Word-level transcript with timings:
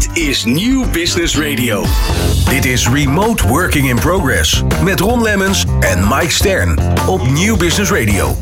Dit 0.00 0.18
is 0.18 0.44
Nieuw 0.44 0.90
Business 0.90 1.38
Radio. 1.38 1.84
Dit 2.48 2.64
is 2.64 2.88
Remote 2.88 3.48
Working 3.48 3.88
in 3.88 3.96
Progress 3.96 4.62
met 4.84 5.00
Ron 5.00 5.22
Lemmens 5.22 5.64
en 5.80 6.08
Mike 6.08 6.30
Stern 6.30 6.78
op 7.08 7.30
Nieuw 7.30 7.56
Business 7.56 7.90
Radio. 7.90 8.36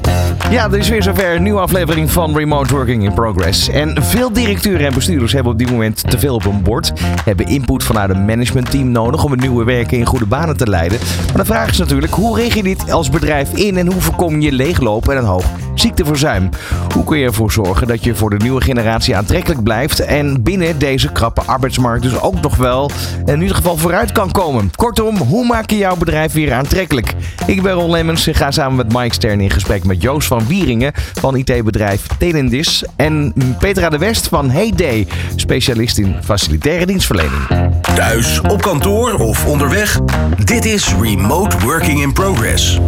Ja, 0.50 0.64
er 0.64 0.79
is 0.79 0.88
weer 0.88 1.02
zover 1.02 1.34
een 1.34 1.42
nieuwe 1.42 1.60
aflevering 1.60 2.10
van 2.10 2.36
Remote 2.36 2.74
Working 2.74 3.04
in 3.04 3.14
Progress. 3.14 3.68
En 3.68 4.02
veel 4.02 4.32
directeuren 4.32 4.86
en 4.86 4.94
bestuurders 4.94 5.32
hebben 5.32 5.52
op 5.52 5.58
dit 5.58 5.71
moment 5.71 6.10
te 6.10 6.18
veel 6.18 6.34
op 6.34 6.42
hun 6.42 6.62
bord. 6.62 6.92
Hebben 7.24 7.46
input 7.46 7.84
vanuit 7.84 8.11
een 8.11 8.25
managementteam 8.25 8.90
nodig 8.90 9.25
om 9.25 9.30
het 9.30 9.40
nieuwe 9.40 9.64
werken 9.64 9.98
in 9.98 10.06
goede 10.06 10.27
banen 10.27 10.56
te 10.56 10.66
leiden. 10.66 10.98
Maar 11.27 11.36
de 11.36 11.45
vraag 11.45 11.70
is 11.70 11.79
natuurlijk, 11.79 12.12
hoe 12.12 12.36
regel 12.36 12.56
je 12.56 12.62
dit 12.62 12.90
als 12.90 13.11
bedrijf 13.11 13.52
in 13.52 13.77
en 13.77 13.86
hoe 13.93 14.00
voorkom 14.00 14.40
je 14.40 14.52
leeglopen 14.52 15.12
en 15.12 15.18
een 15.18 15.29
hoog 15.29 15.45
ziekteverzuim? 15.75 16.48
Hoe 16.95 17.04
kun 17.04 17.18
je 17.18 17.27
ervoor 17.27 17.52
zorgen 17.52 17.86
dat 17.86 18.04
je 18.04 18.14
voor 18.14 18.30
de 18.30 18.36
nieuwe 18.36 18.61
generatie 18.61 19.16
aantrekkelijk 19.16 19.62
blijft 19.62 20.00
en 20.00 20.43
binnen 20.43 20.79
deze 20.79 21.12
krappe 21.12 21.43
arbeidsmarkt 21.49 22.03
dus 22.03 22.21
ook 22.21 22.41
nog 22.41 22.57
wel 22.57 22.91
in 23.25 23.41
ieder 23.41 23.56
geval 23.56 23.77
vooruit 23.77 24.12
kan 24.12 24.30
komen? 24.30 24.70
Kortom, 24.75 25.16
hoe 25.16 25.47
maak 25.47 25.70
je 25.70 25.77
jouw 25.77 25.97
bedrijf 25.97 26.33
weer 26.33 26.52
aantrekkelijk? 26.52 27.15
Ik 27.47 27.62
ben 27.62 27.73
Ron 27.73 27.91
Lemmens 27.91 28.27
en 28.27 28.34
ga 28.34 28.51
samen 28.51 28.77
met 28.77 28.93
Mike 28.93 29.15
Stern 29.15 29.41
in 29.41 29.51
gesprek 29.51 29.84
met 29.84 30.03
Joost 30.03 30.29
van 30.29 30.47
Wieringen 30.47 30.92
van 30.95 31.37
IT-bedrijf 31.37 32.06
Telendis 32.19 32.84
en 32.97 33.34
Petra 33.59 33.89
de 33.89 33.98
West 33.98 34.29
van 34.29 34.51
Heyday, 34.51 35.06
specialist 35.37 35.98
in 35.98 36.16
facilitaire 36.23 36.87
dienstverlening. 36.87 37.47
Thuis, 37.95 38.41
op 38.41 38.62
kantoor 38.62 39.15
of 39.15 39.47
onderweg. 39.47 39.98
Dit 40.45 40.65
is 40.65 40.95
Remote 41.01 41.59
Working 41.59 42.03
in 42.03 42.12
Progress. 42.12 42.78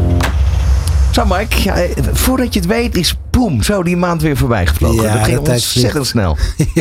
Zo 1.11 1.25
Mike, 1.25 1.71
eh, 1.71 2.05
voordat 2.13 2.55
je 2.55 2.61
het 2.61 2.69
weet 2.69 2.97
is 2.97 3.15
boem, 3.41 3.63
zo 3.63 3.83
die 3.83 3.97
maand 3.97 4.23
weer 4.23 4.37
voorbij 4.37 4.67
gevlogen. 4.67 5.03
Ja, 5.03 5.13
dat 5.13 5.25
ging 5.25 5.39
ontzettend 5.39 6.07
snel. 6.07 6.37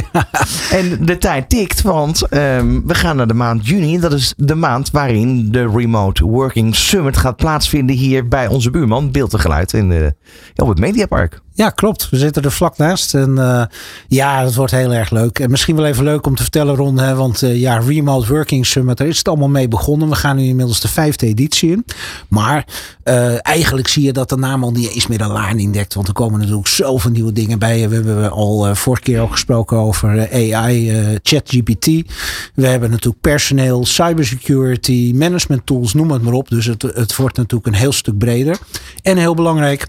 En 0.72 1.06
de 1.06 1.18
tijd 1.18 1.50
tikt, 1.50 1.82
want 1.82 2.28
ehm, 2.28 2.82
we 2.86 2.96
gaan 2.96 3.16
naar 3.16 3.28
de 3.28 3.34
maand 3.34 3.68
juni. 3.68 4.00
Dat 4.00 4.14
is 4.14 4.34
de 4.38 4.56
maand 4.56 4.92
waarin 4.92 5.52
de 5.52 5.70
Remote 5.76 6.26
Working 6.26 6.76
Summit 6.76 7.18
gaat 7.18 7.36
plaatsvinden 7.36 7.96
hier 7.96 8.28
bij 8.28 8.48
onze 8.48 8.70
buurman 8.70 9.12
Beeld 9.12 9.34
en 9.34 9.40
Geluid 9.40 9.74
in 9.74 9.90
de, 9.90 10.16
ja, 10.54 10.64
op 10.64 10.70
het 10.70 10.80
Mediapark. 10.80 11.42
Ja, 11.60 11.70
klopt. 11.70 12.10
We 12.10 12.18
zitten 12.18 12.44
er 12.44 12.52
vlak 12.52 12.78
naast. 12.78 13.14
En 13.14 13.38
eh, 13.38 13.64
ja, 14.08 14.44
dat 14.44 14.56
wordt 14.56 14.72
heel 14.72 14.94
erg 14.94 15.10
leuk. 15.10 15.40
En 15.40 15.52
misschien 15.52 15.76
wel 15.76 15.86
even 15.86 16.04
leuk 16.04 16.26
om 16.26 16.36
te 16.36 16.42
vertellen, 16.42 16.76
Ron. 16.76 17.00
Hè, 17.00 17.16
want 17.16 17.44
eh, 17.44 17.60
ja, 17.60 17.78
Remote 17.78 18.28
Working 18.28 18.66
Summit, 18.66 18.98
daar 18.98 19.08
is 19.08 19.18
het 19.18 19.28
allemaal 19.28 19.50
mee 19.50 19.68
begonnen. 19.68 20.10
We 20.10 20.16
gaan 20.16 20.36
nu 20.36 20.44
inmiddels 20.44 20.80
de 20.80 20.88
vijfde 20.88 21.28
editie 21.28 21.72
in. 21.72 21.86
Maar 22.28 22.66
eh, 23.04 23.48
eigenlijk 23.48 23.88
zie 23.88 24.04
je 24.04 24.14
dat 24.14 24.30
de 24.30 24.38
naam 24.38 24.64
al 24.64 24.72
niet 24.72 24.90
eens 24.90 25.08
meer 25.08 25.22
een 25.22 25.32
laan 25.32 25.60
indekt. 25.60 25.94
Want 25.94 26.08
er 26.08 26.14
komen 26.14 26.42
natuurlijk 26.50 26.76
zoveel 26.76 27.12
nieuwe 27.12 27.32
dingen 27.32 27.60
bij. 27.60 27.90
We 27.90 27.96
hebben 27.96 28.32
al 28.32 28.76
vorige 28.76 29.04
keer 29.04 29.22
ook 29.22 29.32
gesproken 29.32 29.78
over 29.78 30.32
AI, 30.32 31.20
ChatGPT. 31.24 31.86
We 32.56 32.68
hebben 32.68 32.90
natuurlijk 32.90 33.22
personeel, 33.22 33.86
cybersecurity, 33.86 35.12
management 35.16 35.66
tools, 35.66 35.94
noem 35.94 36.12
het 36.12 36.22
maar 36.22 36.34
op. 36.34 36.50
Dus 36.50 36.66
het, 36.66 36.82
het 36.82 37.16
wordt 37.16 37.38
natuurlijk 37.38 37.68
een 37.68 37.80
heel 37.80 37.92
stuk 37.92 38.18
breder. 38.18 38.58
En 39.02 39.18
heel 39.18 39.36
belangrijk, 39.36 39.88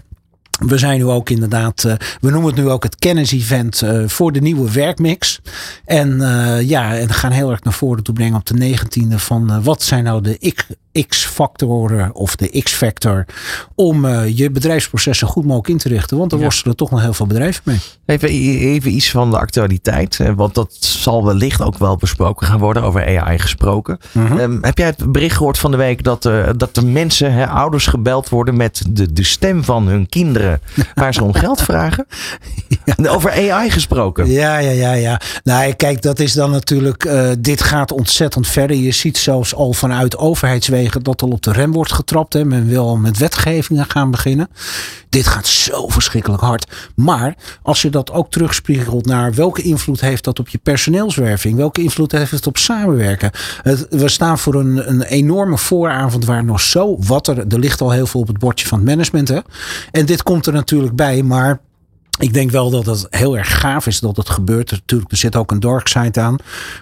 we 0.65 0.77
zijn 0.77 0.97
nu 0.97 1.05
ook 1.05 1.29
inderdaad, 1.29 1.81
we 2.21 2.31
noemen 2.31 2.45
het 2.45 2.55
nu 2.55 2.69
ook 2.69 2.83
het 2.83 2.95
kennis-event 2.95 3.83
voor 4.05 4.31
de 4.31 4.41
nieuwe 4.41 4.71
werkmix. 4.71 5.41
En 5.85 6.19
ja, 6.65 6.97
en 6.97 7.13
gaan 7.13 7.31
heel 7.31 7.51
erg 7.51 7.63
naar 7.63 7.73
voren 7.73 8.03
toe 8.03 8.13
brengen 8.13 8.35
op 8.35 8.45
de 8.45 8.77
19e 8.77 9.15
van 9.15 9.63
wat 9.63 9.83
zijn 9.83 10.03
nou 10.03 10.21
de 10.21 10.37
X-factoren 11.07 12.15
of 12.15 12.35
de 12.35 12.61
X-factor 12.63 13.25
om 13.75 14.07
je 14.07 14.51
bedrijfsprocessen 14.51 15.27
goed 15.27 15.43
mogelijk 15.43 15.67
in 15.67 15.77
te 15.77 15.87
richten. 15.87 16.17
Want 16.17 16.31
er 16.31 16.37
ja. 16.37 16.43
worstelen 16.43 16.75
toch 16.75 16.91
nog 16.91 17.01
heel 17.01 17.13
veel 17.13 17.27
bedrijven 17.27 17.61
mee. 17.65 17.79
Even, 18.05 18.29
even 18.29 18.91
iets 18.91 19.11
van 19.11 19.31
de 19.31 19.37
actualiteit, 19.39 20.19
want 20.35 20.55
dat 20.55 20.75
zal 20.79 21.25
wellicht 21.25 21.61
ook 21.61 21.77
wel 21.77 21.95
besproken 21.97 22.47
gaan 22.47 22.59
worden, 22.59 22.83
over 22.83 23.19
AI 23.19 23.39
gesproken. 23.39 23.97
Mm 24.11 24.25
-hmm. 24.25 24.39
um, 24.39 24.57
heb 24.61 24.77
jij 24.77 24.87
het 24.87 25.11
bericht 25.11 25.37
gehoord 25.37 25.57
van 25.57 25.71
de 25.71 25.77
week 25.77 26.03
dat, 26.03 26.21
dat 26.57 26.75
de 26.75 26.85
mensen, 26.85 27.33
hè, 27.33 27.47
ouders 27.47 27.87
gebeld 27.87 28.29
worden 28.29 28.57
met 28.57 28.81
de, 28.89 29.13
de 29.13 29.23
stem 29.23 29.63
van 29.63 29.87
hun 29.87 30.09
kinderen? 30.09 30.61
waar 30.93 31.13
ze 31.13 31.23
om 31.23 31.33
geld 31.33 31.61
vragen. 31.71 32.05
Ja. 32.85 33.09
Over 33.09 33.51
AI 33.51 33.69
gesproken. 33.69 34.29
Ja, 34.31 34.57
ja, 34.57 34.71
ja, 34.71 34.93
ja. 34.93 35.21
Nou, 35.43 35.73
kijk, 35.73 36.01
dat 36.01 36.19
is 36.19 36.33
dan 36.33 36.51
natuurlijk. 36.51 37.05
Uh, 37.05 37.29
dit 37.39 37.63
gaat 37.63 37.91
ontzettend 37.91 38.47
verder. 38.47 38.77
Je 38.77 38.91
ziet 38.91 39.17
zelfs 39.17 39.55
al 39.55 39.73
vanuit 39.73 40.17
overheidswegen 40.17 40.80
dat 40.89 41.21
er 41.21 41.27
op 41.27 41.41
de 41.41 41.51
rem 41.51 41.71
wordt 41.71 41.93
getrapt. 41.93 42.33
Hè. 42.33 42.45
Men 42.45 42.67
wil 42.67 42.97
met 42.97 43.17
wetgevingen 43.17 43.85
gaan 43.89 44.11
beginnen. 44.11 44.49
Dit 45.09 45.27
gaat 45.27 45.47
zo 45.47 45.87
verschrikkelijk 45.87 46.41
hard. 46.41 46.91
Maar 46.95 47.35
als 47.61 47.81
je 47.81 47.89
dat 47.89 48.11
ook 48.11 48.31
terugspiegelt 48.31 49.05
naar 49.05 49.33
welke 49.33 49.61
invloed 49.61 50.01
heeft 50.01 50.23
dat 50.23 50.39
op 50.39 50.47
je 50.47 50.57
personeelswerving? 50.57 51.55
Welke 51.55 51.81
invloed 51.81 52.11
heeft 52.11 52.31
het 52.31 52.47
op 52.47 52.57
samenwerken? 52.57 53.31
We 53.89 54.09
staan 54.09 54.39
voor 54.39 54.55
een, 54.55 54.89
een 54.89 55.01
enorme 55.01 55.57
vooravond 55.57 56.25
waar 56.25 56.43
nog 56.43 56.61
zo 56.61 56.97
wat 56.99 57.27
er. 57.27 57.37
Er 57.37 57.59
ligt 57.59 57.81
al 57.81 57.91
heel 57.91 58.07
veel 58.07 58.19
op 58.19 58.27
het 58.27 58.39
bordje 58.39 58.67
van 58.67 58.77
het 58.77 58.87
management. 58.87 59.27
Hè? 59.27 59.39
En 59.91 60.05
dit 60.05 60.23
komt 60.23 60.45
er 60.45 60.53
natuurlijk 60.53 60.95
bij, 60.95 61.23
maar 61.23 61.59
ik 62.21 62.33
denk 62.33 62.51
wel 62.51 62.69
dat 62.69 62.85
het 62.85 63.07
heel 63.09 63.37
erg 63.37 63.59
gaaf 63.59 63.87
is 63.87 63.99
dat 63.99 64.17
het 64.17 64.29
gebeurt. 64.29 64.71
Natuurlijk, 64.71 65.11
er 65.11 65.17
zit 65.17 65.35
ook 65.35 65.51
een 65.51 65.59
dark 65.59 65.87
side 65.87 66.21
aan. 66.21 66.35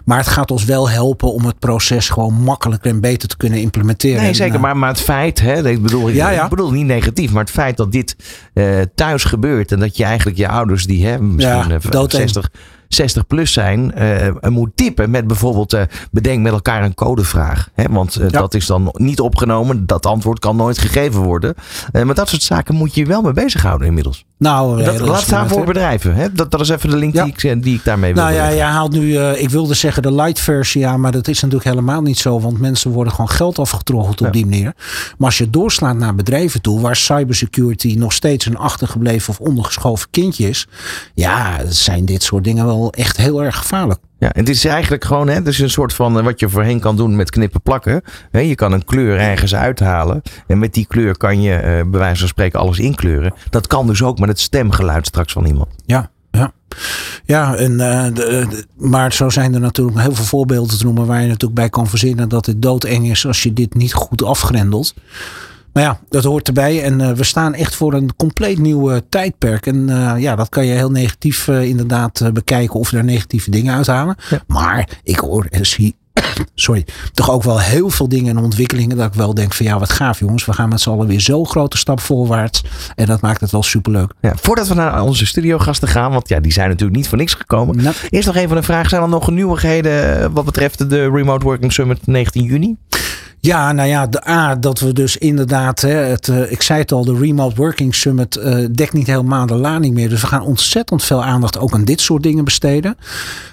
Maar 0.05 0.17
het 0.17 0.27
gaat 0.27 0.51
ons 0.51 0.65
wel 0.65 0.89
helpen 0.89 1.33
om 1.33 1.45
het 1.45 1.59
proces 1.59 2.09
gewoon 2.09 2.33
makkelijker 2.33 2.91
en 2.91 2.99
beter 2.99 3.27
te 3.27 3.37
kunnen 3.37 3.59
implementeren. 3.59 4.21
Nee, 4.21 4.33
zeker. 4.33 4.59
Maar, 4.59 4.77
maar 4.77 4.89
het 4.89 5.01
feit, 5.01 5.39
hè, 5.39 5.69
ik, 5.69 5.81
bedoel, 5.81 6.09
ja, 6.09 6.29
ja. 6.29 6.43
ik 6.43 6.49
bedoel 6.49 6.71
niet 6.71 6.85
negatief, 6.85 7.31
maar 7.31 7.43
het 7.43 7.51
feit 7.51 7.77
dat 7.77 7.91
dit 7.91 8.15
uh, 8.53 8.81
thuis 8.95 9.23
gebeurt. 9.23 9.71
En 9.71 9.79
dat 9.79 9.97
je 9.97 10.03
eigenlijk 10.03 10.37
je 10.37 10.47
ouders 10.47 10.85
die 10.85 11.05
hè, 11.05 11.19
misschien 11.21 11.79
ja, 11.81 12.07
60, 12.07 12.49
60 12.89 13.27
plus 13.27 13.53
zijn, 13.53 13.91
uh, 13.97 14.49
moet 14.49 14.69
typen 14.75 15.09
met 15.09 15.27
bijvoorbeeld 15.27 15.73
uh, 15.73 15.81
bedenk 16.11 16.41
met 16.41 16.51
elkaar 16.51 16.83
een 16.83 16.93
codevraag. 16.93 17.69
Hè? 17.73 17.83
Want 17.89 18.13
ja. 18.13 18.27
dat 18.27 18.53
is 18.53 18.65
dan 18.65 18.89
niet 18.93 19.19
opgenomen. 19.19 19.85
Dat 19.85 20.05
antwoord 20.05 20.39
kan 20.39 20.55
nooit 20.55 20.77
gegeven 20.77 21.21
worden. 21.21 21.55
maar 21.91 22.15
dat 22.15 22.29
soort 22.29 22.41
zaken 22.41 22.75
moet 22.75 22.95
je 22.95 23.05
wel 23.05 23.21
mee 23.21 23.33
bezighouden 23.33 23.87
inmiddels. 23.87 24.25
Nou, 24.37 24.83
dat, 24.83 24.99
laat 24.99 25.21
staan 25.21 25.47
voor 25.47 25.65
bedrijven. 25.65 26.15
Hè? 26.15 26.31
Dat, 26.31 26.51
dat 26.51 26.59
is 26.59 26.69
even 26.69 26.89
de 26.89 26.97
link 26.97 27.13
ja. 27.13 27.23
die, 27.23 27.33
ik, 27.33 27.63
die 27.63 27.75
ik 27.75 27.83
daarmee 27.83 28.13
wil. 28.13 28.23
Nou 28.23 28.35
ja, 28.35 28.47
je 28.47 28.61
haalt 28.61 28.91
nu, 28.91 29.17
ik 29.17 29.49
wilde 29.49 29.73
zeggen 29.73 30.01
de 30.03 30.13
light 30.13 30.39
versie 30.39 30.87
aan, 30.87 31.01
maar 31.01 31.11
dat 31.11 31.27
is 31.27 31.41
natuurlijk 31.41 31.69
helemaal 31.69 32.01
niet 32.01 32.17
zo. 32.17 32.39
Want 32.39 32.59
mensen 32.59 32.91
worden 32.91 33.13
gewoon 33.13 33.29
geld 33.29 33.59
afgetroggeld 33.59 34.19
op 34.19 34.25
ja. 34.25 34.31
die 34.31 34.45
manier. 34.45 34.73
Maar 35.17 35.27
als 35.27 35.37
je 35.37 35.49
doorslaat 35.49 35.95
naar 35.95 36.15
bedrijven 36.15 36.61
toe, 36.61 36.81
waar 36.81 36.95
cybersecurity 36.95 37.95
nog 37.97 38.13
steeds 38.13 38.45
een 38.45 38.57
achtergebleven 38.57 39.29
of 39.29 39.39
ondergeschoven 39.39 40.09
kindje 40.11 40.49
is. 40.49 40.67
Ja, 41.13 41.57
zijn 41.67 42.05
dit 42.05 42.23
soort 42.23 42.43
dingen 42.43 42.65
wel 42.65 42.78
echt 42.87 43.17
heel 43.17 43.43
erg 43.43 43.57
gevaarlijk. 43.57 43.99
Ja, 44.19 44.31
en 44.31 44.39
het 44.39 44.49
is 44.49 44.65
eigenlijk 44.65 45.03
gewoon, 45.03 45.27
hè, 45.27 45.33
het 45.33 45.47
is 45.47 45.59
een 45.59 45.69
soort 45.69 45.93
van 45.93 46.23
wat 46.23 46.39
je 46.39 46.49
voorheen 46.49 46.79
kan 46.79 46.95
doen 46.95 47.15
met 47.15 47.29
knippen 47.29 47.61
plakken. 47.61 48.01
je 48.31 48.55
kan 48.55 48.71
een 48.71 48.85
kleur 48.85 49.17
ergens 49.17 49.55
uithalen. 49.55 50.21
En 50.47 50.59
met 50.59 50.73
die 50.73 50.85
kleur 50.85 51.17
kan 51.17 51.41
je 51.41 51.55
uh, 51.55 51.61
bij 51.61 51.99
wijze 51.99 52.19
van 52.19 52.27
spreken 52.27 52.59
alles 52.59 52.79
inkleuren. 52.79 53.33
Dat 53.49 53.67
kan 53.67 53.87
dus 53.87 54.03
ook 54.03 54.19
met 54.19 54.29
het 54.29 54.39
stemgeluid 54.39 55.05
straks 55.05 55.33
van 55.33 55.45
iemand. 55.45 55.69
Ja, 55.85 56.09
ja. 56.31 56.51
Ja, 57.25 57.55
en, 57.55 57.71
uh, 57.71 58.03
de, 58.03 58.13
de, 58.49 58.65
maar 58.77 59.13
zo 59.13 59.29
zijn 59.29 59.53
er 59.53 59.59
natuurlijk 59.59 59.99
heel 59.99 60.15
veel 60.15 60.25
voorbeelden 60.25 60.77
te 60.77 60.83
noemen 60.83 61.05
waar 61.05 61.21
je 61.21 61.27
natuurlijk 61.27 61.59
bij 61.59 61.69
kan 61.69 61.87
verzinnen 61.87 62.29
dat 62.29 62.45
het 62.45 62.61
doodeng 62.61 63.09
is 63.09 63.25
als 63.25 63.43
je 63.43 63.53
dit 63.53 63.73
niet 63.73 63.93
goed 63.93 64.23
afgrendelt. 64.23 64.93
Maar 65.79 65.87
ja, 65.87 65.99
dat 66.09 66.23
hoort 66.23 66.47
erbij. 66.47 66.83
En 66.83 66.99
uh, 66.99 67.11
we 67.11 67.23
staan 67.23 67.53
echt 67.53 67.75
voor 67.75 67.93
een 67.93 68.15
compleet 68.15 68.57
nieuw 68.57 68.91
uh, 68.91 68.97
tijdperk. 69.09 69.65
En 69.65 69.89
uh, 69.89 70.13
ja, 70.17 70.35
dat 70.35 70.49
kan 70.49 70.65
je 70.65 70.73
heel 70.73 70.91
negatief 70.91 71.47
inderdaad 71.47 72.33
bekijken 72.33 72.79
of 72.79 72.91
er 72.91 73.03
negatieve 73.03 73.51
dingen 73.51 73.75
uithalen. 73.75 74.15
Ja. 74.29 74.41
Maar 74.47 74.89
ik 75.03 75.19
hoor 75.19 75.45
en 75.49 75.65
zie 75.65 75.95
sorry, 76.55 76.85
toch 77.13 77.31
ook 77.31 77.43
wel 77.43 77.59
heel 77.59 77.89
veel 77.89 78.09
dingen 78.09 78.37
en 78.37 78.43
ontwikkelingen 78.43 78.97
dat 78.97 79.07
ik 79.07 79.13
wel 79.13 79.33
denk 79.33 79.53
van 79.53 79.65
ja, 79.65 79.79
wat 79.79 79.89
gaaf 79.89 80.19
jongens. 80.19 80.45
We 80.45 80.53
gaan 80.53 80.69
met 80.69 80.81
z'n 80.81 80.89
allen 80.89 81.07
weer 81.07 81.21
zo'n 81.21 81.47
grote 81.47 81.77
stap 81.77 81.99
voorwaarts. 81.99 82.63
En 82.95 83.05
dat 83.05 83.21
maakt 83.21 83.41
het 83.41 83.51
wel 83.51 83.63
superleuk. 83.63 84.13
Ja, 84.21 84.33
voordat 84.35 84.67
we 84.67 84.73
naar 84.73 85.01
onze 85.01 85.25
studiogasten 85.25 85.87
gaan, 85.87 86.11
want 86.11 86.29
ja, 86.29 86.39
die 86.39 86.51
zijn 86.51 86.69
natuurlijk 86.69 86.97
niet 86.97 87.07
voor 87.07 87.17
niks 87.17 87.33
gekomen. 87.33 87.83
Nou. 87.83 87.95
Eerst 88.09 88.27
nog 88.27 88.35
even 88.35 88.57
een 88.57 88.63
vraag. 88.63 88.89
Zijn 88.89 89.01
er 89.01 89.09
nog 89.09 89.31
nieuwigheden 89.31 90.33
wat 90.33 90.45
betreft 90.45 90.89
de 90.89 91.09
Remote 91.09 91.45
Working 91.45 91.73
Summit 91.73 92.07
19 92.07 92.43
juni? 92.43 92.75
Ja, 93.41 93.71
nou 93.71 93.89
ja, 93.89 94.07
de 94.07 94.27
A, 94.27 94.55
dat 94.55 94.79
we 94.79 94.93
dus 94.93 95.17
inderdaad, 95.17 95.81
hè, 95.81 95.89
het, 95.89 96.27
uh, 96.27 96.51
ik 96.51 96.61
zei 96.61 96.79
het 96.79 96.91
al, 96.91 97.05
de 97.05 97.17
Remote 97.17 97.55
Working 97.55 97.95
Summit 97.95 98.37
uh, 98.37 98.65
dekt 98.71 98.93
niet 98.93 99.07
helemaal 99.07 99.45
de 99.45 99.55
lading 99.55 99.93
meer. 99.93 100.09
Dus 100.09 100.21
we 100.21 100.27
gaan 100.27 100.41
ontzettend 100.41 101.03
veel 101.03 101.23
aandacht 101.23 101.59
ook 101.59 101.73
aan 101.73 101.83
dit 101.83 102.01
soort 102.01 102.23
dingen 102.23 102.43
besteden. 102.43 102.97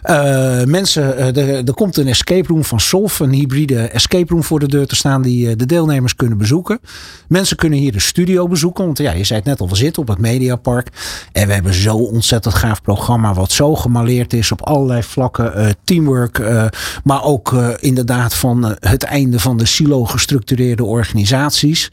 Uh, 0.04 0.62
mensen, 0.64 1.36
er 1.66 1.74
komt 1.74 1.96
een 1.96 2.08
escape 2.08 2.48
room 2.48 2.64
van 2.64 2.80
Solf, 2.80 3.20
een 3.20 3.32
hybride 3.32 3.78
escape 3.80 4.32
room 4.32 4.42
voor 4.42 4.60
de 4.60 4.68
deur 4.68 4.86
te 4.86 4.96
staan 4.96 5.22
die 5.22 5.56
de 5.56 5.66
deelnemers 5.66 6.16
kunnen 6.16 6.38
bezoeken. 6.38 6.80
Mensen 7.28 7.56
kunnen 7.56 7.78
hier 7.78 7.92
de 7.92 8.00
studio 8.00 8.48
bezoeken, 8.48 8.84
want 8.84 8.98
ja, 8.98 9.12
je 9.12 9.24
zei 9.24 9.38
het 9.38 9.48
net 9.48 9.60
al, 9.60 9.68
we 9.68 9.76
zitten 9.76 10.02
op 10.02 10.08
het 10.08 10.18
Mediapark. 10.18 10.88
En 11.32 11.46
we 11.46 11.52
hebben 11.52 11.74
zo'n 11.74 12.06
ontzettend 12.06 12.54
gaaf 12.54 12.82
programma 12.82 13.34
wat 13.34 13.52
zo 13.52 13.74
gemaleerd 13.74 14.32
is 14.32 14.52
op 14.52 14.62
allerlei 14.62 15.02
vlakken. 15.02 15.76
teamwork, 15.84 16.42
maar 17.04 17.24
ook 17.24 17.52
inderdaad 17.80 18.34
van 18.34 18.76
het 18.80 19.02
einde 19.02 19.40
van 19.40 19.56
de 19.56 19.66
silo 19.76 20.04
gestructureerde 20.04 20.84
organisaties. 20.84 21.88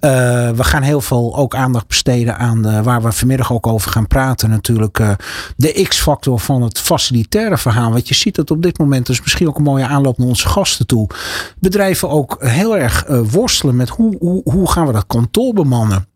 Uh, 0.00 0.10
we 0.50 0.64
gaan 0.64 0.82
heel 0.82 1.00
veel 1.00 1.36
ook 1.36 1.54
aandacht 1.54 1.86
besteden 1.86 2.38
aan 2.38 2.68
uh, 2.68 2.80
waar 2.80 3.02
we 3.02 3.12
vanmiddag 3.12 3.52
ook 3.52 3.66
over 3.66 3.90
gaan 3.90 4.06
praten. 4.06 4.50
Natuurlijk 4.50 4.98
uh, 4.98 5.10
de 5.56 5.86
X-factor 5.88 6.38
van 6.38 6.62
het 6.62 6.78
facilitaire 6.78 7.58
verhaal. 7.58 7.92
Want 7.92 8.08
je 8.08 8.14
ziet 8.14 8.34
dat 8.34 8.50
op 8.50 8.62
dit 8.62 8.78
moment, 8.78 9.06
dus 9.06 9.20
misschien 9.20 9.48
ook 9.48 9.56
een 9.56 9.62
mooie 9.62 9.86
aanloop 9.86 10.18
naar 10.18 10.28
onze 10.28 10.48
gasten 10.48 10.86
toe. 10.86 11.08
Bedrijven 11.58 12.08
ook 12.08 12.36
heel 12.38 12.76
erg 12.78 13.04
worstelen 13.30 13.76
met 13.76 13.88
hoe, 13.88 14.16
hoe, 14.18 14.40
hoe 14.44 14.70
gaan 14.70 14.86
we 14.86 14.92
dat 14.92 15.06
kantoor 15.06 15.52
bemannen. 15.52 16.06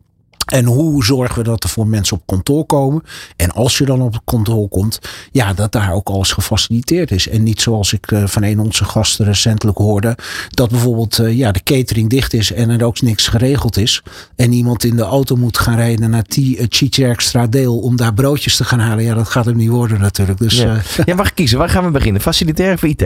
En 0.47 0.65
hoe 0.65 1.05
zorgen 1.05 1.37
we 1.37 1.43
dat 1.43 1.63
er 1.63 1.69
voor 1.69 1.87
mensen 1.87 2.17
op 2.17 2.23
kantoor 2.25 2.65
komen? 2.65 3.03
En 3.35 3.51
als 3.51 3.77
je 3.77 3.85
dan 3.85 4.01
op 4.01 4.13
het 4.13 4.21
kantoor 4.25 4.69
komt, 4.69 4.99
ja, 5.31 5.53
dat 5.53 5.71
daar 5.71 5.93
ook 5.93 6.09
alles 6.09 6.31
gefaciliteerd 6.31 7.11
is. 7.11 7.27
En 7.27 7.43
niet 7.43 7.61
zoals 7.61 7.93
ik 7.93 8.11
uh, 8.11 8.27
van 8.27 8.43
een 8.43 8.59
onze 8.59 8.85
gasten 8.85 9.25
recentelijk 9.25 9.77
hoorde, 9.77 10.17
dat 10.49 10.69
bijvoorbeeld 10.69 11.17
uh, 11.17 11.37
ja, 11.37 11.51
de 11.51 11.63
catering 11.63 12.09
dicht 12.09 12.33
is 12.33 12.51
en 12.51 12.69
er 12.69 12.85
ook 12.85 13.01
niks 13.01 13.27
geregeld 13.27 13.77
is. 13.77 14.03
En 14.35 14.51
iemand 14.51 14.83
in 14.83 14.95
de 14.95 15.03
auto 15.03 15.35
moet 15.35 15.57
gaan 15.57 15.75
rijden 15.75 16.09
naar 16.09 16.23
Tjitjerkstra 16.69 17.47
Deel 17.47 17.77
om 17.79 17.95
daar 17.95 18.13
broodjes 18.13 18.55
te 18.55 18.63
gaan 18.63 18.79
halen. 18.79 19.03
Ja, 19.03 19.13
dat 19.13 19.29
gaat 19.29 19.45
hem 19.45 19.55
niet 19.55 19.69
worden 19.69 19.99
natuurlijk. 19.99 20.39
Dus, 20.39 20.57
ja. 20.57 20.75
Uh, 20.75 21.05
ja, 21.05 21.15
mag 21.15 21.33
kiezen. 21.33 21.57
Waar 21.57 21.69
gaan 21.69 21.85
we 21.85 21.91
beginnen? 21.91 22.21
Facilitair 22.21 22.73
of 22.73 22.83
IT? 22.83 23.03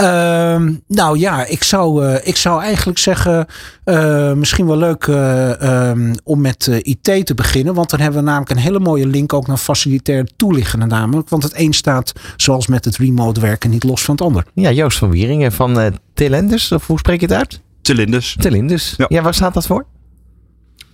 Uh, 0.00 0.62
nou 0.86 1.18
ja, 1.18 1.46
ik 1.46 1.62
zou, 1.62 2.04
uh, 2.04 2.14
ik 2.22 2.36
zou 2.36 2.62
eigenlijk 2.62 2.98
zeggen, 2.98 3.46
uh, 3.84 4.32
misschien 4.32 4.66
wel 4.66 4.76
leuk 4.76 5.06
um, 5.06 6.14
om 6.24 6.40
met 6.40 6.66
IT 6.82 7.26
te 7.26 7.34
beginnen. 7.34 7.74
Want 7.74 7.90
dan 7.90 8.00
hebben 8.00 8.20
we 8.20 8.26
namelijk 8.26 8.50
een 8.50 8.56
hele 8.56 8.80
mooie 8.80 9.06
link 9.06 9.32
ook 9.32 9.46
naar 9.46 9.56
facilitair 9.56 10.26
toelichten. 10.36 10.88
Namelijk, 10.88 11.28
want 11.28 11.42
het 11.42 11.52
een 11.56 11.72
staat 11.72 12.12
zoals 12.36 12.66
met 12.66 12.84
het 12.84 12.96
remote 12.96 13.40
werken 13.40 13.70
niet 13.70 13.84
los 13.84 14.04
van 14.04 14.14
het 14.14 14.24
ander. 14.24 14.44
Ja, 14.54 14.70
Joost 14.70 14.98
van 14.98 15.10
Wieringen 15.10 15.52
van 15.52 15.80
uh, 15.80 15.86
Telendus, 16.14 16.72
of 16.72 16.86
hoe 16.86 16.98
spreek 16.98 17.20
je 17.20 17.26
het 17.26 17.34
uit? 17.34 17.60
Telindus. 17.82 18.36
Telindus. 18.38 18.94
Ja. 18.96 19.06
ja, 19.08 19.22
waar 19.22 19.34
staat 19.34 19.54
dat 19.54 19.66
voor? 19.66 19.86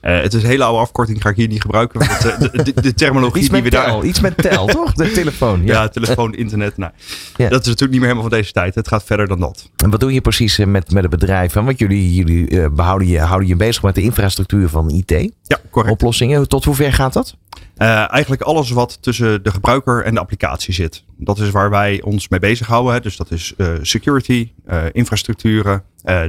Uh, 0.02 0.20
het 0.20 0.34
is 0.34 0.42
een 0.42 0.48
hele 0.48 0.64
oude 0.64 0.78
afkorting, 0.78 1.22
ga 1.22 1.28
ik 1.28 1.36
hier 1.36 1.48
niet 1.48 1.60
gebruiken. 1.60 1.98
Want 1.98 2.22
het, 2.22 2.40
de, 2.40 2.62
de, 2.62 2.80
de, 2.80 2.94
terminologie 2.94 3.50
die 3.50 3.62
we 3.62 3.68
tel, 3.68 3.84
daar. 3.84 4.04
Iets 4.04 4.20
met 4.20 4.36
tel, 4.36 4.66
toch? 4.78 4.92
De 4.92 5.12
telefoon. 5.12 5.64
Ja, 5.64 5.72
ja 5.72 5.88
telefoon, 5.88 6.34
internet. 6.34 6.76
Nou, 6.76 6.92
ja. 7.36 7.48
Dat 7.48 7.60
is 7.60 7.66
natuurlijk 7.66 7.78
niet 7.78 7.90
meer 7.90 8.00
helemaal 8.00 8.28
van 8.28 8.38
deze 8.38 8.52
tijd. 8.52 8.74
Het 8.74 8.88
gaat 8.88 9.04
verder 9.04 9.28
dan 9.28 9.40
dat. 9.40 9.70
En 9.76 9.90
wat 9.90 10.00
doe 10.00 10.12
je 10.12 10.20
precies 10.20 10.58
met, 10.58 10.90
met 10.90 11.02
het 11.02 11.10
bedrijf? 11.10 11.52
Want 11.52 11.78
jullie, 11.78 12.14
jullie 12.14 12.50
uh, 12.50 12.66
behouden 12.68 13.08
je, 13.08 13.20
houden 13.20 13.48
je 13.48 13.56
bezig 13.56 13.82
met 13.82 13.94
de 13.94 14.02
infrastructuur 14.02 14.68
van 14.68 14.90
IT. 14.90 15.10
Ja, 15.42 15.58
correct. 15.70 15.92
Oplossingen. 15.94 16.48
Tot 16.48 16.64
hoe 16.64 16.74
ver 16.74 16.92
gaat 16.92 17.12
dat? 17.12 17.36
Uh, 17.78 18.12
eigenlijk 18.12 18.42
alles 18.42 18.70
wat 18.70 18.98
tussen 19.00 19.42
de 19.42 19.50
gebruiker 19.50 20.04
en 20.04 20.14
de 20.14 20.20
applicatie 20.20 20.74
zit. 20.74 21.04
Dat 21.16 21.38
is 21.38 21.50
waar 21.50 21.70
wij 21.70 22.02
ons 22.02 22.28
mee 22.28 22.40
bezighouden. 22.40 22.92
Hè. 22.92 23.00
Dus 23.00 23.16
dat 23.16 23.30
is 23.30 23.54
security, 23.82 24.52
infrastructuren, 24.92 25.82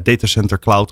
datacenter, 0.04 0.60
cloud 0.60 0.92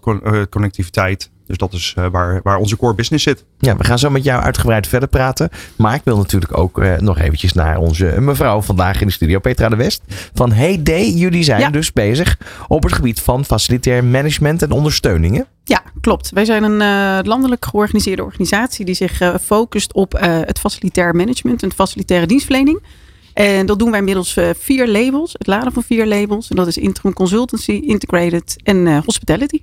connectiviteit. 0.49 1.29
Dus 1.51 1.59
dat 1.59 1.73
is 1.73 1.95
uh, 1.97 2.05
waar, 2.11 2.39
waar 2.43 2.57
onze 2.57 2.77
core 2.77 2.95
business 2.95 3.23
zit. 3.23 3.45
Ja, 3.59 3.77
we 3.77 3.83
gaan 3.83 3.99
zo 3.99 4.09
met 4.09 4.23
jou 4.23 4.41
uitgebreid 4.41 4.87
verder 4.87 5.09
praten. 5.09 5.49
Maar 5.75 5.95
ik 5.95 6.01
wil 6.03 6.17
natuurlijk 6.17 6.57
ook 6.57 6.77
uh, 6.77 6.97
nog 6.97 7.19
eventjes 7.19 7.53
naar 7.53 7.77
onze 7.77 8.15
mevrouw 8.19 8.61
vandaag 8.61 9.01
in 9.01 9.07
de 9.07 9.13
studio, 9.13 9.39
Petra 9.39 9.69
de 9.69 9.75
West. 9.75 10.01
Van 10.33 10.51
Hey 10.51 10.83
Day, 10.83 11.09
jullie 11.09 11.43
zijn 11.43 11.59
ja. 11.59 11.69
dus 11.69 11.93
bezig 11.93 12.37
op 12.67 12.83
het 12.83 12.93
gebied 12.93 13.19
van 13.19 13.45
facilitair 13.45 14.03
management 14.03 14.61
en 14.61 14.71
ondersteuningen. 14.71 15.45
Ja, 15.63 15.81
klopt. 16.01 16.29
Wij 16.33 16.45
zijn 16.45 16.63
een 16.63 16.81
uh, 16.81 17.25
landelijk 17.29 17.65
georganiseerde 17.65 18.23
organisatie 18.23 18.85
die 18.85 18.95
zich 18.95 19.21
focust 19.41 19.93
op 19.93 20.11
het 20.19 20.59
facilitair 20.59 21.15
management 21.15 21.63
en 21.63 21.73
facilitaire 21.73 22.25
dienstverlening. 22.27 22.81
En 23.33 23.65
dat 23.65 23.79
doen 23.79 23.91
wij 23.91 24.01
middels 24.01 24.37
uh, 24.37 24.49
vier 24.57 24.87
labels, 24.87 25.33
het 25.33 25.47
laden 25.47 25.73
van 25.73 25.83
vier 25.83 26.05
labels. 26.05 26.49
En 26.49 26.55
dat 26.55 26.67
is 26.67 26.77
Interim 26.77 27.13
Consultancy, 27.13 27.71
Integrated 27.71 28.55
en 28.63 28.85
uh, 28.85 28.97
Hospitality. 29.05 29.61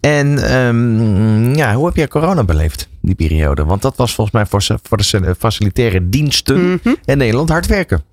En 0.00 0.56
um, 0.56 1.54
ja, 1.54 1.74
hoe 1.74 1.86
heb 1.86 1.96
jij 1.96 2.08
corona 2.08 2.44
beleefd, 2.44 2.88
die 3.00 3.14
periode? 3.14 3.64
Want 3.64 3.82
dat 3.82 3.96
was 3.96 4.14
volgens 4.14 4.36
mij 4.36 4.46
voor, 4.46 4.78
voor 4.82 4.96
de 4.96 5.34
facilitaire 5.38 6.08
diensten 6.08 6.60
mm 6.60 6.80
-hmm. 6.82 6.96
in 7.04 7.18
Nederland 7.18 7.48
hard 7.48 7.66
werken. 7.66 8.04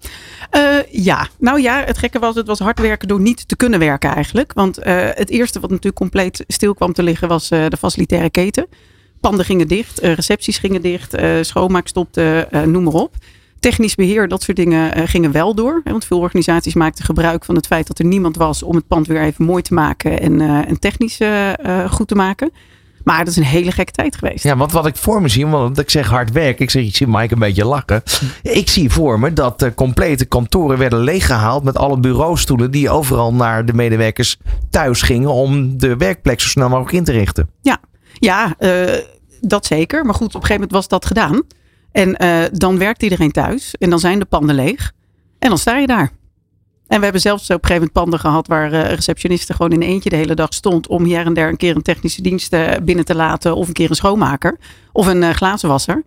Uh, 0.56 0.78
ja, 0.92 1.28
nou 1.40 1.62
ja, 1.62 1.84
het 1.86 1.98
gekke 1.98 2.20
was, 2.20 2.36
het 2.36 2.48
was 2.48 2.60
hard 2.60 2.80
werken 2.80 3.08
door 3.08 3.20
niet 3.20 3.48
te 3.48 3.56
kunnen 3.56 3.80
werken 3.80 4.14
eigenlijk. 4.14 4.54
Want 4.54 4.76
het 4.84 5.30
eerste 5.30 5.60
wat 5.60 5.70
natuurlijk 5.70 5.96
compleet 5.96 6.44
stil 6.48 6.74
kwam 6.74 6.94
te 6.94 7.04
liggen 7.04 7.28
was 7.28 7.48
de 7.48 7.78
facilitaire 7.80 8.30
keten. 8.30 8.68
Panden 9.20 9.46
gingen 9.46 9.68
dicht, 9.68 10.00
recepties 10.00 10.58
gingen 10.58 10.82
dicht, 10.82 11.16
schoonmaak 11.42 11.88
stopte, 11.88 12.48
noem 12.66 12.84
maar 12.84 12.94
op. 12.94 13.16
Technisch 13.60 13.96
beheer, 13.96 14.28
dat 14.28 14.44
soort 14.44 14.58
dingen 14.58 14.98
uh, 14.98 15.04
gingen 15.08 15.32
wel 15.32 15.56
door. 15.56 15.82
Want 15.84 16.06
veel 16.06 16.20
organisaties 16.20 16.74
maakten 16.74 17.06
gebruik 17.06 17.46
van 17.46 17.56
het 17.56 17.68
feit 17.68 17.88
dat 17.88 18.00
er 18.00 18.06
niemand 18.06 18.36
was 18.36 18.64
om 18.64 18.76
het 18.76 18.88
pand 18.88 19.08
weer 19.08 19.22
even 19.22 19.46
mooi 19.46 19.62
te 19.62 19.74
maken 19.74 20.20
en, 20.20 20.40
uh, 20.40 20.70
en 20.70 20.80
technisch 20.80 21.20
uh, 21.22 21.52
goed 21.90 22.08
te 22.08 22.16
maken. 22.16 22.52
Maar 23.04 23.18
dat 23.18 23.28
is 23.28 23.36
een 23.36 23.44
hele 23.44 23.72
gekke 23.72 23.92
tijd 23.92 24.16
geweest. 24.16 24.44
Ja, 24.44 24.58
want 24.58 24.72
wat 24.72 24.86
ik 24.86 24.96
voor 24.96 25.22
me 25.22 25.28
zie, 25.28 25.48
want 25.48 25.80
ik 25.80 25.90
zeg 25.90 26.08
hard 26.08 26.32
werk, 26.32 26.60
ik 26.60 26.70
zeg, 26.70 26.84
ik 26.84 26.96
zie 26.96 27.08
Mike 27.08 27.34
een 27.34 27.40
beetje 27.40 27.66
lachen. 27.66 28.04
Ik 28.42 28.70
zie 28.70 28.92
voor 28.92 29.20
me 29.20 29.34
dat 29.34 29.60
de 29.60 29.74
complete 29.74 30.26
kantoren 30.26 30.78
werden 30.78 31.00
leeggehaald 31.00 31.64
met 31.64 31.78
alle 31.78 32.00
bureaustoelen 32.00 32.72
die 32.72 32.90
overal 32.90 33.34
naar 33.34 33.66
de 33.66 33.74
medewerkers 33.74 34.38
thuis 34.70 35.02
gingen 35.02 35.32
om 35.32 35.78
de 35.78 35.98
werkplek 35.98 36.40
zo 36.40 36.48
snel 36.48 36.70
mogelijk 36.70 36.96
in 36.96 37.04
te 37.04 37.12
richten. 37.12 37.50
Ja, 37.62 37.78
ja 38.14 38.56
dat 39.42 39.66
zeker. 39.66 40.06
Maar 40.06 40.16
goed, 40.16 40.28
op 40.28 40.34
een 40.34 40.48
gegeven 40.48 40.62
moment 40.62 40.72
was 40.72 40.88
dat 40.88 41.06
gedaan. 41.06 41.42
En 41.98 42.16
uh, 42.24 42.44
dan 42.52 42.78
werkt 42.78 43.04
iedereen 43.04 43.32
thuis 43.32 43.76
en 43.78 43.90
dan 43.90 44.00
zijn 44.00 44.20
de 44.20 44.26
panden 44.26 44.56
leeg. 44.56 44.92
En 45.40 45.50
dan 45.50 45.58
sta 45.58 45.78
je 45.78 45.88
daar. 45.88 46.12
En 46.88 46.98
we 46.98 47.04
hebben 47.04 47.22
zelfs 47.22 47.44
op 47.44 47.50
een 47.50 47.56
gegeven 47.56 47.76
moment 47.76 47.92
panden 47.92 48.20
gehad 48.20 48.48
waar 48.48 48.74
uh, 48.74 48.94
receptionisten 48.94 49.56
gewoon 49.56 49.72
in 49.72 49.82
eentje 49.82 50.10
de 50.10 50.16
hele 50.16 50.34
dag 50.34 50.54
stond 50.54 50.88
om 50.88 51.04
hier 51.04 51.26
en 51.26 51.34
daar 51.34 51.50
een 51.50 51.58
keer 51.58 51.76
een 51.76 51.82
technische 51.82 52.22
dienst 52.22 52.54
uh, 52.54 52.72
binnen 52.84 53.06
te 53.06 53.16
laten 53.16 53.56
of 53.56 53.68
een 53.68 53.74
keer 53.74 53.90
een 53.90 53.96
schoonmaker 53.96 54.58
of 54.92 55.08
een 55.08 55.36
glazenwasser. 55.36 55.96
Maar 55.96 56.04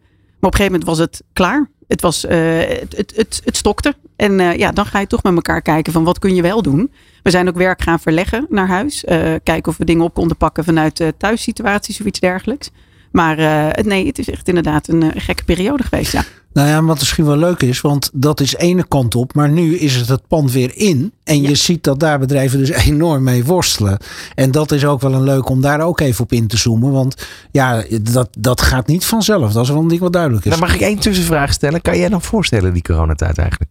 op 0.50 0.52
een 0.52 0.52
gegeven 0.52 0.72
moment 0.72 0.88
was 0.88 0.98
het 0.98 1.22
klaar. 1.32 1.70
Het, 1.88 2.00
was, 2.00 2.22
het, 2.22 2.96
het, 2.96 3.40
het, 3.44 3.56
stokte. 3.56 3.94
En 4.16 4.58
ja, 4.58 4.70
dan 4.72 4.86
ga 4.86 5.00
je 5.00 5.06
toch 5.06 5.22
met 5.22 5.34
elkaar 5.34 5.62
kijken 5.62 5.92
van 5.92 6.04
wat 6.04 6.18
kun 6.18 6.34
je 6.34 6.42
wel 6.42 6.62
doen. 6.62 6.92
We 7.22 7.30
zijn 7.30 7.48
ook 7.48 7.56
werk 7.56 7.82
gaan 7.82 8.00
verleggen 8.00 8.46
naar 8.48 8.68
huis. 8.68 9.04
kijken 9.42 9.66
of 9.66 9.76
we 9.76 9.84
dingen 9.84 10.04
op 10.04 10.14
konden 10.14 10.36
pakken 10.36 10.64
vanuit 10.64 11.12
thuissituaties 11.18 12.00
of 12.00 12.06
iets 12.06 12.20
dergelijks. 12.20 12.70
Maar 13.10 13.38
uh, 13.38 13.84
nee, 13.84 14.06
het 14.06 14.18
is 14.18 14.30
echt 14.30 14.48
inderdaad 14.48 14.88
een 14.88 15.02
uh, 15.02 15.10
gekke 15.14 15.44
periode 15.44 15.82
geweest. 15.82 16.12
Ja. 16.12 16.24
Nou 16.52 16.68
ja, 16.68 16.82
wat 16.82 16.98
misschien 16.98 17.24
wel 17.24 17.36
leuk 17.36 17.62
is, 17.62 17.80
want 17.80 18.10
dat 18.12 18.40
is 18.40 18.56
ene 18.56 18.86
kant 18.88 19.14
op. 19.14 19.34
Maar 19.34 19.50
nu 19.50 19.76
is 19.76 19.96
het 19.96 20.08
het 20.08 20.26
pand 20.26 20.52
weer 20.52 20.76
in. 20.76 21.12
En 21.24 21.42
ja. 21.42 21.48
je 21.48 21.54
ziet 21.54 21.84
dat 21.84 22.00
daar 22.00 22.18
bedrijven 22.18 22.58
dus 22.58 22.70
enorm 22.88 23.22
mee 23.22 23.44
worstelen. 23.44 23.98
En 24.34 24.50
dat 24.50 24.72
is 24.72 24.84
ook 24.84 25.00
wel 25.00 25.14
een 25.14 25.22
leuk 25.22 25.48
om 25.48 25.60
daar 25.60 25.80
ook 25.80 26.00
even 26.00 26.24
op 26.24 26.32
in 26.32 26.46
te 26.46 26.56
zoomen. 26.56 26.92
Want 26.92 27.26
ja, 27.50 27.84
dat, 28.02 28.28
dat 28.38 28.62
gaat 28.62 28.86
niet 28.86 29.04
vanzelf. 29.04 29.52
Dat 29.52 29.64
is 29.64 29.70
wel 29.70 29.80
een 29.80 29.88
ding 29.88 30.00
wat 30.00 30.12
duidelijk 30.12 30.44
is. 30.44 30.50
Dan 30.50 30.60
mag 30.60 30.74
ik 30.74 30.80
één 30.80 30.98
tussenvraag 30.98 31.52
stellen. 31.52 31.82
Kan 31.82 31.98
jij 31.98 32.08
nog 32.08 32.24
voorstellen 32.24 32.72
die 32.72 32.82
coronatijd 32.82 33.38
eigenlijk? 33.38 33.70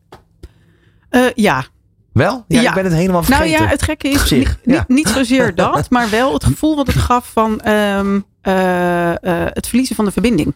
Uh, 1.11 1.25
ja, 1.35 1.65
wel? 2.19 2.45
Ja, 2.47 2.61
ja, 2.61 2.69
ik 2.69 2.75
ben 2.75 2.83
het 2.83 2.93
helemaal 2.93 3.23
vergeten. 3.23 3.51
Nou 3.51 3.63
ja, 3.63 3.69
het 3.69 3.81
gekke 3.81 4.09
is 4.09 4.31
niet, 4.31 4.57
ja. 4.63 4.85
niet, 4.87 5.07
zozeer 5.07 5.55
dat, 5.65 5.89
maar 5.89 6.09
wel 6.09 6.33
het 6.33 6.43
gevoel 6.43 6.75
wat 6.75 6.87
het 6.87 6.95
gaf 6.95 7.29
van 7.33 7.67
um, 7.67 8.25
uh, 8.43 9.09
uh, 9.09 9.15
het 9.45 9.67
verliezen 9.67 9.95
van 9.95 10.05
de 10.05 10.11
verbinding. 10.11 10.53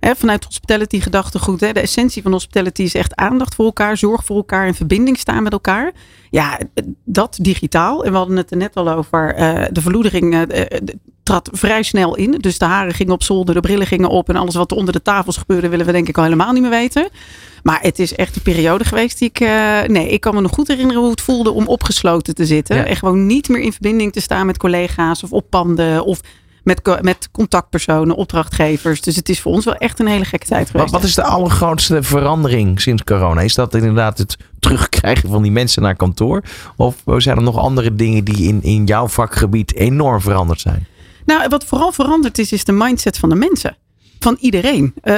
He, 0.00 0.14
vanuit 0.14 0.44
hospitality 0.44 1.00
gedachtegoed. 1.00 1.60
Hè, 1.60 1.72
de 1.72 1.80
essentie 1.80 2.22
van 2.22 2.32
hospitality 2.32 2.82
is 2.82 2.94
echt 2.94 3.14
aandacht 3.14 3.54
voor 3.54 3.64
elkaar, 3.64 3.96
zorg 3.96 4.24
voor 4.24 4.36
elkaar 4.36 4.66
en 4.66 4.74
verbinding 4.74 5.18
staan 5.18 5.42
met 5.42 5.52
elkaar. 5.52 5.92
Ja, 6.34 6.58
dat 7.04 7.38
digitaal. 7.40 8.04
En 8.04 8.10
we 8.10 8.16
hadden 8.16 8.36
het 8.36 8.50
er 8.50 8.56
net 8.56 8.74
al 8.74 8.88
over. 8.88 9.38
Uh, 9.38 9.64
de 9.70 9.80
verloedering 9.80 10.46
trad 11.22 11.48
vrij 11.52 11.82
snel 11.82 12.16
in. 12.16 12.30
Dus 12.30 12.58
de 12.58 12.64
haren 12.64 12.94
gingen 12.94 13.12
op 13.12 13.22
zolder, 13.22 13.54
de 13.54 13.60
brillen 13.60 13.86
gingen 13.86 14.08
op. 14.08 14.28
En 14.28 14.36
alles 14.36 14.54
wat 14.54 14.70
er 14.70 14.76
onder 14.76 14.92
de 14.92 15.02
tafels 15.02 15.36
gebeurde, 15.36 15.68
willen 15.68 15.86
we 15.86 15.92
denk 15.92 16.08
ik 16.08 16.16
al 16.16 16.22
helemaal 16.22 16.52
niet 16.52 16.62
meer 16.62 16.70
weten. 16.70 17.08
Maar 17.62 17.78
het 17.82 17.98
is 17.98 18.14
echt 18.14 18.36
een 18.36 18.42
periode 18.42 18.84
geweest 18.84 19.18
die 19.18 19.28
ik. 19.28 19.40
Uh, 19.40 19.82
nee, 19.82 20.08
ik 20.08 20.20
kan 20.20 20.34
me 20.34 20.40
nog 20.40 20.50
goed 20.50 20.68
herinneren 20.68 21.02
hoe 21.02 21.10
het 21.10 21.20
voelde 21.20 21.50
om 21.50 21.66
opgesloten 21.66 22.34
te 22.34 22.46
zitten. 22.46 22.76
Ja. 22.76 22.84
En 22.84 22.96
gewoon 22.96 23.26
niet 23.26 23.48
meer 23.48 23.60
in 23.60 23.72
verbinding 23.72 24.12
te 24.12 24.20
staan 24.20 24.46
met 24.46 24.56
collega's 24.56 25.22
of 25.22 25.32
op 25.32 25.46
panden. 25.50 26.04
Of 26.04 26.20
met, 26.64 27.02
met 27.02 27.28
contactpersonen, 27.32 28.16
opdrachtgevers. 28.16 29.00
Dus 29.00 29.16
het 29.16 29.28
is 29.28 29.40
voor 29.40 29.52
ons 29.52 29.64
wel 29.64 29.74
echt 29.74 30.00
een 30.00 30.06
hele 30.06 30.24
gekke 30.24 30.46
tijd 30.46 30.70
geweest. 30.70 30.90
Wat, 30.90 31.00
wat 31.00 31.08
is 31.08 31.14
de 31.14 31.22
allergrootste 31.22 32.02
verandering 32.02 32.80
sinds 32.80 33.04
corona? 33.04 33.40
Is 33.40 33.54
dat 33.54 33.74
inderdaad 33.74 34.18
het 34.18 34.36
terugkrijgen 34.58 35.28
van 35.28 35.42
die 35.42 35.52
mensen 35.52 35.82
naar 35.82 35.96
kantoor? 35.96 36.42
Of 36.76 37.02
zijn 37.16 37.36
er 37.36 37.42
nog 37.42 37.58
andere 37.58 37.94
dingen 37.94 38.24
die 38.24 38.48
in, 38.48 38.62
in 38.62 38.84
jouw 38.84 39.08
vakgebied 39.08 39.74
enorm 39.74 40.20
veranderd 40.20 40.60
zijn? 40.60 40.86
Nou, 41.24 41.48
wat 41.48 41.64
vooral 41.64 41.92
veranderd 41.92 42.38
is, 42.38 42.52
is 42.52 42.64
de 42.64 42.72
mindset 42.72 43.18
van 43.18 43.28
de 43.28 43.34
mensen 43.34 43.76
van 44.24 44.36
iedereen. 44.40 44.94
Uh, 45.02 45.14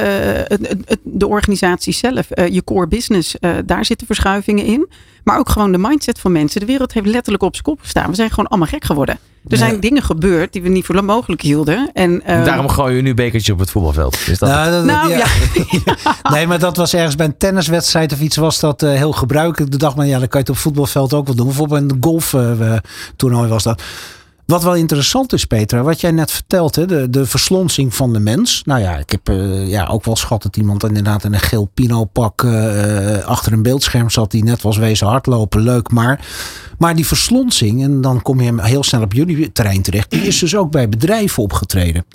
de 1.03 1.27
organisatie 1.27 1.93
zelf, 1.93 2.27
uh, 2.35 2.47
je 2.47 2.63
core 2.63 2.87
business, 2.87 3.35
uh, 3.39 3.55
daar 3.65 3.85
zitten 3.85 4.07
verschuivingen 4.07 4.65
in. 4.65 4.89
Maar 5.23 5.39
ook 5.39 5.49
gewoon 5.49 5.71
de 5.71 5.77
mindset 5.77 6.19
van 6.19 6.31
mensen. 6.31 6.59
De 6.59 6.65
wereld 6.65 6.93
heeft 6.93 7.05
letterlijk 7.05 7.43
op 7.43 7.53
zijn 7.53 7.65
kop 7.65 7.79
gestaan. 7.79 8.09
We 8.09 8.15
zijn 8.15 8.29
gewoon 8.29 8.47
allemaal 8.47 8.67
gek 8.67 8.83
geworden. 8.83 9.19
Er 9.49 9.57
zijn 9.57 9.79
dingen 9.79 10.03
gebeurd 10.03 10.53
die 10.53 10.61
we 10.61 10.69
niet 10.69 10.85
voor 10.85 11.03
mogelijk 11.03 11.41
hielden. 11.41 11.89
En, 11.93 12.11
uh, 12.11 12.45
Daarom 12.45 12.69
gooi 12.69 12.95
je 12.95 13.01
nu 13.01 13.13
bekertje 13.13 13.53
op 13.53 13.59
het 13.59 13.71
voetbalveld. 13.71 14.17
Is 14.27 14.39
dat 14.39 14.49
nou, 14.49 14.71
dat, 14.71 14.83
nou 14.83 15.09
ja. 15.09 15.25
ja. 15.85 15.95
nee, 16.33 16.47
maar 16.47 16.59
dat 16.59 16.77
was 16.77 16.93
ergens 16.93 17.15
bij 17.15 17.25
een 17.25 17.37
tenniswedstrijd 17.37 18.13
of 18.13 18.19
iets 18.19 18.35
was 18.35 18.59
dat 18.59 18.83
uh, 18.83 18.93
heel 18.93 19.11
gebruikelijk. 19.11 19.71
De 19.71 19.77
dag 19.77 19.95
maar 19.95 20.05
ja, 20.05 20.19
dan 20.19 20.27
kan 20.27 20.39
je 20.39 20.45
het 20.45 20.49
op 20.49 20.55
het 20.55 20.63
voetbalveld 20.63 21.13
ook 21.13 21.25
wel 21.25 21.35
doen. 21.35 21.45
Bijvoorbeeld 21.45 21.91
een 21.91 21.97
golftoernooi 21.99 23.49
was 23.49 23.63
dat. 23.63 23.81
Wat 24.47 24.63
wel 24.63 24.75
interessant 24.75 25.33
is, 25.33 25.45
Petra, 25.45 25.81
wat 25.81 26.01
jij 26.01 26.11
net 26.11 26.31
vertelt, 26.31 26.73
de, 26.73 27.09
de 27.09 27.25
verslonsing 27.25 27.95
van 27.95 28.13
de 28.13 28.19
mens. 28.19 28.61
Nou 28.65 28.81
ja, 28.81 28.97
ik 28.97 29.09
heb 29.11 29.29
uh, 29.29 29.69
ja, 29.69 29.85
ook 29.85 30.05
wel 30.05 30.15
schat 30.15 30.43
dat 30.43 30.57
iemand 30.57 30.83
inderdaad 30.83 31.23
in 31.23 31.33
een 31.33 31.39
geel 31.39 31.69
pino-pak 31.73 32.41
uh, 32.41 33.17
achter 33.17 33.53
een 33.53 33.61
beeldscherm 33.61 34.09
zat, 34.09 34.31
die 34.31 34.43
net 34.43 34.61
was 34.61 34.77
wezen 34.77 35.07
hardlopen. 35.07 35.61
Leuk, 35.61 35.91
maar, 35.91 36.27
maar 36.77 36.95
die 36.95 37.07
verslonsing, 37.07 37.83
en 37.83 38.01
dan 38.01 38.21
kom 38.21 38.41
je 38.41 38.63
heel 38.63 38.83
snel 38.83 39.01
op 39.01 39.13
jullie 39.13 39.51
terrein 39.51 39.81
terecht, 39.81 40.11
die 40.11 40.21
is 40.21 40.39
dus 40.39 40.55
ook 40.55 40.71
bij 40.71 40.89
bedrijven 40.89 41.43
opgetreden. 41.43 42.05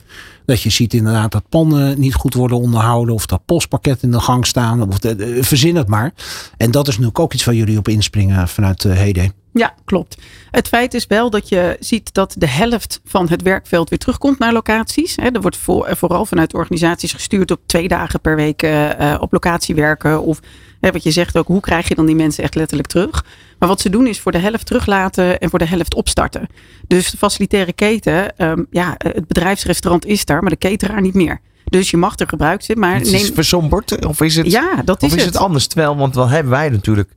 Dat 0.44 0.62
je 0.62 0.70
ziet 0.70 0.94
inderdaad 0.94 1.32
dat 1.32 1.48
pannen 1.48 2.00
niet 2.00 2.14
goed 2.14 2.34
worden 2.34 2.58
onderhouden. 2.58 3.14
Of 3.14 3.26
dat 3.26 3.44
postpakket 3.44 4.02
in 4.02 4.10
de 4.10 4.20
gang 4.20 4.46
staan. 4.46 4.88
Of 4.88 4.96
verzin 5.40 5.76
het 5.76 5.88
maar. 5.88 6.12
En 6.56 6.70
dat 6.70 6.88
is 6.88 6.98
nu 6.98 7.08
ook 7.12 7.34
iets 7.34 7.44
waar 7.44 7.54
jullie 7.54 7.78
op 7.78 7.88
inspringen 7.88 8.48
vanuit 8.48 8.82
Heden. 8.82 9.41
Ja, 9.52 9.74
klopt. 9.84 10.16
Het 10.50 10.68
feit 10.68 10.94
is 10.94 11.06
wel 11.06 11.30
dat 11.30 11.48
je 11.48 11.76
ziet 11.80 12.14
dat 12.14 12.34
de 12.38 12.48
helft 12.48 13.00
van 13.04 13.28
het 13.28 13.42
werkveld 13.42 13.88
weer 13.88 13.98
terugkomt 13.98 14.38
naar 14.38 14.52
locaties. 14.52 15.16
Er 15.16 15.40
wordt 15.40 15.58
vooral 15.90 16.26
vanuit 16.26 16.54
organisaties 16.54 17.12
gestuurd 17.12 17.50
op 17.50 17.60
twee 17.66 17.88
dagen 17.88 18.20
per 18.20 18.36
week 18.36 18.62
uh, 18.62 19.16
op 19.20 19.32
locatie 19.32 19.74
werken. 19.74 20.22
Of 20.22 20.40
wat 20.80 21.02
je 21.02 21.10
zegt 21.10 21.38
ook, 21.38 21.46
hoe 21.46 21.60
krijg 21.60 21.88
je 21.88 21.94
dan 21.94 22.06
die 22.06 22.14
mensen 22.14 22.44
echt 22.44 22.54
letterlijk 22.54 22.88
terug? 22.88 23.24
Maar 23.58 23.68
wat 23.68 23.80
ze 23.80 23.90
doen 23.90 24.06
is 24.06 24.20
voor 24.20 24.32
de 24.32 24.38
helft 24.38 24.66
teruglaten 24.66 25.40
en 25.40 25.50
voor 25.50 25.58
de 25.58 25.66
helft 25.66 25.94
opstarten. 25.94 26.46
Dus 26.86 27.10
de 27.10 27.16
facilitaire 27.16 27.72
keten, 27.72 28.32
um, 28.38 28.66
ja, 28.70 28.94
het 28.98 29.26
bedrijfsrestaurant 29.26 30.06
is 30.06 30.24
daar, 30.24 30.40
maar 30.40 30.50
de 30.50 30.58
cateraar 30.58 31.00
niet 31.00 31.14
meer. 31.14 31.40
Dus 31.64 31.90
je 31.90 31.96
mag 31.96 32.18
er 32.18 32.28
gebruikt 32.28 32.64
zijn, 32.64 32.78
maar 32.78 32.94
het 32.94 33.06
is 33.06 33.22
neem... 33.22 33.34
versomberd 33.34 34.06
of 34.06 34.20
is 34.20 34.36
het, 34.36 34.50
ja, 34.50 34.82
dat 34.84 35.02
is, 35.02 35.08
of 35.08 35.16
is 35.16 35.24
het. 35.24 35.34
het 35.34 35.42
anders? 35.42 35.66
Terwijl, 35.66 35.96
want 35.96 36.14
dan 36.14 36.28
hebben 36.28 36.52
wij 36.52 36.68
natuurlijk 36.68 37.10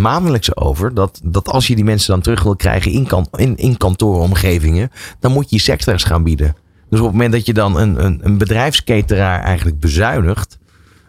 maandelijks 0.00 0.56
over 0.56 0.94
dat, 0.94 1.20
dat 1.24 1.48
als 1.48 1.66
je 1.66 1.74
die 1.74 1.84
mensen 1.84 2.12
dan 2.12 2.20
terug 2.20 2.42
wil 2.42 2.56
krijgen 2.56 2.92
in, 2.92 3.06
kan, 3.06 3.26
in, 3.36 3.56
in 3.56 3.76
kantooromgevingen, 3.76 4.90
dan 5.20 5.32
moet 5.32 5.50
je 5.50 5.58
sectors 5.58 6.04
gaan 6.04 6.22
bieden. 6.22 6.56
Dus 6.90 7.00
op 7.00 7.06
het 7.06 7.14
moment 7.14 7.32
dat 7.32 7.46
je 7.46 7.52
dan 7.52 7.76
een, 7.76 8.04
een, 8.04 8.20
een 8.22 8.38
bedrijfsketeraar 8.38 9.42
eigenlijk 9.42 9.80
bezuinigt, 9.80 10.58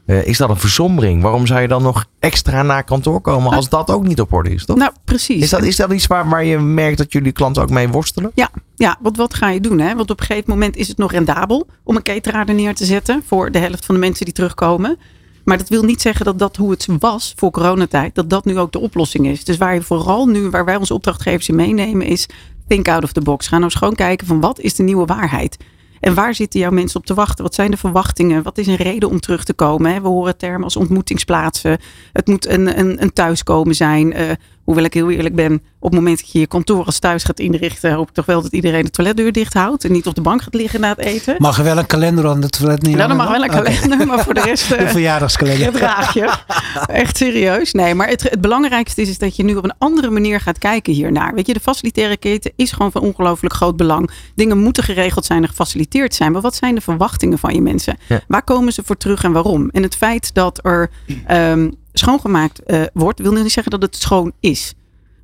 uh, 0.05 0.25
is 0.25 0.37
dat 0.37 0.49
een 0.49 0.57
versombering? 0.57 1.21
Waarom 1.21 1.47
zou 1.47 1.61
je 1.61 1.67
dan 1.67 1.81
nog 1.81 2.05
extra 2.19 2.61
naar 2.61 2.83
kantoor 2.83 3.21
komen 3.21 3.51
als 3.51 3.69
dat 3.69 3.91
ook 3.91 4.07
niet 4.07 4.21
op 4.21 4.33
orde 4.33 4.49
is? 4.49 4.65
Toch? 4.65 4.77
Nou, 4.77 4.91
precies. 5.03 5.43
Is 5.43 5.49
dat, 5.49 5.63
is 5.63 5.75
dat 5.75 5.91
iets 5.91 6.07
waar, 6.07 6.29
waar 6.29 6.45
je 6.45 6.59
merkt 6.59 6.97
dat 6.97 7.11
jullie 7.11 7.31
klanten 7.31 7.63
ook 7.63 7.69
mee 7.69 7.87
worstelen? 7.87 8.31
Ja, 8.33 8.49
ja 8.75 8.97
want 9.01 9.17
wat 9.17 9.33
ga 9.33 9.49
je 9.49 9.59
doen? 9.59 9.79
Hè? 9.79 9.95
Want 9.95 10.11
op 10.11 10.19
een 10.19 10.25
gegeven 10.25 10.49
moment 10.49 10.75
is 10.75 10.87
het 10.87 10.97
nog 10.97 11.11
rendabel 11.11 11.67
om 11.83 11.95
een 11.95 12.01
cateraar 12.01 12.47
er 12.47 12.53
neer 12.53 12.75
te 12.75 12.85
zetten 12.85 13.23
voor 13.25 13.51
de 13.51 13.59
helft 13.59 13.85
van 13.85 13.95
de 13.95 14.01
mensen 14.01 14.25
die 14.25 14.33
terugkomen. 14.33 14.97
Maar 15.43 15.57
dat 15.57 15.69
wil 15.69 15.83
niet 15.83 16.01
zeggen 16.01 16.25
dat 16.25 16.39
dat 16.39 16.55
hoe 16.55 16.71
het 16.71 16.87
was 16.99 17.33
voor 17.35 17.51
coronatijd, 17.51 18.15
dat 18.15 18.29
dat 18.29 18.45
nu 18.45 18.59
ook 18.59 18.71
de 18.71 18.79
oplossing 18.79 19.27
is. 19.27 19.43
Dus 19.43 19.57
waar 19.57 19.73
je 19.73 19.81
vooral 19.81 20.25
nu, 20.25 20.49
waar 20.49 20.65
wij 20.65 20.75
onze 20.75 20.93
opdrachtgevers 20.93 21.49
in 21.49 21.55
meenemen, 21.55 22.07
is 22.07 22.27
think 22.67 22.87
out 22.87 23.03
of 23.03 23.11
the 23.11 23.21
box. 23.21 23.47
Ga 23.47 23.53
nou 23.53 23.63
eens 23.63 23.75
gewoon 23.75 23.95
kijken 23.95 24.27
van 24.27 24.39
wat 24.39 24.59
is 24.59 24.75
de 24.75 24.83
nieuwe 24.83 25.05
waarheid. 25.05 25.57
En 25.99 26.13
waar 26.13 26.35
zitten 26.35 26.59
jouw 26.59 26.71
mensen 26.71 26.99
op 26.99 27.05
te 27.05 27.13
wachten? 27.13 27.43
Wat 27.43 27.55
zijn 27.55 27.71
de 27.71 27.77
verwachtingen? 27.77 28.43
Wat 28.43 28.57
is 28.57 28.67
een 28.67 28.75
reden 28.75 29.09
om 29.09 29.19
terug 29.19 29.43
te 29.43 29.53
komen? 29.53 30.01
We 30.01 30.07
horen 30.07 30.37
termen 30.37 30.63
als 30.63 30.75
ontmoetingsplaatsen. 30.75 31.77
Het 32.13 32.27
moet 32.27 32.47
een, 32.47 32.79
een, 32.79 33.01
een 33.01 33.13
thuiskomen 33.13 33.75
zijn. 33.75 34.13
Hoewel 34.63 34.83
ik 34.83 34.93
heel 34.93 35.09
eerlijk 35.09 35.35
ben, 35.35 35.53
op 35.53 35.91
het 35.91 35.99
moment 35.99 36.19
dat 36.19 36.31
je 36.31 36.39
je 36.39 36.47
kantoor 36.47 36.85
als 36.85 36.99
thuis 36.99 37.23
gaat 37.23 37.39
inrichten, 37.39 37.93
hoop 37.93 38.07
ik 38.07 38.13
toch 38.13 38.25
wel 38.25 38.41
dat 38.41 38.51
iedereen 38.51 38.83
de 38.83 38.89
toiletdeur 38.89 39.31
dicht 39.31 39.53
houdt 39.53 39.83
en 39.83 39.91
niet 39.91 40.07
op 40.07 40.15
de 40.15 40.21
bank 40.21 40.41
gaat 40.41 40.53
liggen 40.53 40.79
na 40.79 40.89
het 40.89 40.99
eten. 40.99 41.35
Mag 41.37 41.57
er 41.57 41.63
wel 41.63 41.77
een 41.77 41.85
kalender 41.85 42.27
aan 42.27 42.41
de 42.41 42.49
toilet 42.49 42.81
nemen? 42.81 42.99
Ja, 42.99 43.07
dan 43.07 43.17
mag 43.17 43.29
wel 43.29 43.43
een 43.43 43.49
kalender, 43.49 44.07
maar 44.07 44.23
voor 44.23 44.33
de 44.33 44.41
rest. 44.49 44.69
de 44.69 44.87
verjaardagskalender. 44.87 45.71
draag 45.71 46.13
je. 46.13 46.33
Echt 46.87 47.17
serieus. 47.17 47.71
Nee, 47.71 47.95
maar 47.95 48.07
het, 48.07 48.23
het 48.23 48.41
belangrijkste 48.41 49.01
is, 49.01 49.09
is 49.09 49.17
dat 49.17 49.35
je 49.35 49.43
nu 49.43 49.55
op 49.55 49.63
een 49.63 49.73
andere 49.77 50.09
manier 50.09 50.39
gaat 50.39 50.57
kijken 50.57 50.93
hiernaar. 50.93 51.33
Weet 51.33 51.47
je, 51.47 51.53
de 51.53 51.59
facilitaire 51.59 52.17
keten 52.17 52.51
is 52.55 52.71
gewoon 52.71 52.91
van 52.91 53.01
ongelooflijk 53.01 53.53
groot 53.53 53.77
belang. 53.77 54.09
Dingen 54.35 54.57
moeten 54.57 54.83
geregeld 54.83 55.25
zijn 55.25 55.41
en 55.41 55.49
gefaciliteerd 55.49 56.15
zijn. 56.15 56.31
Maar 56.31 56.41
wat 56.41 56.55
zijn 56.55 56.75
de 56.75 56.81
verwachtingen 56.81 57.39
van 57.39 57.53
je 57.53 57.61
mensen? 57.61 57.97
Waar 58.27 58.43
komen 58.43 58.73
ze 58.73 58.81
voor 58.85 58.97
terug 58.97 59.23
en 59.23 59.31
waarom? 59.31 59.69
En 59.69 59.83
het 59.83 59.95
feit 59.95 60.33
dat 60.33 60.59
er 60.65 60.89
um, 61.31 61.81
schoongemaakt 61.93 62.61
uh, 62.67 62.81
wordt, 62.93 63.19
wil 63.19 63.31
niet 63.31 63.51
zeggen 63.51 63.71
dat 63.71 63.81
het 63.81 63.95
schoon 63.95 64.31
is. 64.39 64.73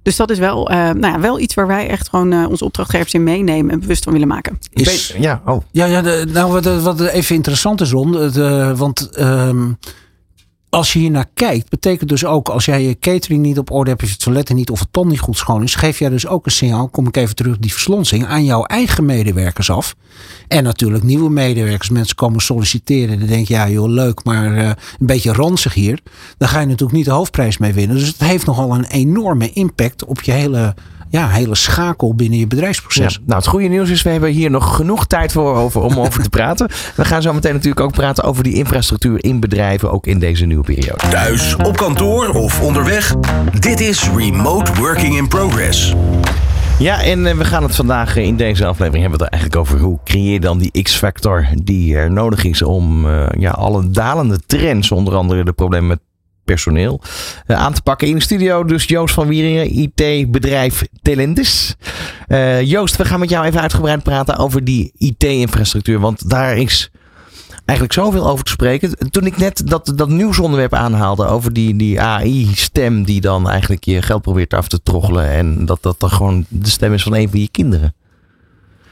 Dus 0.02 0.16
dat 0.16 0.30
is 0.30 0.40
wel, 0.40 0.72
uh, 0.72 0.78
nou 0.78 1.14
ja, 1.14 1.20
wel 1.20 1.40
iets 1.40 1.54
waar 1.54 1.68
wij 1.68 1.88
echt 1.88 2.10
gewoon 2.10 2.34
uh, 2.34 2.50
onze 2.50 2.66
opdrachtgevers 2.66 3.14
in 3.14 3.24
meenemen 3.24 3.72
en 3.72 3.80
bewust 3.80 4.04
van 4.04 4.14
willen 4.14 4.28
maken. 4.28 4.60
Is, 4.74 5.16
ja, 5.20 5.42
oh. 5.46 5.62
ja, 5.72 5.86
ja 5.86 6.02
de, 6.02 6.26
nou 6.34 6.52
wat, 6.52 6.82
wat 6.82 7.02
even 7.02 7.36
interessant 7.36 7.82
is, 7.82 7.92
Ron. 7.92 8.12
De, 8.12 8.74
want 8.76 9.20
um, 9.20 9.78
als 10.70 10.94
je 10.94 11.00
hier 11.00 11.12
naar 11.12 11.30
kijkt, 11.34 11.70
betekent 11.70 12.10
dus 12.10 12.26
ook 12.26 12.50
als 12.50 12.66
jij 12.66 12.84
je 12.84 13.00
catering 13.00 13.42
niet 13.42 13.58
op 13.58 13.72
orde 13.72 13.90
hebt, 13.90 14.04
of 14.04 14.10
je 14.10 14.18
toiletten 14.18 14.56
niet 14.56 14.70
of 14.70 14.80
het 14.80 14.94
ton 14.94 15.08
niet 15.08 15.20
goed 15.20 15.38
schoon 15.38 15.64
is, 15.64 15.76
geef 15.76 16.00
jij 16.00 16.10
dus 16.10 16.28
ook 16.28 16.46
een 16.46 16.52
signaal, 16.52 16.90
kom 16.90 17.08
ik 17.08 17.18
even 17.18 17.36
terug 17.36 17.58
die 17.58 17.72
verslonsing, 17.72 18.26
aan 18.26 18.46
jouw 18.46 18.64
eigen 18.64 19.06
medewerkers 19.06 19.70
af. 19.70 19.96
En 20.48 20.64
natuurlijk 20.64 21.04
nieuwe 21.04 21.30
medewerkers. 21.30 21.90
Mensen 21.90 22.16
komen 22.16 22.42
solliciteren. 22.42 23.20
Dan 23.20 23.28
denk 23.28 23.48
je, 23.48 23.54
ja 23.54 23.70
joh, 23.70 23.90
leuk, 23.90 24.24
maar 24.24 24.58
uh, 24.58 24.68
een 24.68 24.76
beetje 25.00 25.34
ranzig 25.34 25.74
hier. 25.74 26.00
Dan 26.38 26.48
ga 26.48 26.60
je 26.60 26.66
natuurlijk 26.66 26.98
niet 26.98 27.06
de 27.06 27.12
hoofdprijs 27.12 27.58
mee 27.58 27.74
winnen. 27.74 27.98
Dus 27.98 28.08
het 28.08 28.20
heeft 28.24 28.46
nogal 28.46 28.76
een 28.76 28.86
enorme 28.86 29.50
impact 29.50 30.06
op 30.06 30.22
je 30.22 30.32
hele 30.32 30.76
ja, 31.10 31.28
hele 31.28 31.56
schakel 31.56 32.16
binnen 32.16 32.40
je 32.40 32.48
bedrijfsproces. 32.48 33.14
Ja, 33.14 33.20
nou, 33.26 33.40
het 33.40 33.48
goede 33.48 33.68
nieuws 33.68 33.90
is, 33.90 34.02
we 34.02 34.10
hebben 34.10 34.30
hier 34.30 34.50
nog 34.50 34.76
genoeg 34.76 35.08
tijd 35.08 35.32
voor 35.32 35.56
over, 35.56 35.82
om 35.82 36.00
over 36.06 36.24
te 36.24 36.30
praten. 36.30 36.70
We 36.96 37.06
gaan 37.06 37.22
zo 37.22 37.34
meteen 37.34 37.54
natuurlijk 37.54 37.82
ook 37.82 37.92
praten 37.92 38.24
over 38.24 38.44
die 38.44 38.54
infrastructuur 38.54 39.24
in 39.24 39.40
bedrijven, 39.40 39.92
ook 39.92 40.08
in 40.08 40.20
deze 40.20 40.46
nieuwe 40.46 40.64
periode. 40.64 41.10
Thuis, 41.10 41.56
op 41.56 41.78
kantoor 41.78 42.30
of 42.30 42.62
onderweg. 42.62 43.16
Dit 43.60 43.80
is 43.80 44.10
Remote 44.16 44.74
Working 44.74 45.18
in 45.18 45.28
Progress. 45.28 45.94
Ja, 46.80 47.02
en 47.04 47.26
eh, 47.26 47.36
we 47.36 47.46
gaan 47.46 47.64
het 47.64 47.76
vandaag 47.76 48.16
in 48.16 48.38
deze 48.38 48.66
aflevering 48.66 49.02
hebben 49.02 49.20
we 49.20 49.26
het 49.26 49.34
eigenlijk 49.34 49.62
over 49.62 49.80
hoe 49.80 50.00
creëer 50.04 50.32
je 50.32 50.40
dan 50.40 50.58
die 50.58 50.84
X-factor 50.84 51.48
die 51.64 51.96
er 51.96 52.12
nodig 52.12 52.44
is 52.44 52.62
om 52.62 53.06
uh, 53.06 53.26
ja, 53.38 53.52
alle 53.52 53.90
dalende 53.90 54.40
trends, 54.46 54.92
onder 54.92 55.16
andere 55.16 55.44
de 55.44 55.52
problemen 55.52 55.88
met 55.88 56.00
personeel 56.50 57.02
uh, 57.48 57.58
aan 57.58 57.74
te 57.74 57.82
pakken. 57.82 58.08
In 58.08 58.16
de 58.16 58.22
studio 58.22 58.64
dus 58.64 58.84
Joost 58.84 59.14
van 59.14 59.28
Wieringen, 59.28 59.80
IT-bedrijf 59.80 60.84
Telendis. 61.02 61.76
Uh, 62.28 62.62
Joost, 62.62 62.96
we 62.96 63.06
gaan 63.06 63.20
met 63.20 63.30
jou 63.30 63.46
even 63.46 63.62
uitgebreid 63.62 64.04
praten 64.04 64.38
over 64.38 64.64
die 64.64 64.92
IT-infrastructuur. 64.98 66.00
Want 66.00 66.30
daar 66.30 66.58
is 66.58 66.92
eigenlijk 67.66 67.94
zoveel 67.94 68.30
over 68.30 68.44
te 68.46 68.52
spreken. 68.52 69.12
Toen 69.12 69.26
ik 69.26 69.38
net 69.38 69.62
dat, 69.66 69.92
dat 69.96 70.10
nieuwsonderwerp 70.10 70.74
aanhaalde 70.74 71.26
over 71.26 71.54
die, 71.54 71.76
die 71.76 72.02
AI-stem 72.02 73.04
die 73.04 73.22
dan 73.22 73.50
eigenlijk 73.50 73.84
je 73.84 74.02
geld 74.02 74.22
probeert 74.22 74.54
af 74.54 74.68
te 74.68 74.82
troggelen. 74.84 75.30
En 75.30 75.66
dat 75.66 75.78
dat 75.82 76.00
dan 76.00 76.10
gewoon 76.10 76.46
de 76.48 76.70
stem 76.70 76.94
is 76.94 77.04
van 77.04 77.16
een 77.16 77.30
van 77.30 77.40
je 77.40 77.50
kinderen. 77.50 77.94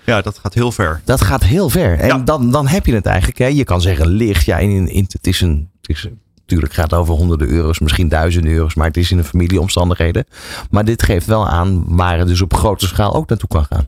Ja, 0.06 0.22
dat 0.22 0.38
gaat 0.38 0.54
heel 0.54 0.72
ver. 0.72 1.02
Dat 1.04 1.22
gaat 1.22 1.44
heel 1.44 1.70
ver. 1.70 2.00
En 2.00 2.26
dan, 2.26 2.52
dan 2.52 2.68
heb 2.68 2.86
je 2.86 2.94
het 2.94 3.06
eigenlijk. 3.06 3.38
Hè. 3.38 3.46
Je 3.48 3.64
kan 3.64 3.82
zeggen 3.82 4.08
licht. 4.08 4.46
Ja, 4.46 4.58
in, 4.58 4.88
in, 4.88 5.06
het 5.08 5.28
is 5.28 5.42
een. 5.42 5.70
Het 5.82 5.90
is 5.90 6.04
een 6.04 6.20
Natuurlijk 6.48 6.80
gaat 6.80 6.92
het 6.92 7.00
over 7.00 7.14
honderden 7.14 7.48
euro's, 7.48 7.80
misschien 7.80 8.08
duizenden 8.08 8.52
euro's, 8.52 8.76
maar 8.76 8.88
het 8.88 8.98
is 8.98 9.12
in 9.12 9.18
de 9.18 9.24
familieomstandigheden. 9.24 10.26
Maar 10.70 10.86
dit 10.86 11.04
geeft 11.04 11.26
wel 11.26 11.48
aan 11.48 11.84
waar 11.88 12.20
het 12.20 12.28
dus 12.28 12.42
op 12.42 12.54
grote 12.54 12.88
schaal 12.88 13.14
ook 13.14 13.30
naartoe 13.30 13.50
kan 13.50 13.66
gaan. 13.66 13.88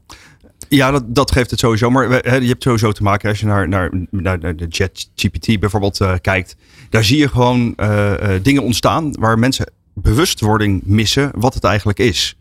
Ja, 0.70 0.92
dat, 0.92 1.16
dat 1.16 1.32
geeft 1.32 1.52
het 1.52 1.60
sowieso. 1.60 1.90
Maar 1.90 2.12
je 2.42 2.48
hebt 2.48 2.64
sowieso 2.64 2.92
te 2.92 3.04
maken 3.04 3.30
als 3.30 3.40
je 3.40 3.46
naar, 3.46 3.70
naar, 3.70 3.92
naar 4.12 4.56
de 4.56 4.90
GPT 5.16 5.60
bijvoorbeeld 5.60 6.02
uh, 6.02 6.14
kijkt. 6.22 6.56
Daar 6.90 7.04
zie 7.04 7.18
je 7.18 7.30
gewoon 7.30 7.74
uh, 7.78 8.12
uh, 8.12 8.30
dingen 8.42 8.64
ontstaan 8.64 9.14
waar 9.20 9.40
mensen 9.40 9.72
bewustwording 9.94 10.82
missen 10.86 11.32
wat 11.36 11.54
het 11.54 11.64
eigenlijk 11.64 12.00
is. 12.00 12.38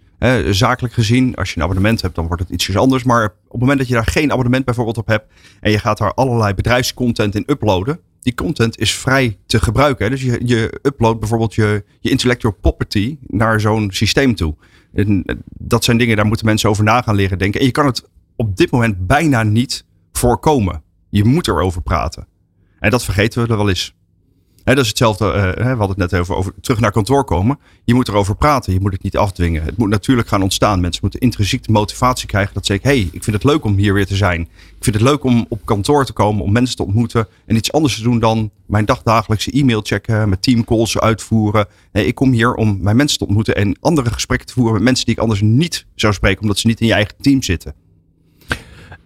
zakelijk 0.50 0.94
gezien, 0.94 1.34
als 1.34 1.50
je 1.50 1.56
een 1.56 1.62
abonnement 1.62 2.02
hebt, 2.02 2.14
dan 2.14 2.26
wordt 2.26 2.42
het 2.42 2.50
ietsjes 2.50 2.76
anders. 2.76 3.04
Maar 3.04 3.24
op 3.24 3.50
het 3.50 3.60
moment 3.60 3.78
dat 3.78 3.88
je 3.88 3.94
daar 3.94 4.06
geen 4.06 4.32
abonnement 4.32 4.64
bijvoorbeeld 4.64 4.98
op 4.98 5.06
hebt 5.06 5.32
en 5.60 5.70
je 5.70 5.78
gaat 5.78 5.98
daar 5.98 6.14
allerlei 6.14 6.54
bedrijfscontent 6.54 7.34
in 7.34 7.44
uploaden, 7.46 8.00
die 8.20 8.34
content 8.34 8.78
is 8.78 8.94
vrij 8.94 9.38
te 9.46 9.60
gebruiken. 9.60 10.10
Dus 10.10 10.22
je, 10.22 10.40
je 10.44 10.80
uploadt 10.82 11.20
bijvoorbeeld 11.20 11.54
je, 11.54 11.84
je 12.00 12.10
intellectual 12.10 12.56
property 12.60 13.18
naar 13.26 13.60
zo'n 13.60 13.90
systeem 13.90 14.34
toe. 14.34 14.54
Eh, 14.92 15.20
dat 15.48 15.84
zijn 15.84 15.98
dingen, 15.98 16.16
daar 16.16 16.26
moeten 16.26 16.46
mensen 16.46 16.70
over 16.70 16.84
na 16.84 17.02
gaan 17.02 17.14
leren 17.14 17.38
denken. 17.38 17.60
En 17.60 17.66
je 17.66 17.72
kan 17.72 17.86
het 17.86 18.08
op 18.36 18.56
dit 18.56 18.70
moment 18.70 19.06
bijna 19.06 19.42
niet 19.42 19.84
voorkomen. 20.12 20.82
Je 21.08 21.24
moet 21.24 21.48
erover 21.48 21.82
praten. 21.82 22.26
En 22.78 22.90
dat 22.90 23.04
vergeten 23.04 23.42
we 23.42 23.48
er 23.48 23.56
wel 23.56 23.68
eens 23.68 23.96
dat 24.74 24.84
is 24.84 24.88
hetzelfde, 24.88 25.24
uh, 25.24 25.64
we 25.64 25.68
hadden 25.68 25.88
het 25.88 25.96
net 26.10 26.14
over, 26.14 26.34
over 26.34 26.52
terug 26.60 26.80
naar 26.80 26.92
kantoor 26.92 27.24
komen. 27.24 27.58
Je 27.84 27.94
moet 27.94 28.08
erover 28.08 28.36
praten, 28.36 28.72
je 28.72 28.80
moet 28.80 28.92
het 28.92 29.02
niet 29.02 29.16
afdwingen. 29.16 29.62
Het 29.62 29.76
moet 29.76 29.88
natuurlijk 29.88 30.28
gaan 30.28 30.42
ontstaan. 30.42 30.80
Mensen 30.80 31.00
moeten 31.02 31.20
intrinsiek 31.20 31.64
de 31.64 31.72
motivatie 31.72 32.26
krijgen 32.26 32.54
dat 32.54 32.66
ze 32.66 32.72
zeggen, 32.72 32.90
hey, 32.90 33.08
ik 33.12 33.24
vind 33.24 33.36
het 33.36 33.44
leuk 33.44 33.64
om 33.64 33.76
hier 33.76 33.94
weer 33.94 34.06
te 34.06 34.16
zijn. 34.16 34.40
Ik 34.40 34.84
vind 34.84 34.96
het 34.96 35.04
leuk 35.04 35.24
om 35.24 35.46
op 35.48 35.60
kantoor 35.64 36.04
te 36.04 36.12
komen, 36.12 36.42
om 36.44 36.52
mensen 36.52 36.76
te 36.76 36.84
ontmoeten. 36.84 37.26
En 37.46 37.56
iets 37.56 37.72
anders 37.72 37.96
te 37.96 38.02
doen 38.02 38.18
dan 38.18 38.50
mijn 38.66 38.84
dagdagelijkse 38.84 39.50
e-mail 39.50 39.80
checken, 39.80 40.28
met 40.28 40.42
teamcalls 40.42 40.98
uitvoeren. 40.98 41.66
Nee, 41.92 42.06
ik 42.06 42.14
kom 42.14 42.32
hier 42.32 42.54
om 42.54 42.78
mijn 42.80 42.96
mensen 42.96 43.18
te 43.18 43.24
ontmoeten 43.24 43.56
en 43.56 43.76
andere 43.80 44.12
gesprekken 44.12 44.46
te 44.46 44.52
voeren 44.52 44.74
met 44.74 44.82
mensen 44.82 45.04
die 45.04 45.14
ik 45.14 45.20
anders 45.20 45.40
niet 45.40 45.86
zou 45.94 46.12
spreken, 46.12 46.42
omdat 46.42 46.58
ze 46.58 46.66
niet 46.66 46.80
in 46.80 46.86
je 46.86 46.92
eigen 46.92 47.14
team 47.20 47.42
zitten. 47.42 47.74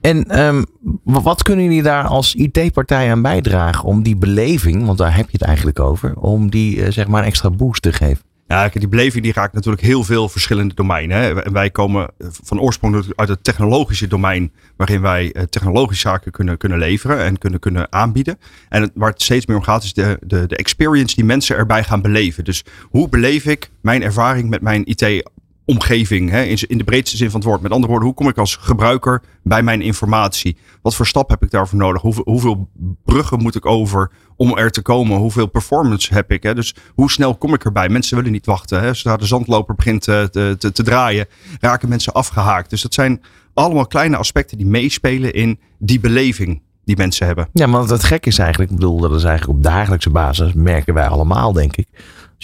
En 0.02 0.44
um, 0.44 0.64
wat 1.02 1.42
kunnen 1.42 1.64
jullie 1.64 1.82
daar 1.82 2.04
als 2.04 2.34
IT-partij 2.34 3.10
aan 3.10 3.22
bijdragen 3.22 3.84
om 3.84 4.02
die 4.02 4.16
beleving, 4.16 4.86
want 4.86 4.98
daar 4.98 5.16
heb 5.16 5.24
je 5.24 5.36
het 5.38 5.46
eigenlijk 5.46 5.80
over, 5.80 6.14
om 6.16 6.50
die 6.50 6.76
uh, 6.76 6.86
zeg 6.90 7.08
maar 7.08 7.20
een 7.20 7.28
extra 7.28 7.50
boost 7.50 7.82
te 7.82 7.92
geven? 7.92 8.24
Ja, 8.46 8.68
die 8.68 8.88
beleving 8.88 9.24
die 9.24 9.32
raakt 9.32 9.54
natuurlijk 9.54 9.82
heel 9.82 10.04
veel 10.04 10.28
verschillende 10.28 10.74
domeinen. 10.74 11.16
Hè. 11.16 11.34
Wij 11.52 11.70
komen 11.70 12.08
van 12.42 12.60
oorsprong 12.60 13.04
uit 13.16 13.28
het 13.28 13.44
technologische 13.44 14.06
domein, 14.06 14.52
waarin 14.76 15.00
wij 15.00 15.32
eh, 15.32 15.42
technologische 15.42 16.08
zaken 16.08 16.32
kunnen, 16.32 16.56
kunnen 16.56 16.78
leveren 16.78 17.18
en 17.18 17.38
kunnen, 17.38 17.60
kunnen 17.60 17.92
aanbieden. 17.92 18.38
En 18.68 18.90
waar 18.94 19.10
het 19.10 19.22
steeds 19.22 19.46
meer 19.46 19.56
om 19.56 19.62
gaat, 19.62 19.84
is 19.84 19.92
de, 19.92 20.18
de, 20.26 20.46
de 20.46 20.56
experience 20.56 21.14
die 21.14 21.24
mensen 21.24 21.56
erbij 21.56 21.84
gaan 21.84 22.02
beleven. 22.02 22.44
Dus 22.44 22.64
hoe 22.82 23.08
beleef 23.08 23.44
ik 23.44 23.70
mijn 23.80 24.02
ervaring 24.02 24.50
met 24.50 24.60
mijn 24.60 24.82
IT 24.84 25.30
omgeving, 25.64 26.30
hè, 26.30 26.42
in, 26.42 26.78
de 26.78 26.84
breedste 26.84 27.16
zin 27.16 27.30
van 27.30 27.40
het 27.40 27.48
woord. 27.48 27.60
Met 27.60 27.72
andere 27.72 27.90
woorden, 27.90 28.08
hoe 28.08 28.16
kom 28.16 28.28
ik 28.28 28.38
als 28.38 28.56
gebruiker 28.56 29.22
bij 29.42 29.62
mijn 29.62 29.82
informatie? 29.82 30.56
Wat 30.82 30.94
voor 30.94 31.06
stap 31.06 31.30
heb 31.30 31.42
ik 31.42 31.50
daarvoor 31.50 31.78
nodig? 31.78 32.02
Hoeveel, 32.24 32.68
bruggen 33.04 33.42
moet 33.42 33.54
ik 33.54 33.66
over 33.66 34.10
om 34.36 34.58
er 34.58 34.70
te 34.70 34.82
komen? 34.82 35.18
Hoeveel 35.18 35.46
performance 35.46 36.14
heb 36.14 36.30
ik? 36.30 36.42
Hè? 36.42 36.54
Dus 36.54 36.74
hoe 36.94 37.10
snel 37.10 37.36
kom 37.36 37.54
ik 37.54 37.64
erbij? 37.64 37.88
Mensen 37.88 38.16
willen 38.16 38.32
niet 38.32 38.46
wachten. 38.46 38.80
Hè? 38.80 38.94
Zodra 38.94 39.16
de 39.16 39.26
zandloper 39.26 39.74
begint 39.74 40.02
te, 40.02 40.28
te, 40.58 40.72
te 40.72 40.82
draaien, 40.82 41.26
raken 41.60 41.88
mensen 41.88 42.12
afgehaakt. 42.12 42.70
Dus 42.70 42.82
dat 42.82 42.94
zijn 42.94 43.20
allemaal 43.54 43.86
kleine 43.86 44.16
aspecten 44.16 44.58
die 44.58 44.66
meespelen 44.66 45.34
in 45.34 45.60
die 45.78 46.00
beleving 46.00 46.62
die 46.84 46.96
mensen 46.96 47.26
hebben. 47.26 47.48
Ja, 47.52 47.66
maar 47.66 47.82
het 47.82 48.04
gek 48.04 48.26
is 48.26 48.38
eigenlijk, 48.38 48.70
ik 48.70 48.76
bedoel, 48.76 49.00
dat 49.00 49.14
is 49.14 49.24
eigenlijk 49.24 49.58
op 49.58 49.64
dagelijkse 49.64 50.10
basis, 50.10 50.52
merken 50.52 50.94
wij 50.94 51.08
allemaal, 51.08 51.52
denk 51.52 51.76
ik 51.76 51.88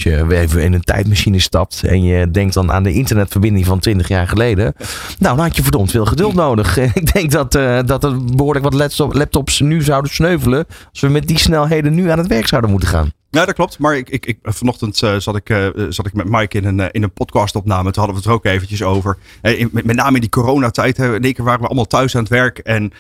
als 0.04 0.06
je 0.06 0.38
even 0.38 0.62
in 0.62 0.72
een 0.72 0.84
tijdmachine 0.84 1.38
stapt 1.38 1.82
en 1.82 2.02
je 2.02 2.30
denkt 2.30 2.54
dan 2.54 2.72
aan 2.72 2.82
de 2.82 2.92
internetverbinding 2.92 3.66
van 3.66 3.78
20 3.78 4.08
jaar 4.08 4.28
geleden. 4.28 4.74
Nou, 5.18 5.36
dan 5.36 5.44
had 5.44 5.56
je 5.56 5.62
verdomd 5.62 5.90
veel 5.90 6.06
geduld 6.06 6.34
nodig. 6.34 6.76
Ik 6.94 7.12
denk 7.12 7.30
dat, 7.30 7.54
uh, 7.54 7.80
dat 7.86 8.04
er 8.04 8.24
behoorlijk 8.24 8.64
wat 8.70 9.14
laptops 9.14 9.60
nu 9.60 9.82
zouden 9.82 10.10
sneuvelen. 10.10 10.66
Als 10.90 11.00
we 11.00 11.08
met 11.08 11.28
die 11.28 11.38
snelheden 11.38 11.94
nu 11.94 12.10
aan 12.10 12.18
het 12.18 12.26
werk 12.26 12.46
zouden 12.46 12.70
moeten 12.70 12.88
gaan. 12.88 13.12
Ja, 13.30 13.44
dat 13.44 13.54
klopt. 13.54 13.78
Maar 13.78 13.96
ik, 13.96 14.08
ik, 14.10 14.26
ik 14.26 14.38
vanochtend 14.42 15.02
uh, 15.02 15.16
zat, 15.16 15.36
ik, 15.36 15.72
zat 15.88 16.06
ik 16.06 16.12
met 16.12 16.28
Mike 16.28 16.58
in 16.58 16.64
een, 16.64 16.90
in 16.90 17.02
een 17.02 17.12
podcastopname. 17.12 17.90
Toen 17.90 18.04
hadden 18.04 18.12
we 18.12 18.20
het 18.20 18.30
er 18.30 18.32
ook 18.32 18.44
eventjes 18.44 18.82
over. 18.82 19.16
In, 19.42 19.70
met, 19.72 19.96
name 19.96 20.14
in 20.14 20.20
die 20.20 20.30
coronatijd. 20.30 20.98
In 20.98 21.22
één 21.22 21.34
keer 21.34 21.44
waren 21.44 21.60
we 21.60 21.66
allemaal 21.66 21.86
thuis 21.86 22.14
aan 22.14 22.22
het 22.22 22.30
werk. 22.30 22.58
En 22.58 22.92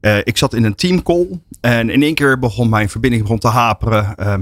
uh, 0.00 0.18
ik 0.22 0.36
zat 0.36 0.54
in 0.54 0.64
een 0.64 0.74
teamcall 0.74 1.26
en 1.60 1.90
in 1.90 2.02
één 2.02 2.14
keer 2.14 2.38
begon 2.38 2.68
mijn 2.68 2.88
verbinding 2.88 3.22
begon 3.22 3.38
te 3.38 3.48
haperen. 3.48 4.14
Uh, 4.18 4.36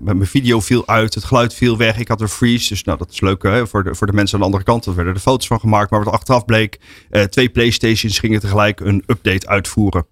mijn 0.00 0.26
video 0.26 0.60
viel 0.60 0.88
uit, 0.88 1.14
het 1.14 1.24
geluid 1.24 1.54
viel 1.54 1.76
weg. 1.76 1.98
Ik 1.98 2.08
had 2.08 2.20
een 2.20 2.28
freeze, 2.28 2.68
dus 2.68 2.84
nou, 2.84 2.98
dat 2.98 3.10
is 3.10 3.20
leuk 3.20 3.42
hè, 3.42 3.66
voor, 3.66 3.84
de, 3.84 3.94
voor 3.94 4.06
de 4.06 4.12
mensen 4.12 4.34
aan 4.34 4.40
de 4.40 4.46
andere 4.46 4.64
kant. 4.64 4.86
Er 4.86 4.94
werden 4.94 5.14
er 5.14 5.20
foto's 5.20 5.46
van 5.46 5.60
gemaakt. 5.60 5.90
Maar 5.90 6.04
wat 6.04 6.14
achteraf 6.14 6.44
bleek, 6.44 6.80
uh, 7.10 7.22
twee 7.22 7.48
Playstations 7.48 8.18
gingen 8.18 8.40
tegelijk 8.40 8.80
een 8.80 9.02
update 9.06 9.46
uitvoeren. 9.48 10.06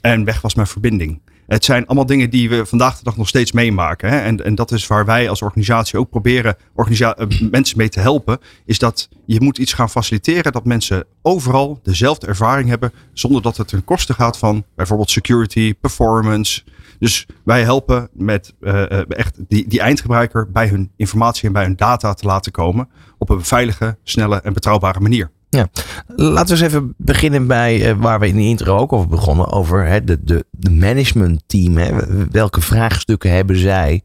En 0.00 0.24
weg 0.24 0.40
was 0.40 0.54
mijn 0.54 0.66
verbinding. 0.66 1.20
Het 1.48 1.64
zijn 1.64 1.86
allemaal 1.86 2.06
dingen 2.06 2.30
die 2.30 2.48
we 2.48 2.66
vandaag 2.66 2.98
de 2.98 3.04
dag 3.04 3.16
nog 3.16 3.28
steeds 3.28 3.52
meemaken. 3.52 4.10
Hè? 4.10 4.18
En, 4.18 4.44
en 4.44 4.54
dat 4.54 4.72
is 4.72 4.86
waar 4.86 5.04
wij 5.04 5.28
als 5.28 5.42
organisatie 5.42 5.98
ook 5.98 6.10
proberen 6.10 6.56
organisa 6.74 7.16
mensen 7.50 7.78
mee 7.78 7.88
te 7.88 8.00
helpen. 8.00 8.38
Is 8.64 8.78
dat 8.78 9.08
je 9.26 9.40
moet 9.40 9.58
iets 9.58 9.72
gaan 9.72 9.90
faciliteren 9.90 10.52
dat 10.52 10.64
mensen 10.64 11.04
overal 11.22 11.80
dezelfde 11.82 12.26
ervaring 12.26 12.68
hebben. 12.68 12.92
Zonder 13.12 13.42
dat 13.42 13.56
het 13.56 13.68
ten 13.68 13.84
koste 13.84 14.14
gaat 14.14 14.38
van 14.38 14.64
bijvoorbeeld 14.76 15.10
security, 15.10 15.74
performance. 15.74 16.62
Dus 16.98 17.26
wij 17.44 17.62
helpen 17.62 18.08
met 18.12 18.54
uh, 18.60 19.10
echt 19.10 19.36
die, 19.48 19.68
die 19.68 19.80
eindgebruiker 19.80 20.50
bij 20.50 20.68
hun 20.68 20.92
informatie 20.96 21.46
en 21.46 21.52
bij 21.52 21.64
hun 21.64 21.76
data 21.76 22.14
te 22.14 22.26
laten 22.26 22.52
komen. 22.52 22.88
Op 23.18 23.30
een 23.30 23.44
veilige, 23.44 23.98
snelle 24.02 24.40
en 24.40 24.52
betrouwbare 24.52 25.00
manier. 25.00 25.30
Ja, 25.50 25.68
laten 26.06 26.56
we 26.56 26.62
eens 26.62 26.72
even 26.72 26.94
beginnen 26.96 27.46
bij 27.46 27.90
uh, 27.90 28.00
waar 28.00 28.20
we 28.20 28.28
in 28.28 28.36
de 28.36 28.42
intro 28.42 28.76
ook 28.76 28.92
over 28.92 29.08
begonnen. 29.08 29.52
Over 29.52 29.86
hè, 29.86 30.04
de, 30.04 30.18
de, 30.24 30.44
de 30.50 30.70
management 30.70 31.42
team. 31.46 31.76
Hè. 31.76 31.92
Welke 32.30 32.60
vraagstukken 32.60 33.30
hebben 33.30 33.56
zij 33.56 34.02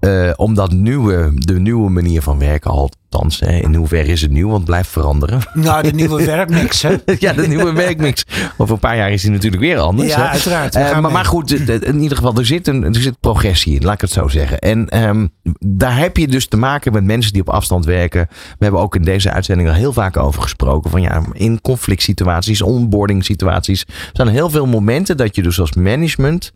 uh, 0.00 0.30
om 0.36 0.54
dat 0.54 0.72
nieuwe, 0.72 1.30
de 1.34 1.60
nieuwe 1.60 1.90
manier 1.90 2.22
van 2.22 2.38
werken 2.38 2.70
al 2.70 2.90
Althans, 3.10 3.40
in 3.40 3.74
hoeverre 3.74 4.12
is 4.12 4.20
het 4.20 4.30
nieuw? 4.30 4.46
Want 4.46 4.58
het 4.58 4.66
blijft 4.66 4.88
veranderen. 4.88 5.40
Nou, 5.54 5.82
de 5.82 5.92
nieuwe 5.92 6.24
werkmix, 6.24 6.82
hè? 6.82 6.96
ja, 7.18 7.32
de 7.32 7.48
nieuwe 7.48 7.72
werkmix. 7.72 8.24
Over 8.56 8.74
een 8.74 8.80
paar 8.80 8.96
jaar 8.96 9.10
is 9.10 9.22
die 9.22 9.30
natuurlijk 9.30 9.62
weer 9.62 9.78
anders. 9.78 10.08
Ja, 10.08 10.30
uiteraard. 10.30 10.76
Uh, 10.76 11.00
maar, 11.00 11.12
maar, 11.12 11.24
goed, 11.24 11.68
in 11.68 12.00
ieder 12.00 12.16
geval, 12.16 12.34
er 12.36 12.46
zit, 12.46 12.66
een, 12.66 12.84
er 12.84 13.00
zit 13.00 13.20
progressie 13.20 13.74
in, 13.74 13.84
laat 13.84 13.94
ik 13.94 14.00
het 14.00 14.10
zo 14.10 14.28
zeggen. 14.28 14.58
En 14.58 15.08
um, 15.08 15.30
daar 15.58 15.98
heb 15.98 16.16
je 16.16 16.28
dus 16.28 16.46
te 16.46 16.56
maken 16.56 16.92
met 16.92 17.04
mensen 17.04 17.32
die 17.32 17.40
op 17.40 17.48
afstand 17.48 17.84
werken. 17.84 18.26
We 18.30 18.64
hebben 18.64 18.80
ook 18.80 18.94
in 18.94 19.02
deze 19.02 19.32
uitzending 19.32 19.68
al 19.68 19.74
heel 19.74 19.92
vaak 19.92 20.16
over 20.16 20.42
gesproken. 20.42 20.90
Van 20.90 21.02
ja, 21.02 21.22
in 21.32 21.60
conflict 21.60 22.02
situaties, 22.02 22.62
onboarding 22.62 23.24
situaties. 23.24 23.84
Er 23.88 24.10
zijn 24.12 24.28
heel 24.28 24.50
veel 24.50 24.66
momenten 24.66 25.16
dat 25.16 25.36
je 25.36 25.42
dus 25.42 25.60
als 25.60 25.72
management 25.72 26.52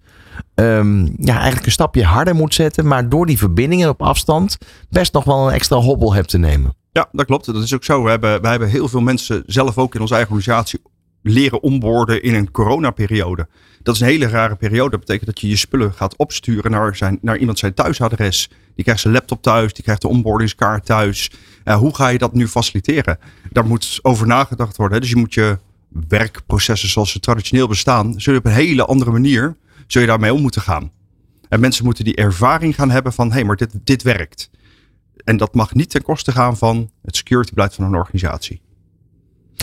um, 0.54 1.14
ja, 1.18 1.34
eigenlijk 1.34 1.66
een 1.66 1.72
stapje 1.72 2.04
harder 2.04 2.34
moet 2.34 2.54
zetten. 2.54 2.86
Maar 2.86 3.08
door 3.08 3.26
die 3.26 3.38
verbindingen 3.38 3.88
op 3.88 4.02
afstand 4.02 4.58
best 4.90 5.12
nog 5.12 5.24
wel 5.24 5.46
een 5.46 5.54
extra 5.54 5.76
hobbel 5.76 6.14
hebt 6.14 6.28
te 6.28 6.38
nemen. 6.38 6.74
Ja, 6.92 7.08
dat 7.12 7.26
klopt. 7.26 7.46
Dat 7.46 7.62
is 7.62 7.74
ook 7.74 7.84
zo. 7.84 8.02
We 8.02 8.10
hebben, 8.10 8.42
we 8.42 8.48
hebben 8.48 8.68
heel 8.68 8.88
veel 8.88 9.00
mensen 9.00 9.42
zelf 9.46 9.78
ook 9.78 9.94
in 9.94 10.00
onze 10.00 10.14
eigen 10.14 10.32
organisatie 10.32 10.80
leren 11.22 11.62
onboorden 11.62 12.22
in 12.22 12.34
een 12.34 12.50
coronaperiode. 12.50 13.48
Dat 13.82 13.94
is 13.94 14.00
een 14.00 14.06
hele 14.06 14.28
rare 14.28 14.56
periode. 14.56 14.90
Dat 14.90 15.00
betekent 15.00 15.26
dat 15.26 15.40
je 15.40 15.48
je 15.48 15.56
spullen 15.56 15.92
gaat 15.92 16.16
opsturen 16.16 16.70
naar, 16.70 16.96
zijn, 16.96 17.18
naar 17.20 17.36
iemand 17.36 17.58
zijn 17.58 17.74
thuisadres. 17.74 18.50
Die 18.74 18.84
krijgt 18.84 19.00
zijn 19.02 19.14
laptop 19.14 19.42
thuis, 19.42 19.72
die 19.72 19.82
krijgt 19.82 20.02
de 20.02 20.08
onboardingskaart 20.08 20.86
thuis. 20.86 21.30
Uh, 21.64 21.76
hoe 21.76 21.94
ga 21.94 22.08
je 22.08 22.18
dat 22.18 22.32
nu 22.34 22.48
faciliteren? 22.48 23.18
Daar 23.50 23.66
moet 23.66 23.98
over 24.02 24.26
nagedacht 24.26 24.76
worden. 24.76 25.00
Dus 25.00 25.10
je 25.10 25.16
moet 25.16 25.34
je 25.34 25.58
werkprocessen 26.08 26.88
zoals 26.88 27.10
ze 27.10 27.20
traditioneel 27.20 27.68
bestaan, 27.68 28.20
zul 28.20 28.32
je 28.32 28.38
op 28.38 28.44
een 28.44 28.52
hele 28.52 28.84
andere 28.84 29.10
manier 29.10 29.56
zul 29.92 30.00
je 30.00 30.06
daarmee 30.06 30.34
om 30.34 30.40
moeten 30.40 30.62
gaan. 30.62 30.92
En 31.48 31.60
mensen 31.60 31.84
moeten 31.84 32.04
die 32.04 32.16
ervaring 32.16 32.74
gaan 32.74 32.90
hebben 32.90 33.12
van, 33.12 33.28
hé, 33.28 33.34
hey, 33.34 33.44
maar 33.44 33.56
dit, 33.56 33.70
dit 33.84 34.02
werkt. 34.02 34.50
En 35.24 35.36
dat 35.36 35.54
mag 35.54 35.74
niet 35.74 35.90
ten 35.90 36.02
koste 36.02 36.32
gaan 36.32 36.56
van 36.56 36.90
het 37.02 37.16
security 37.16 37.54
beleid 37.54 37.74
van 37.74 37.84
een 37.84 37.94
organisatie. 37.94 38.60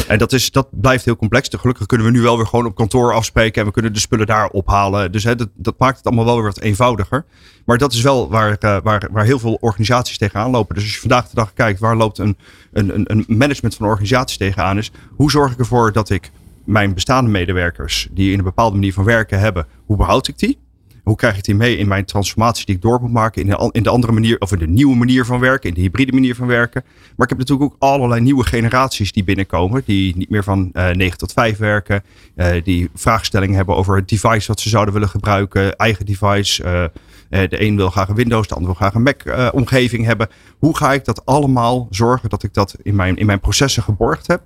En 0.07 0.17
dat, 0.17 0.33
is, 0.33 0.51
dat 0.51 0.67
blijft 0.71 1.05
heel 1.05 1.15
complex. 1.15 1.49
Gelukkig 1.51 1.85
kunnen 1.85 2.07
we 2.07 2.13
nu 2.13 2.21
wel 2.21 2.37
weer 2.37 2.45
gewoon 2.45 2.65
op 2.65 2.75
kantoor 2.75 3.13
afspreken 3.13 3.61
en 3.61 3.67
we 3.67 3.73
kunnen 3.73 3.93
de 3.93 3.99
spullen 3.99 4.25
daar 4.25 4.49
ophalen. 4.49 5.11
Dus 5.11 5.23
hè, 5.23 5.35
dat, 5.35 5.49
dat, 5.53 5.79
maakt 5.79 5.97
het 5.97 6.05
allemaal 6.05 6.25
wel 6.25 6.35
weer 6.35 6.43
wat 6.43 6.59
eenvoudiger. 6.59 7.25
Maar 7.65 7.77
dat 7.77 7.93
is 7.93 8.01
wel 8.01 8.29
waar, 8.29 8.57
uh, 8.59 8.77
waar, 8.83 9.09
waar 9.11 9.25
heel 9.25 9.39
veel 9.39 9.57
organisaties 9.61 10.17
tegenaan 10.17 10.51
lopen. 10.51 10.75
Dus 10.75 10.83
als 10.83 10.93
je 10.93 10.99
vandaag 10.99 11.29
de 11.29 11.35
dag 11.35 11.53
kijkt 11.53 11.79
waar 11.79 11.95
loopt 11.95 12.17
een, 12.17 12.37
een, 12.71 13.03
een 13.05 13.25
management 13.27 13.75
van 13.75 13.87
organisaties 13.87 14.37
tegenaan 14.37 14.77
is. 14.77 14.91
Hoe 15.09 15.31
zorg 15.31 15.51
ik 15.51 15.59
ervoor 15.59 15.91
dat 15.91 16.09
ik 16.09 16.31
mijn 16.69 16.93
bestaande 16.93 17.31
medewerkers 17.31 18.07
die 18.11 18.31
in 18.31 18.37
een 18.37 18.43
bepaalde 18.43 18.75
manier 18.75 18.93
van 18.93 19.03
werken 19.03 19.39
hebben, 19.39 19.65
hoe 19.85 19.97
behoud 19.97 20.27
ik 20.27 20.39
die? 20.39 20.57
Hoe 21.03 21.17
krijg 21.17 21.37
ik 21.37 21.43
die 21.43 21.55
mee 21.55 21.77
in 21.77 21.87
mijn 21.87 22.05
transformatie 22.05 22.65
die 22.65 22.75
ik 22.75 22.81
door 22.81 23.01
moet 23.01 23.11
maken 23.11 23.41
in 23.41 23.47
de, 23.47 23.69
in 23.71 23.83
de 23.83 23.89
andere 23.89 24.13
manier, 24.13 24.39
of 24.39 24.51
in 24.51 24.59
de 24.59 24.67
nieuwe 24.67 24.95
manier 24.95 25.25
van 25.25 25.39
werken, 25.39 25.69
in 25.69 25.75
de 25.75 25.81
hybride 25.81 26.11
manier 26.11 26.35
van 26.35 26.47
werken. 26.47 26.83
Maar 26.85 27.27
ik 27.27 27.29
heb 27.29 27.37
natuurlijk 27.37 27.71
ook 27.71 27.75
allerlei 27.79 28.21
nieuwe 28.21 28.43
generaties 28.43 29.11
die 29.11 29.23
binnenkomen, 29.23 29.81
die 29.85 30.17
niet 30.17 30.29
meer 30.29 30.43
van 30.43 30.69
uh, 30.73 30.89
eh, 30.89 30.95
9 30.95 31.17
tot 31.17 31.31
5 31.33 31.57
werken, 31.57 32.03
uh, 32.35 32.63
die 32.63 32.89
vraagstellingen 32.93 33.55
hebben 33.55 33.75
over 33.75 33.95
het 33.95 34.09
device 34.09 34.47
wat 34.47 34.59
ze 34.59 34.69
zouden 34.69 34.93
willen 34.93 35.09
gebruiken, 35.09 35.75
eigen 35.75 36.05
device. 36.05 36.63
Uh, 36.63 36.83
de 37.29 37.61
een 37.61 37.75
wil 37.75 37.89
graag 37.89 38.09
een 38.09 38.15
Windows, 38.15 38.47
de 38.47 38.53
ander 38.53 38.69
wil 38.69 38.79
graag 38.79 38.93
een 38.93 39.03
Mac-omgeving 39.03 40.05
hebben. 40.05 40.27
Hoe 40.59 40.77
ga 40.77 40.93
ik 40.93 41.05
dat 41.05 41.25
allemaal 41.25 41.87
zorgen 41.89 42.29
dat 42.29 42.43
ik 42.43 42.53
dat 42.53 42.75
in 42.81 42.95
mijn, 42.95 43.15
in 43.15 43.25
mijn 43.25 43.39
processen 43.39 43.83
geborgd 43.83 44.27
heb? 44.27 44.41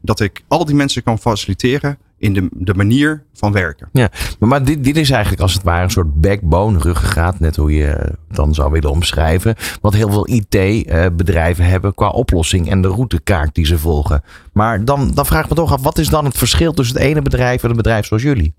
Dat 0.00 0.20
ik 0.20 0.44
al 0.48 0.64
die 0.64 0.74
mensen 0.74 1.02
kan 1.02 1.18
faciliteren 1.18 1.98
in 2.18 2.32
de, 2.32 2.48
de 2.52 2.74
manier 2.74 3.24
van 3.34 3.52
werken. 3.52 3.88
Ja, 3.92 4.10
maar, 4.38 4.48
maar 4.48 4.64
dit, 4.64 4.84
dit 4.84 4.96
is 4.96 5.10
eigenlijk 5.10 5.42
als 5.42 5.54
het 5.54 5.62
ware 5.62 5.82
een 5.82 5.90
soort 5.90 6.20
backbone, 6.20 6.78
ruggengraat, 6.78 7.40
net 7.40 7.56
hoe 7.56 7.72
je 7.72 8.14
dan 8.30 8.54
zou 8.54 8.72
willen 8.72 8.90
omschrijven. 8.90 9.54
Wat 9.80 9.94
heel 9.94 10.10
veel 10.10 10.28
IT-bedrijven 10.28 11.64
hebben 11.64 11.94
qua 11.94 12.08
oplossing 12.08 12.70
en 12.70 12.82
de 12.82 12.88
routekaart 12.88 13.54
die 13.54 13.66
ze 13.66 13.78
volgen. 13.78 14.22
Maar 14.52 14.84
dan, 14.84 15.10
dan 15.14 15.26
vraag 15.26 15.42
ik 15.42 15.48
me 15.48 15.54
toch 15.54 15.72
af, 15.72 15.82
wat 15.82 15.98
is 15.98 16.08
dan 16.08 16.24
het 16.24 16.38
verschil 16.38 16.72
tussen 16.72 16.96
het 16.96 17.04
ene 17.04 17.22
bedrijf 17.22 17.62
en 17.62 17.70
een 17.70 17.76
bedrijf 17.76 18.06
zoals 18.06 18.22
jullie? 18.22 18.54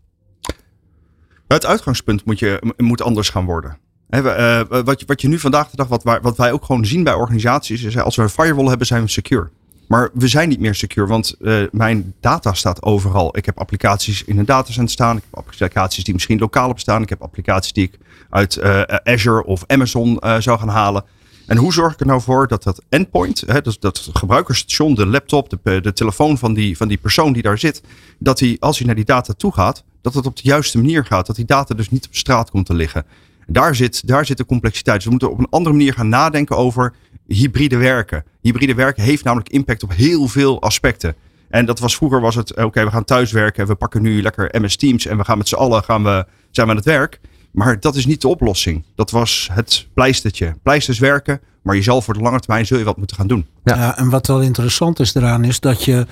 Het 1.47 1.65
uitgangspunt 1.65 2.25
moet, 2.25 2.39
je, 2.39 2.73
moet 2.77 3.01
anders 3.01 3.29
gaan 3.29 3.45
worden. 3.45 3.77
He, 4.09 4.21
uh, 4.21 4.83
wat, 4.83 4.99
je, 4.99 5.05
wat 5.05 5.21
je 5.21 5.27
nu 5.27 5.39
vandaag 5.39 5.69
de 5.69 5.77
dag, 5.77 5.87
wat, 5.87 6.03
wat 6.03 6.37
wij 6.37 6.51
ook 6.51 6.65
gewoon 6.65 6.85
zien 6.85 7.03
bij 7.03 7.13
organisaties, 7.13 7.83
is 7.83 7.97
als 7.97 8.15
we 8.15 8.21
een 8.21 8.29
firewall 8.29 8.67
hebben, 8.67 8.87
zijn 8.87 9.01
we 9.01 9.09
secure. 9.09 9.49
Maar 9.89 10.09
we 10.13 10.27
zijn 10.27 10.49
niet 10.49 10.59
meer 10.59 10.75
secure, 10.75 11.07
want 11.07 11.35
uh, 11.39 11.63
mijn 11.71 12.13
data 12.19 12.53
staat 12.53 12.83
overal. 12.83 13.37
Ik 13.37 13.45
heb 13.45 13.59
applicaties 13.59 14.23
in 14.23 14.37
een 14.37 14.45
datacenter 14.45 14.91
staan. 14.91 15.17
Ik 15.17 15.23
heb 15.29 15.39
applicaties 15.39 16.03
die 16.03 16.13
misschien 16.13 16.39
lokaal 16.39 16.73
bestaan. 16.73 17.01
Ik 17.01 17.09
heb 17.09 17.21
applicaties 17.21 17.73
die 17.73 17.83
ik 17.83 17.99
uit 18.29 18.57
uh, 18.57 18.81
Azure 19.03 19.45
of 19.45 19.63
Amazon 19.67 20.21
zou 20.39 20.59
gaan 20.59 20.69
halen. 20.69 21.03
En 21.45 21.57
hoe 21.57 21.73
zorg 21.73 21.93
ik 21.93 21.99
er 21.99 22.05
nou 22.05 22.21
voor 22.21 22.47
dat 22.47 22.63
dat 22.63 22.83
endpoint, 22.89 23.43
hè, 23.45 23.61
dat 23.79 24.09
gebruikersstation, 24.13 24.95
de 24.95 25.05
laptop, 25.05 25.49
de, 25.49 25.81
de 25.81 25.93
telefoon 25.93 26.37
van 26.37 26.53
die, 26.53 26.77
van 26.77 26.87
die 26.87 26.97
persoon 26.97 27.33
die 27.33 27.41
daar 27.41 27.57
zit, 27.57 27.81
dat 28.19 28.39
hij 28.39 28.57
als 28.59 28.77
hij 28.77 28.85
naar 28.85 28.95
die 28.95 29.05
data 29.05 29.33
toe 29.33 29.53
gaat, 29.53 29.83
dat 30.01 30.13
het 30.13 30.25
op 30.25 30.35
de 30.35 30.43
juiste 30.43 30.77
manier 30.77 31.05
gaat. 31.05 31.25
Dat 31.25 31.35
die 31.35 31.45
data 31.45 31.75
dus 31.75 31.89
niet 31.89 32.07
op 32.07 32.15
straat 32.15 32.49
komt 32.49 32.65
te 32.65 32.73
liggen. 32.73 33.05
Daar 33.51 33.75
zit, 33.75 34.07
daar 34.07 34.25
zit 34.25 34.37
de 34.37 34.45
complexiteit. 34.45 34.95
Dus 34.95 35.05
we 35.05 35.11
moeten 35.11 35.31
op 35.31 35.39
een 35.39 35.49
andere 35.49 35.75
manier 35.75 35.93
gaan 35.93 36.09
nadenken 36.09 36.57
over 36.57 36.93
hybride 37.27 37.77
werken. 37.77 38.23
Hybride 38.41 38.73
werken 38.73 39.03
heeft 39.03 39.23
namelijk 39.23 39.49
impact 39.49 39.83
op 39.83 39.93
heel 39.93 40.27
veel 40.27 40.61
aspecten. 40.61 41.15
En 41.49 41.65
dat 41.65 41.79
was 41.79 41.95
vroeger 41.95 42.21
was 42.21 42.35
het, 42.35 42.55
oké, 42.55 42.83
we 42.83 42.91
gaan 42.91 43.03
thuiswerken. 43.03 43.67
We 43.67 43.75
pakken 43.75 44.01
nu 44.01 44.21
lekker 44.21 44.61
MS 44.61 44.75
Teams 44.75 45.05
en 45.05 45.17
we 45.17 45.23
gaan 45.23 45.37
met 45.37 45.47
z'n 45.47 45.55
allen 45.55 45.83
gaan 45.83 46.03
we, 46.03 46.25
zijn 46.51 46.65
we 46.65 46.71
aan 46.71 46.77
het 46.77 46.85
werk. 46.85 47.19
Maar 47.51 47.79
dat 47.79 47.95
is 47.95 48.05
niet 48.05 48.21
de 48.21 48.27
oplossing. 48.27 48.85
Dat 48.95 49.11
was 49.11 49.49
het 49.51 49.87
pleistertje. 49.93 50.55
Pleisters 50.63 50.99
werken, 50.99 51.41
Maar 51.61 51.75
je 51.75 51.81
zal 51.81 52.01
voor 52.01 52.13
de 52.13 52.19
lange 52.19 52.39
termijn 52.39 52.65
zul 52.65 52.77
je 52.77 52.83
wat 52.83 52.97
moeten 52.97 53.15
gaan 53.15 53.27
doen. 53.27 53.45
Ja. 53.63 53.97
en 53.97 54.09
wat 54.09 54.27
wel 54.27 54.41
interessant 54.41 54.99
is 54.99 55.15
eraan 55.15 55.43
is 55.43 55.59
dat 55.59 55.83
je 55.83 56.05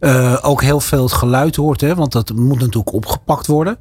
uh, 0.00 0.36
ook 0.42 0.62
heel 0.62 0.80
veel 0.80 1.02
het 1.02 1.12
geluid 1.12 1.56
hoort. 1.56 1.80
Hè, 1.80 1.94
want 1.94 2.12
dat 2.12 2.32
moet 2.34 2.58
natuurlijk 2.58 2.92
opgepakt 2.92 3.46
worden. 3.46 3.78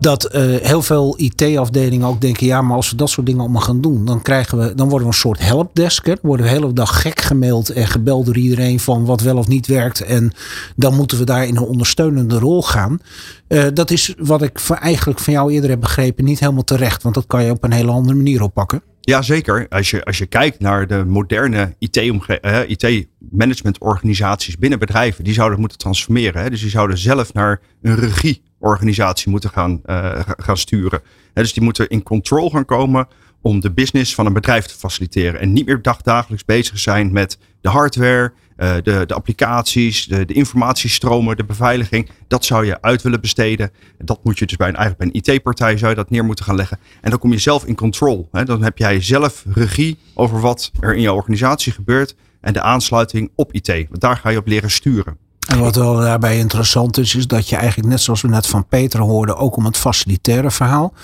Dat 0.00 0.34
uh, 0.34 0.56
heel 0.62 0.82
veel 0.82 1.14
IT-afdelingen 1.16 2.06
ook 2.06 2.20
denken, 2.20 2.46
ja, 2.46 2.62
maar 2.62 2.76
als 2.76 2.90
we 2.90 2.96
dat 2.96 3.10
soort 3.10 3.26
dingen 3.26 3.40
allemaal 3.40 3.60
gaan 3.60 3.80
doen, 3.80 4.04
dan 4.04 4.22
krijgen 4.22 4.58
we, 4.58 4.74
dan 4.74 4.88
worden 4.88 5.08
we 5.08 5.12
een 5.12 5.20
soort 5.20 5.38
helpdesk. 5.38 6.06
Hè. 6.06 6.12
Dan 6.12 6.22
worden 6.22 6.46
we 6.46 6.52
de 6.52 6.58
hele 6.58 6.72
dag 6.72 7.00
gek 7.00 7.20
gemaild 7.20 7.70
en 7.70 7.86
gebeld 7.86 8.26
door 8.26 8.36
iedereen 8.36 8.80
van 8.80 9.04
wat 9.04 9.20
wel 9.20 9.36
of 9.36 9.48
niet 9.48 9.66
werkt. 9.66 10.00
En 10.00 10.32
dan 10.76 10.94
moeten 10.94 11.18
we 11.18 11.24
daar 11.24 11.46
in 11.46 11.56
een 11.56 11.62
ondersteunende 11.62 12.38
rol 12.38 12.62
gaan. 12.62 13.00
Uh, 13.48 13.64
dat 13.74 13.90
is 13.90 14.14
wat 14.18 14.42
ik 14.42 14.58
van, 14.58 14.76
eigenlijk 14.76 15.18
van 15.20 15.32
jou 15.32 15.52
eerder 15.52 15.70
heb 15.70 15.80
begrepen, 15.80 16.24
niet 16.24 16.40
helemaal 16.40 16.64
terecht. 16.64 17.02
Want 17.02 17.14
dat 17.14 17.26
kan 17.26 17.44
je 17.44 17.50
op 17.50 17.64
een 17.64 17.72
hele 17.72 17.90
andere 17.90 18.16
manier 18.16 18.42
oppakken. 18.42 18.82
Ja, 19.04 19.22
zeker. 19.22 19.66
Als 19.68 19.90
je, 19.90 20.04
als 20.04 20.18
je 20.18 20.26
kijkt 20.26 20.60
naar 20.60 20.86
de 20.86 21.04
moderne 21.04 21.74
IT-managementorganisaties 21.78 24.54
IT 24.54 24.60
binnen 24.60 24.78
bedrijven, 24.78 25.24
die 25.24 25.34
zouden 25.34 25.60
moeten 25.60 25.78
transformeren. 25.78 26.42
Hè? 26.42 26.50
Dus 26.50 26.60
die 26.60 26.70
zouden 26.70 26.98
zelf 26.98 27.32
naar 27.32 27.60
een 27.82 27.94
regieorganisatie 27.94 29.30
moeten 29.30 29.50
gaan, 29.50 29.80
uh, 29.86 30.20
gaan 30.36 30.56
sturen. 30.56 31.00
Hè? 31.34 31.42
Dus 31.42 31.52
die 31.52 31.62
moeten 31.62 31.88
in 31.88 32.02
control 32.02 32.50
gaan 32.50 32.64
komen 32.64 33.08
om 33.40 33.60
de 33.60 33.72
business 33.72 34.14
van 34.14 34.26
een 34.26 34.32
bedrijf 34.32 34.66
te 34.66 34.74
faciliteren. 34.74 35.40
En 35.40 35.52
niet 35.52 35.66
meer 35.66 35.82
dagdagelijks 35.82 36.44
bezig 36.44 36.78
zijn 36.78 37.12
met 37.12 37.38
de 37.60 37.68
hardware, 37.68 38.32
uh, 38.62 38.74
de, 38.82 39.04
de 39.06 39.14
applicaties, 39.14 40.06
de, 40.06 40.24
de 40.24 40.34
informatiestromen, 40.34 41.36
de 41.36 41.44
beveiliging. 41.44 42.10
Dat 42.28 42.44
zou 42.44 42.66
je 42.66 42.82
uit 42.82 43.02
willen 43.02 43.20
besteden. 43.20 43.70
Dat 43.98 44.24
moet 44.24 44.38
je 44.38 44.46
dus 44.46 44.56
bij 44.56 44.68
een, 44.68 44.76
eigenlijk 44.76 45.12
bij 45.12 45.22
een 45.22 45.34
IT-partij 45.34 45.78
zou 45.78 45.90
je 45.90 45.96
dat 45.96 46.10
neer 46.10 46.24
moeten 46.24 46.44
gaan 46.44 46.56
leggen. 46.56 46.78
En 47.00 47.10
dan 47.10 47.18
kom 47.18 47.32
je 47.32 47.38
zelf 47.38 47.64
in 47.64 47.74
control. 47.74 48.28
Hè? 48.32 48.44
Dan 48.44 48.62
heb 48.62 48.78
jij 48.78 49.00
zelf 49.00 49.44
regie 49.48 49.98
over 50.14 50.40
wat 50.40 50.70
er 50.80 50.94
in 50.94 51.00
jouw 51.00 51.14
organisatie 51.14 51.72
gebeurt. 51.72 52.14
En 52.40 52.52
de 52.52 52.60
aansluiting 52.60 53.30
op 53.34 53.52
IT. 53.52 53.66
Want 53.66 54.00
daar 54.00 54.16
ga 54.16 54.28
je 54.28 54.38
op 54.38 54.46
leren 54.46 54.70
sturen. 54.70 55.16
En 55.48 55.58
wat 55.58 55.76
wel 55.76 55.96
daarbij 55.96 56.38
interessant 56.38 56.98
is, 56.98 57.14
is 57.14 57.26
dat 57.26 57.48
je 57.48 57.56
eigenlijk 57.56 57.88
net 57.88 58.00
zoals 58.00 58.20
we 58.20 58.28
net 58.28 58.46
van 58.46 58.66
Peter 58.66 59.00
hoorden, 59.00 59.36
ook 59.36 59.56
om 59.56 59.64
het 59.64 59.76
facilitaire 59.76 60.50
verhaal, 60.50 60.94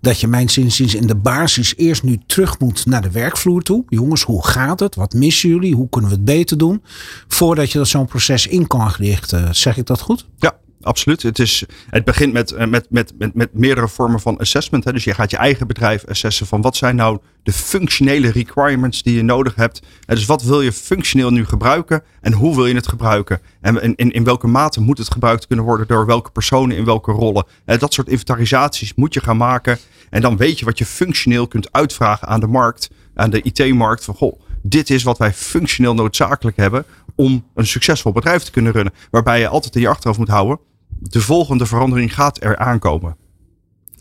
dat 0.00 0.20
je 0.20 0.26
mijn 0.26 0.50
zinziens 0.50 0.94
in 0.94 1.06
de 1.06 1.14
basis 1.14 1.76
eerst 1.76 2.02
nu 2.02 2.18
terug 2.26 2.58
moet 2.58 2.86
naar 2.86 3.02
de 3.02 3.10
werkvloer 3.10 3.62
toe. 3.62 3.84
Jongens, 3.88 4.22
hoe 4.22 4.46
gaat 4.46 4.80
het? 4.80 4.94
Wat 4.94 5.12
missen 5.12 5.48
jullie? 5.48 5.74
Hoe 5.74 5.88
kunnen 5.88 6.10
we 6.10 6.16
het 6.16 6.24
beter 6.24 6.58
doen? 6.58 6.82
Voordat 7.28 7.72
je 7.72 7.78
dat 7.78 7.88
zo'n 7.88 8.06
proces 8.06 8.46
in 8.46 8.66
kan 8.66 8.92
richten. 8.96 9.54
Zeg 9.54 9.76
ik 9.76 9.86
dat 9.86 10.00
goed? 10.00 10.26
Ja, 10.36 10.52
absoluut. 10.84 11.22
Het, 11.22 11.38
is, 11.38 11.64
het 11.90 12.04
begint 12.04 12.32
met, 12.32 12.52
eh, 12.52 12.66
met, 12.66 12.86
met, 12.90 13.12
met, 13.18 13.34
met 13.34 13.54
meerdere 13.54 13.88
vormen 13.88 14.20
van 14.20 14.38
assessment. 14.38 14.84
Hè. 14.84 14.92
Dus 14.92 15.04
je 15.04 15.14
gaat 15.14 15.30
je 15.30 15.36
eigen 15.36 15.66
bedrijf 15.66 16.04
assessen 16.06 16.46
van 16.46 16.60
wat 16.60 16.76
zijn 16.76 16.96
nou 16.96 17.18
de 17.42 17.52
functionele 17.52 18.30
requirements 18.30 19.02
die 19.02 19.16
je 19.16 19.22
nodig 19.22 19.54
hebt. 19.54 19.82
dus 20.06 20.26
wat 20.26 20.42
wil 20.42 20.60
je 20.60 20.72
functioneel 20.72 21.30
nu 21.30 21.44
gebruiken 21.44 22.02
en 22.20 22.32
hoe 22.32 22.54
wil 22.54 22.66
je 22.66 22.74
het 22.74 22.88
gebruiken? 22.88 23.40
En 23.60 23.82
in, 23.82 23.94
in, 23.96 24.10
in 24.10 24.24
welke 24.24 24.46
mate 24.46 24.80
moet 24.80 24.98
het 24.98 25.12
gebruikt 25.12 25.46
kunnen 25.46 25.64
worden 25.64 25.86
door 25.86 26.06
welke 26.06 26.30
personen 26.30 26.76
in 26.76 26.84
welke 26.84 27.12
rollen? 27.12 27.46
dat 27.64 27.94
soort 27.94 28.08
inventarisaties 28.08 28.94
moet 28.94 29.14
je 29.14 29.20
gaan 29.20 29.36
maken. 29.36 29.78
En 30.10 30.20
dan 30.20 30.36
weet 30.36 30.58
je 30.58 30.64
wat 30.64 30.78
je 30.78 30.86
functioneel 30.86 31.46
kunt 31.46 31.72
uitvragen 31.72 32.28
aan 32.28 32.40
de 32.40 32.46
markt, 32.46 32.90
aan 33.14 33.30
de 33.30 33.42
IT-markt. 33.42 34.04
Van 34.04 34.14
goh, 34.14 34.40
dit 34.62 34.90
is 34.90 35.02
wat 35.02 35.18
wij 35.18 35.32
functioneel 35.32 35.94
noodzakelijk 35.94 36.56
hebben 36.56 36.84
om 37.14 37.44
een 37.54 37.66
succesvol 37.66 38.12
bedrijf 38.12 38.42
te 38.42 38.50
kunnen 38.50 38.72
runnen. 38.72 38.92
Waarbij 39.10 39.40
je 39.40 39.48
altijd 39.48 39.74
in 39.74 39.80
je 39.80 39.88
achterhoofd 39.88 40.18
moet 40.18 40.28
houden 40.28 40.58
de 41.10 41.20
volgende 41.20 41.66
verandering 41.66 42.14
gaat 42.14 42.42
er 42.42 42.56
aankomen. 42.56 43.16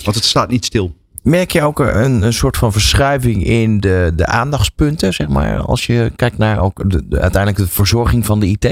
Want 0.03 0.15
het 0.15 0.25
staat 0.25 0.49
niet 0.49 0.65
stil. 0.65 0.95
Merk 1.21 1.51
je 1.51 1.61
ook 1.61 1.79
een, 1.79 2.21
een 2.21 2.33
soort 2.33 2.57
van 2.57 2.71
verschuiving 2.71 3.45
in 3.45 3.79
de, 3.79 4.11
de 4.15 4.25
aandachtspunten, 4.25 5.13
zeg 5.13 5.27
maar, 5.27 5.59
als 5.59 5.85
je 5.85 6.11
kijkt 6.15 6.37
naar 6.37 6.59
ook 6.59 6.89
de, 6.89 7.05
uiteindelijk 7.09 7.57
de 7.57 7.67
verzorging 7.67 8.25
van 8.25 8.39
de 8.39 8.47
IT? 8.47 8.63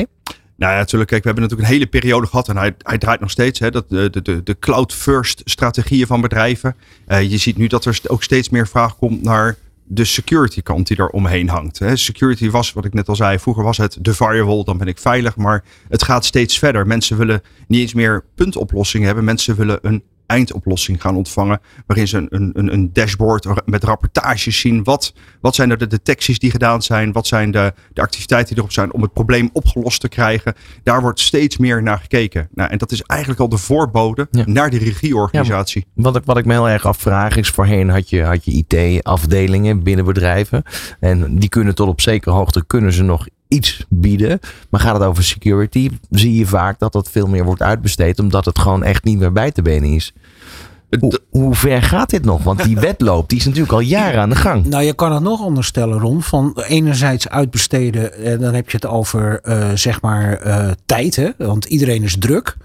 Nou 0.62 0.74
ja, 0.74 0.80
natuurlijk. 0.80 1.10
Kijk, 1.10 1.24
we 1.24 1.30
hebben 1.30 1.44
natuurlijk 1.44 1.70
een 1.70 1.76
hele 1.76 1.90
periode 1.90 2.28
gehad 2.28 2.50
en 2.50 2.58
hij, 2.58 2.76
hij 2.78 2.98
draait 2.98 3.20
nog 3.20 3.32
steeds. 3.32 3.60
Hè, 3.60 3.72
dat, 3.72 3.90
de, 3.90 4.22
de, 4.22 4.44
de 4.44 4.60
cloud-first 4.60 5.42
strategieën 5.46 6.08
van 6.08 6.22
bedrijven. 6.22 6.76
Uh, 7.08 7.22
je 7.22 7.38
ziet 7.38 7.58
nu 7.58 7.68
dat 7.68 7.86
er 7.86 8.00
ook 8.08 8.24
steeds 8.24 8.50
meer 8.50 8.68
vraag 8.68 8.98
komt 8.98 9.24
naar 9.24 9.58
de 9.94 10.06
security 10.06 10.62
kant 10.62 10.88
die 10.88 10.98
er 10.98 11.10
omheen 11.10 11.50
hangt. 11.50 11.80
Security 11.94 12.50
was, 12.50 12.74
wat 12.74 12.86
ik 12.86 12.94
net 12.94 13.10
al 13.10 13.16
zei, 13.16 13.40
vroeger 13.40 13.64
was 13.64 13.78
het 13.78 13.98
de 14.02 14.14
firewall, 14.14 14.64
dan 14.64 14.78
ben 14.78 14.88
ik 14.88 14.98
veilig. 14.98 15.36
Maar 15.36 15.64
het 15.90 16.04
gaat 16.04 16.26
steeds 16.26 16.60
verder. 16.60 16.88
Mensen 16.88 17.18
willen 17.18 17.42
niet 17.68 17.82
eens 17.82 17.94
meer 17.94 18.24
puntoplossingen 18.36 19.06
hebben. 19.06 19.24
Mensen 19.26 19.56
willen 19.56 19.80
een 19.82 20.04
eindoplossing 20.32 21.02
gaan 21.02 21.16
ontvangen. 21.16 21.60
Waarin 21.86 22.08
ze 22.08 22.28
een, 22.30 22.52
een, 22.54 22.74
een 22.74 22.94
dashboard 22.94 23.48
met 23.66 23.84
rapportages 23.84 24.60
zien. 24.60 24.84
Wat, 24.84 25.14
wat 25.42 25.56
zijn 25.56 25.70
er 25.70 25.78
de 25.78 25.88
detecties 25.88 26.40
die 26.40 26.52
gedaan 26.52 26.82
zijn? 26.82 27.12
Wat 27.12 27.28
zijn 27.28 27.52
de, 27.52 27.74
de 27.94 28.02
activiteiten 28.02 28.50
die 28.50 28.58
erop 28.58 28.72
zijn 28.72 28.94
om 28.94 29.02
het 29.02 29.14
probleem 29.14 29.50
opgelost 29.54 30.02
te 30.02 30.10
krijgen? 30.10 30.54
Daar 30.84 31.02
wordt 31.02 31.20
steeds 31.20 31.58
meer 31.58 31.84
naar 31.84 31.98
gekeken. 31.98 32.48
Nou, 32.54 32.70
en 32.70 32.78
dat 32.78 32.92
is 32.92 33.02
eigenlijk 33.02 33.40
al 33.42 33.50
de 33.50 33.58
voorbode 33.58 34.28
naar 34.46 34.70
de 34.70 34.78
regieorganisatie. 34.78 35.86
Ja, 35.94 36.02
wat, 36.04 36.16
ik, 36.16 36.22
wat 36.26 36.38
ik 36.38 36.46
me 36.46 36.54
heel 36.54 36.70
erg 36.70 36.86
afvraag 36.86 37.36
is, 37.36 37.50
voorheen 37.50 37.90
had 37.90 38.10
je, 38.10 38.24
had 38.24 38.46
je 38.46 38.52
IT-afdelingen 38.52 39.84
binnen 39.84 40.06
bedrijven. 40.06 40.64
En 41.00 41.40
die 41.40 41.50
kunnen 41.50 41.76
tot 41.76 41.88
op 41.88 42.02
zekere 42.02 42.36
hoogte 42.36 42.66
kunnen 42.66 42.94
ze 42.94 43.04
nog 43.04 43.28
iets 43.54 43.86
bieden. 43.90 44.40
Maar 44.70 44.80
gaat 44.80 44.94
het 44.94 45.04
over 45.04 45.24
security, 45.24 45.90
zie 46.10 46.36
je 46.36 46.46
vaak 46.46 46.80
dat 46.80 46.94
dat 46.94 47.10
veel 47.10 47.28
meer 47.28 47.44
wordt 47.44 47.62
uitbesteed. 47.62 48.20
Omdat 48.20 48.46
het 48.46 48.60
gewoon 48.60 48.84
echt 48.84 49.04
niet 49.04 49.20
meer 49.20 49.32
bij 49.32 49.52
te 49.52 49.62
benen 49.62 49.94
is. 49.94 50.14
Hoe, 51.00 51.20
hoe, 51.30 51.56
ver 51.56 51.82
gaat 51.82 52.10
dit 52.10 52.26
nog? 52.26 52.44
Want 52.44 52.64
die 52.64 52.80
wedloop 52.90 53.30
die 53.30 53.38
is 53.38 53.46
natuurlijk 53.46 53.74
al 53.74 53.80
jaren 53.80 54.22
aan 54.22 54.30
de 54.30 54.36
gang. 54.36 54.66
Nou, 54.66 54.84
je 54.84 54.94
kan 54.94 55.14
het 55.14 55.24
nog 55.24 55.42
anders 55.42 55.68
stellen, 55.68 56.00
Ron. 56.00 56.22
Van 56.22 56.62
enerzijds 56.68 57.30
uitbesteden, 57.30 58.14
en 58.24 58.40
dan 58.40 58.54
heb 58.54 58.70
je 58.70 58.78
het 58.78 58.88
over 58.88 59.40
uh, 59.44 59.70
zeg 59.74 60.02
maar 60.02 60.48
uh, 60.48 60.68
tijd. 60.86 61.16
Hè? 61.16 61.30
Want 61.38 61.66
iedereen 61.66 62.04
is 62.04 62.16
druk. 62.20 62.58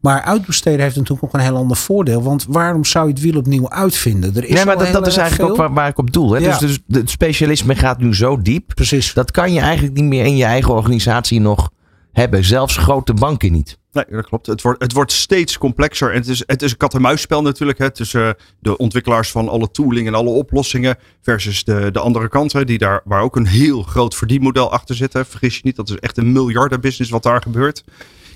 Maar 0.00 0.22
uitbesteden 0.22 0.80
heeft 0.80 0.96
natuurlijk 0.96 1.24
ook 1.24 1.34
een 1.34 1.46
heel 1.46 1.56
ander 1.56 1.76
voordeel. 1.76 2.22
Want 2.22 2.46
waarom 2.48 2.84
zou 2.84 3.06
je 3.06 3.12
het 3.12 3.22
wiel 3.22 3.38
opnieuw 3.38 3.70
uitvinden? 3.70 4.36
Er 4.36 4.44
is 4.44 4.54
nee, 4.54 4.64
maar 4.64 4.78
dat, 4.78 4.92
dat 4.92 5.06
is 5.06 5.16
eigenlijk 5.16 5.50
ook 5.50 5.56
waar, 5.56 5.72
waar, 5.72 5.88
ik 5.88 5.98
op 5.98 6.12
doel. 6.12 6.32
Hè? 6.32 6.40
Dus, 6.40 6.58
dus 6.58 6.78
het 6.88 7.10
specialisme 7.10 7.74
gaat 7.74 7.98
nu 7.98 8.14
zo 8.14 8.42
diep. 8.42 8.72
Precies. 8.74 9.14
Dat 9.14 9.30
kan 9.30 9.52
je 9.52 9.60
eigenlijk 9.60 9.94
niet 9.94 10.04
meer 10.04 10.24
in 10.24 10.36
je 10.36 10.44
eigen 10.44 10.74
organisatie 10.74 11.40
nog 11.40 11.70
hebben. 12.16 12.44
Zelfs 12.44 12.76
grote 12.76 13.14
banken 13.14 13.52
niet. 13.52 13.78
Nee, 13.92 14.04
dat 14.10 14.26
klopt. 14.26 14.46
Het 14.46 14.62
wordt, 14.62 14.82
het 14.82 14.92
wordt 14.92 15.12
steeds 15.12 15.58
complexer. 15.58 16.10
En 16.10 16.16
het 16.16 16.28
is, 16.28 16.42
het 16.46 16.62
is 16.62 16.70
een 16.70 16.76
kat-en-muisspel 16.76 17.42
natuurlijk. 17.42 17.78
Hè, 17.78 17.90
tussen 17.90 18.36
de 18.58 18.76
ontwikkelaars 18.76 19.30
van 19.30 19.48
alle 19.48 19.70
tooling 19.70 20.06
en 20.06 20.14
alle 20.14 20.30
oplossingen. 20.30 20.96
Versus 21.22 21.64
de, 21.64 21.90
de 21.90 21.98
andere 21.98 22.28
kanten. 22.28 22.66
Die 22.66 22.78
daar, 22.78 23.00
waar 23.04 23.22
ook 23.22 23.36
een 23.36 23.46
heel 23.46 23.82
groot 23.82 24.14
verdienmodel 24.14 24.72
achter 24.72 24.94
zit. 24.94 25.12
Hè. 25.12 25.24
Vergis 25.24 25.54
je 25.54 25.60
niet, 25.64 25.76
dat 25.76 25.88
is 25.88 25.96
echt 25.98 26.16
een 26.16 26.32
miljardenbusiness 26.32 27.10
wat 27.10 27.22
daar 27.22 27.42
gebeurt 27.42 27.84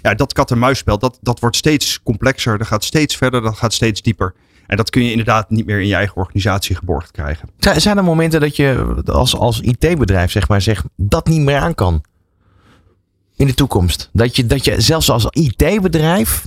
ja, 0.03 0.15
dat 0.15 0.33
kat-en-muisspel, 0.33 0.99
dat, 0.99 1.19
dat 1.21 1.41
wordt 1.41 1.57
steeds 1.57 2.03
complexer. 2.03 2.59
Dat 2.59 2.67
gaat 2.67 2.85
steeds 2.85 3.17
verder, 3.17 3.43
dat 3.43 3.57
gaat 3.57 3.73
steeds 3.73 4.03
dieper. 4.03 4.35
En 4.67 4.77
dat 4.77 4.91
kun 4.91 5.05
je 5.05 5.11
inderdaad 5.11 5.51
niet 5.51 5.67
meer 5.67 5.81
in 5.81 5.87
je 5.87 5.95
eigen 5.95 6.17
organisatie 6.17 6.77
geborgd 6.77 7.11
krijgen. 7.11 7.49
Zijn 7.59 7.97
er 7.97 8.05
momenten 8.05 8.41
dat 8.41 8.57
je 8.57 8.95
als, 9.07 9.37
als 9.37 9.61
IT-bedrijf 9.61 10.31
zeg 10.31 10.49
maar 10.49 10.61
zegt 10.61 10.85
dat 10.97 11.27
niet 11.27 11.41
meer 11.41 11.59
aan 11.59 11.75
kan? 11.75 12.03
In 13.41 13.47
de 13.47 13.55
toekomst. 13.55 14.11
Dat 14.13 14.37
je, 14.37 14.47
dat 14.47 14.65
je 14.65 14.81
zelfs 14.81 15.11
als 15.11 15.27
IT-bedrijf 15.31 16.47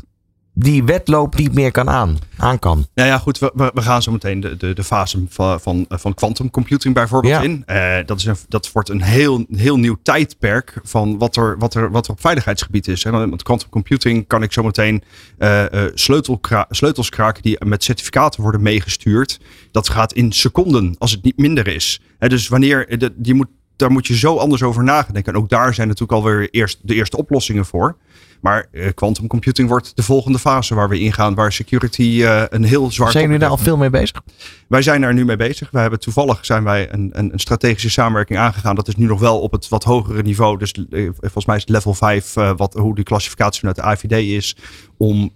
die 0.53 0.83
wedloop 0.83 1.35
niet 1.35 1.53
meer 1.53 1.71
kan 1.71 1.89
aan, 1.89 2.17
aan 2.37 2.59
kan. 2.59 2.87
Ja, 2.93 3.05
ja 3.05 3.17
goed. 3.17 3.39
We, 3.39 3.71
we 3.73 3.81
gaan 3.81 4.01
zo 4.01 4.11
meteen 4.11 4.39
de, 4.39 4.57
de, 4.57 4.73
de 4.73 4.83
fase 4.83 5.25
van, 5.29 5.59
van, 5.59 5.85
van 5.89 6.13
quantum 6.13 6.49
computing 6.49 6.93
bijvoorbeeld 6.93 7.43
in. 7.43 7.63
Uh, 7.67 7.97
dat, 8.05 8.19
is 8.19 8.25
een, 8.25 8.35
dat 8.47 8.71
wordt 8.71 8.89
een 8.89 9.01
heel, 9.01 9.45
heel 9.51 9.77
nieuw 9.77 9.97
tijdperk 10.03 10.79
van 10.83 11.17
wat 11.17 11.35
er, 11.35 11.57
wat 11.57 11.73
er, 11.73 11.91
wat 11.91 12.05
er 12.05 12.11
op 12.11 12.21
veiligheidsgebied 12.21 12.87
is. 12.87 13.03
Hè. 13.03 13.11
Want 13.11 13.43
quantum 13.43 13.69
computing 13.69 14.27
kan 14.27 14.43
ik 14.43 14.51
zo 14.51 14.63
meteen 14.63 15.03
uh, 15.39 15.65
sleutelkra 15.93 16.65
sleutels 16.69 17.09
kraken 17.09 17.43
die 17.43 17.65
met 17.65 17.83
certificaten 17.83 18.41
worden 18.41 18.61
meegestuurd. 18.61 19.39
Dat 19.71 19.89
gaat 19.89 20.13
in 20.13 20.31
seconden 20.31 20.95
als 20.97 21.11
het 21.11 21.23
niet 21.23 21.37
minder 21.37 21.67
is. 21.67 22.01
dus 22.19 22.47
wanneer, 22.47 22.99
de, 22.99 23.13
die 23.15 23.33
moet, 23.33 23.47
daar 23.75 23.91
moet 23.91 24.07
je 24.07 24.17
zo 24.17 24.37
anders 24.37 24.63
over 24.63 24.83
nadenken. 24.83 25.33
En 25.33 25.39
ook 25.39 25.49
daar 25.49 25.73
zijn 25.73 25.87
natuurlijk 25.87 26.19
alweer 26.19 26.49
eerst 26.49 26.79
de 26.81 26.95
eerste 26.95 27.17
oplossingen 27.17 27.65
voor. 27.65 27.95
Maar 28.43 28.67
uh, 28.71 28.87
quantum 28.93 29.27
computing 29.27 29.69
wordt 29.69 29.95
de 29.95 30.03
volgende 30.03 30.39
fase 30.39 30.75
waar 30.75 30.89
we 30.89 30.99
ingaan, 30.99 31.35
waar 31.35 31.51
security 31.51 32.01
uh, 32.01 32.43
een 32.49 32.63
heel 32.63 32.91
zwaar. 32.91 33.11
Zijn 33.11 33.23
jullie 33.23 33.39
daar 33.39 33.49
al 33.49 33.57
veel 33.57 33.77
mee 33.77 33.89
bezig? 33.89 34.21
Wij 34.67 34.81
zijn 34.81 35.01
daar 35.01 35.13
nu 35.13 35.25
mee 35.25 35.35
bezig. 35.35 35.71
Wij 35.71 35.81
hebben 35.81 35.99
toevallig 35.99 36.45
zijn 36.45 36.63
wij 36.63 36.93
een, 36.93 37.09
een, 37.13 37.33
een, 37.33 37.39
strategische 37.39 37.89
samenwerking 37.89 38.39
aangegaan. 38.39 38.75
Dat 38.75 38.87
is 38.87 38.95
nu 38.95 39.05
nog 39.05 39.19
wel 39.19 39.39
op 39.39 39.51
het 39.51 39.69
wat 39.69 39.83
hogere 39.83 40.21
niveau. 40.21 40.57
Dus 40.57 40.73
uh, 40.89 41.09
volgens 41.19 41.45
mij 41.45 41.55
is 41.55 41.61
het 41.61 41.71
level 41.71 41.93
5, 41.93 42.33
wat, 42.33 42.73
hoe 42.73 42.95
die 42.95 43.03
klassificatie 43.03 43.59
vanuit 43.59 43.75
de 43.75 43.81
AVD 43.81 44.11
is, 44.11 44.55
om 44.97 45.31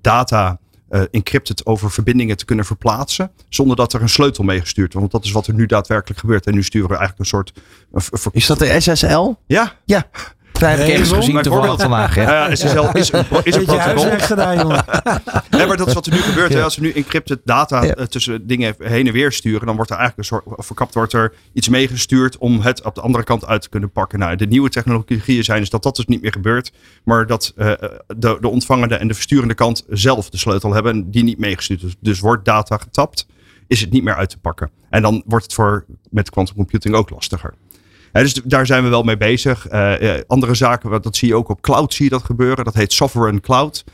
data. 0.00 0.58
Uh, 0.90 1.02
encrypted 1.10 1.66
over 1.66 1.90
verbindingen 1.90 2.36
te 2.36 2.44
kunnen 2.44 2.64
verplaatsen. 2.64 3.30
Zonder 3.48 3.76
dat 3.76 3.92
er 3.92 4.02
een 4.02 4.08
sleutel 4.08 4.44
mee 4.44 4.60
gestuurd 4.60 4.92
wordt. 4.92 5.10
Want 5.10 5.12
dat 5.12 5.24
is 5.24 5.32
wat 5.32 5.46
er 5.46 5.54
nu 5.54 5.66
daadwerkelijk 5.66 6.20
gebeurt. 6.20 6.46
En 6.46 6.54
nu 6.54 6.62
sturen 6.62 6.88
we 6.88 6.96
eigenlijk 6.96 7.20
een 7.20 7.26
soort. 7.26 7.52
is 8.32 8.46
dat 8.46 8.58
de 8.58 8.80
SSL? 8.80 9.32
Ja. 9.46 9.72
Ja. 9.84 10.10
Heb 10.68 10.78
ik 10.78 10.88
ergens 10.88 11.12
gezien 11.12 11.42
toevallig 11.42 11.80
vandaag. 11.80 12.14
Ja. 12.14 12.48
Ja, 12.48 12.54
SSL 12.54 12.66
is 12.92 13.12
een, 13.12 13.24
is 13.42 13.54
een 13.54 13.64
Beetje 13.64 13.64
protocol. 13.64 14.18
gedaan, 14.18 14.58
jongen. 14.58 14.84
Nee, 15.50 15.66
maar 15.66 15.76
dat 15.76 15.86
is 15.86 15.92
wat 15.94 16.06
er 16.06 16.12
nu 16.12 16.18
gebeurt. 16.18 16.52
hè. 16.52 16.62
Als 16.62 16.76
we 16.76 16.82
nu 16.82 16.92
encrypted 16.92 17.38
data 17.44 17.82
Ja. 17.84 17.94
eh, 17.94 18.04
tussen 18.06 18.46
dingen 18.46 18.74
heen 18.78 19.06
en 19.06 19.12
weer 19.12 19.32
sturen, 19.32 19.66
dan 19.66 19.76
wordt 19.76 19.90
er 19.90 19.96
eigenlijk 19.96 20.30
een 20.30 20.36
soort, 20.38 20.58
of 20.58 20.66
verkapt 20.66 20.94
wordt 20.94 21.12
er 21.12 21.32
iets 21.52 21.68
meegestuurd 21.68 22.38
om 22.38 22.60
het 22.60 22.82
op 22.84 22.94
de 22.94 23.00
andere 23.00 23.24
kant 23.24 23.46
uit 23.46 23.62
te 23.62 23.68
kunnen 23.68 23.90
pakken. 23.92 24.18
Nou, 24.18 24.36
de 24.36 24.46
nieuwe 24.46 24.68
technologieën 24.68 25.44
zijn 25.44 25.60
dus 25.60 25.70
dat 25.70 25.82
dat 25.82 25.96
dus 25.96 26.06
niet 26.06 26.22
meer 26.22 26.32
gebeurt, 26.32 26.72
maar 27.04 27.26
dat 27.26 27.52
eh, 27.56 27.72
de, 28.16 28.38
de 28.40 28.48
ontvangende 28.48 28.94
en 28.94 29.08
de 29.08 29.14
versturende 29.14 29.54
kant 29.54 29.84
zelf 29.88 30.30
de 30.30 30.38
sleutel 30.38 30.72
hebben 30.74 30.92
en 30.92 31.10
die 31.10 31.24
niet 31.24 31.38
meegestuurd. 31.38 31.80
Dus, 31.80 31.94
dus 32.00 32.20
wordt 32.20 32.44
data 32.44 32.76
getapt, 32.76 33.26
is 33.66 33.80
het 33.80 33.90
niet 33.90 34.02
meer 34.02 34.14
uit 34.16 34.30
te 34.30 34.38
pakken. 34.38 34.70
En 34.90 35.02
dan 35.02 35.22
wordt 35.26 35.44
het 35.44 35.54
voor 35.54 35.84
met 36.10 36.30
quantum 36.30 36.54
computing 36.56 36.94
ook 36.94 37.10
lastiger. 37.10 37.54
Dus 38.12 38.32
daar 38.32 38.66
zijn 38.66 38.82
we 38.82 38.88
wel 38.88 39.02
mee 39.02 39.16
bezig. 39.16 39.66
Eh, 39.66 40.14
eh, 40.14 40.22
andere 40.26 40.54
zaken, 40.54 41.02
dat 41.02 41.16
zie 41.16 41.28
je 41.28 41.34
ook 41.34 41.48
op 41.48 41.60
cloud 41.60 41.94
zie 41.94 42.04
je 42.04 42.10
dat 42.10 42.24
gebeuren. 42.24 42.64
Dat 42.64 42.74
heet 42.74 42.92
sovereign 42.92 43.40
cloud. 43.40 43.84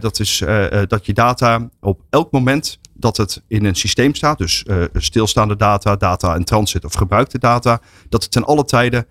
Dat 0.00 0.20
is 0.20 0.40
eh, 0.40 0.82
dat 0.86 1.06
je 1.06 1.12
data 1.12 1.68
op 1.80 2.00
elk 2.10 2.32
moment 2.32 2.78
dat 2.94 3.16
het 3.16 3.42
in 3.48 3.64
een 3.64 3.74
systeem 3.74 4.14
staat, 4.14 4.38
dus 4.38 4.64
stilstaande 4.94 5.56
data, 5.56 5.96
data 5.96 6.34
in 6.34 6.44
transit 6.44 6.84
of 6.84 6.94
gebruikte 6.94 7.38
data, 7.38 7.80
dat 8.08 8.22
het 8.22 8.32
ten 8.32 8.44
alle 8.44 8.64
tijden 8.64 9.06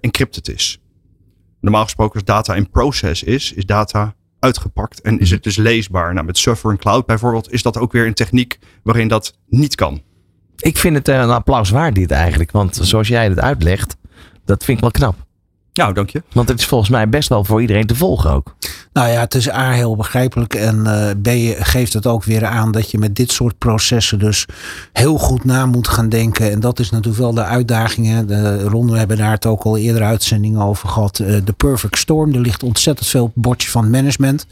encrypted 0.00 0.48
is. 0.48 0.78
Normaal 1.60 1.82
gesproken 1.82 2.14
als 2.14 2.24
data 2.24 2.54
in 2.54 2.70
process 2.70 3.22
is, 3.22 3.52
is 3.52 3.66
data 3.66 4.14
uitgepakt 4.38 5.00
en 5.00 5.18
is 5.18 5.30
het 5.30 5.42
dus 5.42 5.56
leesbaar. 5.56 6.14
Nou, 6.14 6.26
met 6.26 6.38
sovereign 6.38 6.82
cloud 6.82 7.06
bijvoorbeeld 7.06 7.52
is 7.52 7.62
dat 7.62 7.78
ook 7.78 7.92
weer 7.92 8.06
een 8.06 8.14
techniek 8.14 8.58
waarin 8.82 9.08
dat 9.08 9.38
niet 9.46 9.74
kan. 9.74 10.02
Ik 10.64 10.78
vind 10.78 10.96
het 10.96 11.08
eh, 11.08 11.18
een 11.18 11.30
applaus 11.30 11.70
waard 11.70 11.94
dit 11.94 12.10
eigenlijk. 12.10 12.50
Want 12.50 12.78
zoals 12.82 13.08
jij 13.08 13.24
het 13.28 13.40
uitlegt, 13.40 13.96
dat 14.44 14.64
vind 14.64 14.76
ik 14.76 14.82
wel 14.82 14.90
knap. 14.90 15.16
Nou, 15.72 15.94
dank 15.94 16.10
je. 16.10 16.22
Want 16.32 16.48
het 16.48 16.58
is 16.58 16.66
volgens 16.66 16.90
mij 16.90 17.08
best 17.08 17.28
wel 17.28 17.44
voor 17.44 17.60
iedereen 17.60 17.86
te 17.86 17.94
volgen 17.94 18.30
ook. 18.30 18.54
Nou 18.92 19.08
ja, 19.08 19.20
het 19.20 19.34
is 19.34 19.50
A 19.50 19.70
heel 19.70 19.96
begrijpelijk. 19.96 20.54
En 20.54 20.86
eh, 20.86 21.10
B 21.22 21.56
geeft 21.62 21.92
het 21.92 22.06
ook 22.06 22.24
weer 22.24 22.44
aan 22.44 22.72
dat 22.72 22.90
je 22.90 22.98
met 22.98 23.16
dit 23.16 23.32
soort 23.32 23.58
processen 23.58 24.18
dus 24.18 24.46
heel 24.92 25.18
goed 25.18 25.44
na 25.44 25.66
moet 25.66 25.88
gaan 25.88 26.08
denken. 26.08 26.50
En 26.50 26.60
dat 26.60 26.78
is 26.78 26.90
natuurlijk 26.90 27.22
wel 27.22 27.34
de 27.34 27.44
uitdagingen. 27.44 28.26
De, 28.26 28.62
Ron, 28.62 28.90
we 28.90 28.98
hebben 28.98 29.16
daar 29.16 29.30
het 29.30 29.46
ook 29.46 29.62
al 29.62 29.76
eerder 29.76 30.02
uitzendingen 30.02 30.60
over 30.60 30.88
gehad. 30.88 31.18
Eh, 31.18 31.36
De 31.44 31.52
perfect 31.52 31.98
storm. 31.98 32.34
Er 32.34 32.40
ligt 32.40 32.62
ontzettend 32.62 33.08
veel 33.08 33.32
bordje 33.34 33.70
van 33.70 33.90
management. 33.90 34.46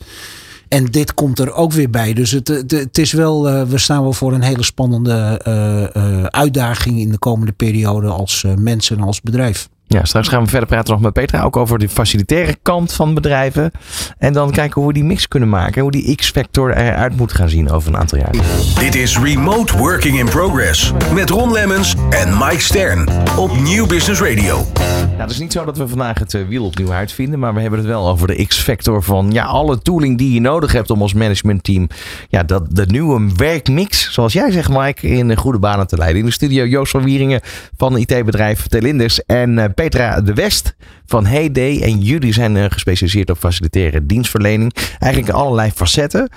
En 0.73 0.85
dit 0.85 1.15
komt 1.15 1.39
er 1.39 1.53
ook 1.53 1.73
weer 1.73 1.91
bij. 1.91 2.13
Dus 2.13 2.31
het, 2.31 2.49
het, 2.49 2.71
het 2.71 2.99
is 2.99 3.13
wel, 3.13 3.49
eh, 3.49 3.63
we 3.63 3.79
staan 3.79 4.03
wel 4.03 4.13
voor 4.13 4.33
een 4.33 4.43
hele 4.43 4.63
spannende 4.63 5.41
eh, 5.45 5.97
eh, 5.97 6.25
uitdaging 6.25 6.99
in 6.99 7.11
de 7.11 7.19
komende 7.19 7.53
periode 7.53 8.09
als 8.09 8.45
mensen 8.57 8.97
en 8.97 9.05
als 9.05 9.21
bedrijf. 9.21 9.69
Ja, 9.93 10.05
straks 10.05 10.29
gaan 10.29 10.43
we 10.43 10.49
verder 10.49 10.69
praten 10.69 10.93
nog 10.93 11.03
met 11.03 11.13
Petra. 11.13 11.43
Ook 11.43 11.57
over 11.57 11.79
de 11.79 11.89
facilitaire 11.89 12.57
kant 12.63 12.93
van 12.93 13.15
bedrijven. 13.15 13.71
En 14.19 14.33
dan 14.33 14.51
kijken 14.51 14.81
hoe 14.81 14.87
we 14.87 14.97
die 14.97 15.05
mix 15.05 15.29
kunnen 15.29 15.49
maken. 15.49 15.83
Hoe 15.83 15.91
die 15.91 16.17
X-factor 16.17 16.77
eruit 16.77 17.17
moet 17.17 17.33
gaan 17.33 17.49
zien 17.49 17.71
over 17.71 17.89
een 17.89 17.99
aantal 17.99 18.19
jaar. 18.19 18.31
Dit 18.79 18.95
is 18.95 19.19
Remote 19.19 19.77
Working 19.77 20.19
in 20.19 20.29
Progress 20.29 20.93
met 21.15 21.31
Ron 21.31 21.53
Lemmens 21.53 21.95
en 22.11 22.39
Mike 22.39 22.61
Stern 22.61 23.09
op 23.37 23.61
Nieuw 23.61 23.87
Business 23.87 24.21
Radio. 24.21 24.67
Nou, 25.03 25.21
het 25.21 25.31
is 25.31 25.39
niet 25.39 25.53
zo 25.53 25.65
dat 25.65 25.77
we 25.77 25.89
vandaag 25.89 26.19
het 26.19 26.35
eh, 26.35 26.41
wiel 26.49 26.65
opnieuw 26.65 26.93
uitvinden. 26.93 27.39
Maar 27.39 27.55
we 27.55 27.61
hebben 27.61 27.79
het 27.79 27.89
wel 27.89 28.09
over 28.09 28.27
de 28.27 28.47
X-factor 28.47 29.03
van 29.03 29.31
ja, 29.33 29.45
alle 29.45 29.79
tooling 29.79 30.19
die 30.19 30.35
je 30.35 30.41
nodig 30.41 30.73
hebt 30.73 30.91
om 30.91 31.03
als 31.03 31.13
managementteam 31.13 31.89
ja, 32.29 32.43
dat, 32.43 32.77
de 32.77 32.87
nieuwe 32.87 33.31
werkmix, 33.37 34.13
zoals 34.13 34.33
jij 34.33 34.51
zegt 34.51 34.69
Mike, 34.69 35.09
in 35.09 35.37
goede 35.37 35.59
banen 35.59 35.87
te 35.87 35.97
leiden. 35.97 36.21
In 36.21 36.27
de 36.27 36.33
studio 36.33 36.65
Joost 36.65 36.91
van 36.91 37.05
Wieringen 37.05 37.41
van 37.77 37.97
IT-bedrijf 37.97 38.67
Telinders 38.67 39.25
en 39.25 39.59
eh, 39.59 39.65
Petra 39.83 40.21
de 40.21 40.35
West 40.35 40.75
van 41.07 41.27
Heyday. 41.27 41.83
En 41.83 41.99
jullie 41.99 42.33
zijn 42.33 42.57
eh, 42.57 42.65
gespecialiseerd 42.69 43.31
op 43.31 43.39
facilitaire 43.39 44.07
dienstverlening. 44.07 44.75
Eigenlijk 44.99 45.33
allerlei 45.33 45.71
facetten. 45.71 46.29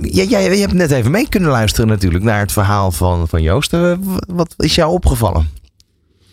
Ja, 0.00 0.22
jij, 0.22 0.42
je 0.42 0.60
hebt 0.60 0.72
net 0.72 0.90
even 0.90 1.10
mee 1.10 1.28
kunnen 1.28 1.50
luisteren 1.50 1.88
natuurlijk 1.88 2.24
naar 2.24 2.40
het 2.40 2.52
verhaal 2.52 2.92
van, 2.92 3.28
van 3.28 3.42
Joost. 3.42 3.72
Eh, 3.72 3.92
wat 4.26 4.54
is 4.56 4.74
jou 4.74 4.92
opgevallen? 4.92 5.50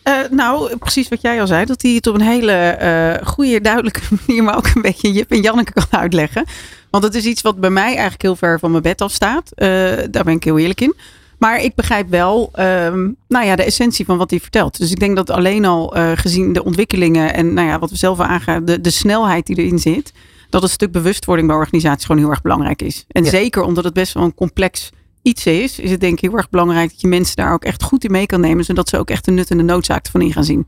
Eh, 0.03 0.13
nou, 0.31 0.77
precies 0.77 1.07
wat 1.07 1.21
jij 1.21 1.41
al 1.41 1.47
zei. 1.47 1.65
Dat 1.65 1.81
hij 1.81 1.91
het 1.91 2.07
op 2.07 2.15
een 2.15 2.21
hele 2.21 3.19
goede, 3.23 3.61
duidelijke 3.61 4.01
manier, 4.25 4.43
maar 4.43 4.57
ook 4.57 4.71
een 4.75 4.81
beetje 4.81 5.11
Jip 5.11 5.31
en 5.31 5.41
Janneke 5.41 5.73
kan 5.73 5.99
uitleggen. 5.99 6.45
Want 6.89 7.03
het 7.03 7.15
is 7.15 7.25
iets 7.25 7.41
wat 7.41 7.59
bij 7.59 7.69
mij 7.69 7.91
eigenlijk 7.91 8.21
heel 8.21 8.35
ver 8.35 8.59
van 8.59 8.71
mijn 8.71 8.83
bed 8.83 9.01
af 9.01 9.11
staat. 9.11 9.51
Daar 9.55 10.23
ben 10.23 10.29
ik 10.29 10.43
heel 10.43 10.57
eerlijk 10.57 10.81
in. 10.81 10.95
Maar 11.39 11.61
ik 11.63 11.75
begrijp 11.75 12.09
wel 12.09 12.49
ehm, 12.53 13.09
nou 13.27 13.45
ja, 13.45 13.55
de 13.55 13.63
essentie 13.63 14.05
van 14.05 14.17
wat 14.17 14.29
hij 14.29 14.39
vertelt. 14.39 14.77
Dus 14.77 14.91
ik 14.91 14.99
denk 14.99 15.15
dat 15.15 15.29
alleen 15.29 15.65
al 15.65 15.95
eh, 15.95 16.11
gezien 16.15 16.53
de 16.53 16.63
ontwikkelingen 16.63 17.33
en 17.33 17.53
nou 17.53 17.67
ja, 17.67 17.79
wat 17.79 17.89
we 17.89 17.95
zelf 17.97 18.19
aangaan, 18.19 18.65
de, 18.65 18.81
de 18.81 18.89
snelheid 18.89 19.45
die 19.45 19.57
erin 19.57 19.79
zit, 19.79 20.13
dat 20.49 20.63
een 20.63 20.69
stuk 20.69 20.91
bewustwording 20.91 21.47
bij 21.47 21.57
organisaties 21.57 22.05
gewoon 22.05 22.21
heel 22.21 22.29
erg 22.29 22.41
belangrijk 22.41 22.81
is. 22.81 23.05
En 23.07 23.23
Ja. 23.23 23.29
zeker 23.29 23.61
omdat 23.61 23.83
het 23.83 23.93
best 23.93 24.13
wel 24.13 24.23
een 24.23 24.33
complex 24.35 24.89
iets 25.21 25.45
is, 25.45 25.79
is 25.79 25.91
het 25.91 25.99
denk 25.99 26.13
ik 26.13 26.19
heel 26.19 26.37
erg 26.37 26.49
belangrijk 26.49 26.89
dat 26.89 27.01
je 27.01 27.07
mensen 27.07 27.35
daar 27.35 27.53
ook 27.53 27.63
echt 27.63 27.83
goed 27.83 28.03
in 28.03 28.11
mee 28.11 28.25
kan 28.25 28.41
nemen, 28.41 28.63
zodat 28.63 28.89
ze 28.89 28.97
ook 28.97 29.09
echt 29.09 29.25
de 29.25 29.31
nut 29.31 29.51
en 29.51 29.57
de 29.57 29.63
noodzaak 29.63 30.05
ervan 30.05 30.21
in 30.21 30.33
gaan 30.33 30.43
zien. 30.43 30.67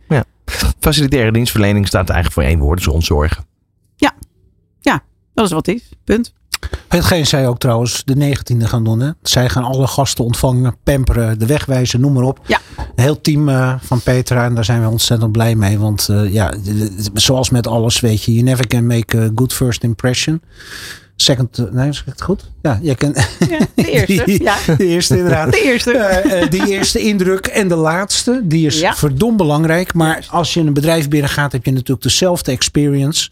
Facilitaire 0.79 1.31
dienstverlening 1.31 1.87
staat 1.87 2.09
eigenlijk 2.09 2.33
voor 2.33 2.43
één 2.43 2.59
woord, 2.59 2.77
dus 2.77 2.87
ontzorgen. 2.87 3.49
Dat 5.33 5.45
is 5.45 5.51
wat 5.51 5.65
het 5.65 5.75
is. 5.75 5.89
Punt. 6.03 6.33
Hetgeen 6.87 7.27
zij 7.27 7.47
ook 7.47 7.59
trouwens 7.59 8.01
de 8.05 8.15
19e 8.35 8.57
gaan 8.63 8.83
doen. 8.83 8.99
Hè? 8.99 9.09
Zij 9.21 9.49
gaan 9.49 9.63
alle 9.63 9.87
gasten 9.87 10.23
ontvangen, 10.25 10.75
pamperen, 10.83 11.39
de 11.39 11.45
weg 11.45 11.65
wijzen, 11.65 12.01
noem 12.01 12.13
maar 12.13 12.23
op. 12.23 12.39
Ja. 12.45 12.59
Een 12.77 13.03
heel 13.03 13.21
team 13.21 13.49
eh, 13.49 13.73
van 13.81 14.01
Petra 14.01 14.45
en 14.45 14.55
daar 14.55 14.65
zijn 14.65 14.81
we 14.81 14.89
ontzettend 14.89 15.31
blij 15.31 15.55
mee. 15.55 15.79
Want 15.79 16.07
eh, 16.09 16.33
ja, 16.33 16.53
zoals 17.13 17.49
met 17.49 17.67
alles 17.67 17.99
weet 17.99 18.23
je, 18.23 18.31
you 18.31 18.43
never 18.43 18.67
can 18.67 18.87
make 18.87 19.17
a 19.17 19.29
good 19.35 19.53
first 19.53 19.83
impression. 19.83 20.41
Second, 21.15 21.57
eh, 21.57 21.65
nee, 21.71 21.93
zeg 21.93 22.01
ik 22.05 22.11
het 22.11 22.21
goed? 22.21 22.49
Ja, 22.61 22.79
je 22.81 22.95
kan, 22.95 23.15
Ja, 23.49 23.57
de 23.75 23.89
eerste. 23.91 24.23
Die- 24.25 24.43
Ja, 24.43 24.55
de 24.77 24.85
eerste 24.85 25.17
inderdaad. 25.17 25.51
de 25.51 25.61
eerste. 25.63 25.91
Eh, 25.91 26.49
die 26.49 26.67
eerste 26.67 26.99
indruk 26.99 27.45
en 27.45 27.67
de 27.67 27.75
laatste, 27.75 28.41
die 28.43 28.65
is 28.65 28.79
Ja. 28.79 28.95
verdomd 28.95 29.37
belangrijk. 29.37 29.93
Maar 29.93 30.27
als 30.29 30.53
je 30.53 30.59
in 30.59 30.67
een 30.67 30.73
bedrijf 30.73 31.07
binnengaat, 31.09 31.51
heb 31.51 31.65
je 31.65 31.71
natuurlijk 31.71 32.01
dezelfde 32.03 32.51
experience. 32.51 33.29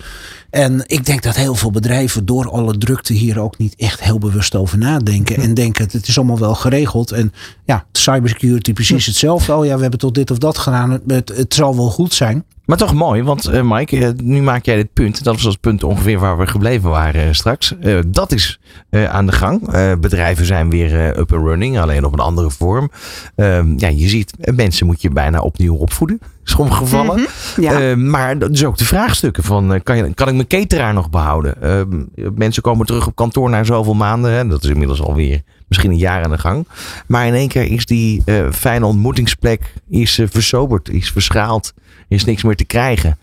En 0.49 0.83
ik 0.87 1.05
denk 1.05 1.23
dat 1.23 1.35
heel 1.35 1.55
veel 1.55 1.71
bedrijven 1.71 2.25
door 2.25 2.51
alle 2.51 2.77
drukte 2.77 3.13
hier 3.13 3.39
ook 3.39 3.57
niet 3.57 3.75
echt 3.75 4.03
heel 4.03 4.17
bewust 4.17 4.55
over 4.55 4.77
nadenken. 4.77 5.35
En 5.35 5.53
denken, 5.53 5.87
het 5.91 6.07
is 6.07 6.17
allemaal 6.17 6.39
wel 6.39 6.55
geregeld. 6.55 7.11
En 7.11 7.33
ja, 7.65 7.85
cybersecurity 7.91 8.73
precies 8.73 9.05
hetzelfde. 9.05 9.55
Oh 9.55 9.65
ja, 9.65 9.75
we 9.75 9.81
hebben 9.81 9.99
tot 9.99 10.15
dit 10.15 10.31
of 10.31 10.37
dat 10.37 10.57
gedaan. 10.57 11.01
Het, 11.07 11.31
het, 11.35 11.53
zal 11.53 11.75
wel 11.75 11.89
goed 11.89 12.13
zijn. 12.13 12.43
Maar 12.65 12.77
toch 12.77 12.93
mooi, 12.93 13.23
want 13.23 13.45
eh, 13.45 13.61
Mike, 13.63 14.05
eh, 14.05 14.11
nu 14.23 14.41
maak 14.41 14.65
jij 14.65 14.75
dit 14.75 14.93
punt. 14.93 15.23
Dat 15.23 15.35
was 15.35 15.43
het 15.43 15.59
punt 15.59 15.83
ongeveer 15.83 16.19
waar 16.19 16.37
we 16.37 16.47
gebleven 16.47 16.89
waren 16.89 17.27
eh, 17.27 17.33
straks. 17.33 17.73
Dat 18.07 18.31
is 18.31 18.59
aan 18.91 19.25
de 19.25 19.31
gang. 19.31 19.61
Bedrijven 19.99 20.45
zijn 20.45 20.69
weer 20.69 21.17
up 21.17 21.33
and 21.33 21.45
running, 21.45 21.79
alleen 21.79 22.05
op 22.05 22.13
een 22.13 22.19
andere 22.19 22.49
vorm. 22.49 22.91
Ehm, 23.35 23.73
ja, 23.77 23.87
je 23.87 24.09
ziet, 24.09 24.33
mensen 24.55 24.85
moet 24.85 25.01
je 25.01 25.09
bijna 25.09 25.39
opnieuw 25.39 25.75
opvoeden. 25.75 26.19
Sommige 26.49 26.77
gevallen. 26.77 27.27
Ja. 27.57 27.81
Eh, 27.81 27.95
maar 27.95 28.37
dat 28.37 28.51
is 28.51 28.65
ook 28.65 28.77
de 28.77 28.85
vraagstukken 28.85 29.43
van, 29.43 29.73
eh, 29.73 29.79
kan, 29.83 29.97
je, 29.97 30.13
kan 30.13 30.27
ik 30.27 30.33
mijn 30.33 30.47
cateraar 30.47 30.93
nog 30.93 31.09
behouden? 31.09 31.61
Ehm, 31.61 32.03
mensen 32.35 32.61
komen 32.61 32.85
terug 32.85 33.07
op 33.07 33.15
kantoor 33.15 33.49
na 33.49 33.63
zoveel 33.63 33.93
maanden. 33.93 34.31
Hè? 34.31 34.47
Dat 34.47 34.63
is 34.63 34.69
inmiddels 34.69 35.01
alweer 35.01 35.41
misschien 35.67 35.91
een 35.91 35.97
jaar 35.97 36.23
aan 36.23 36.31
de 36.31 36.37
gang. 36.37 36.67
Maar 37.07 37.27
in 37.27 37.33
één 37.33 37.47
keer 37.47 37.71
is 37.71 37.85
die 37.85 38.21
eh, 38.25 38.51
fijne 38.51 38.85
ontmoetingsplek 38.85 39.73
is, 39.89 40.19
eh, 40.19 40.27
versoberd, 40.29 40.89
is 40.89 41.11
verschaald. 41.11 41.73
Er 41.75 42.15
is 42.15 42.25
niks 42.25 42.43
meer 42.43 42.55
te 42.55 42.65
krijgen. 42.65 43.17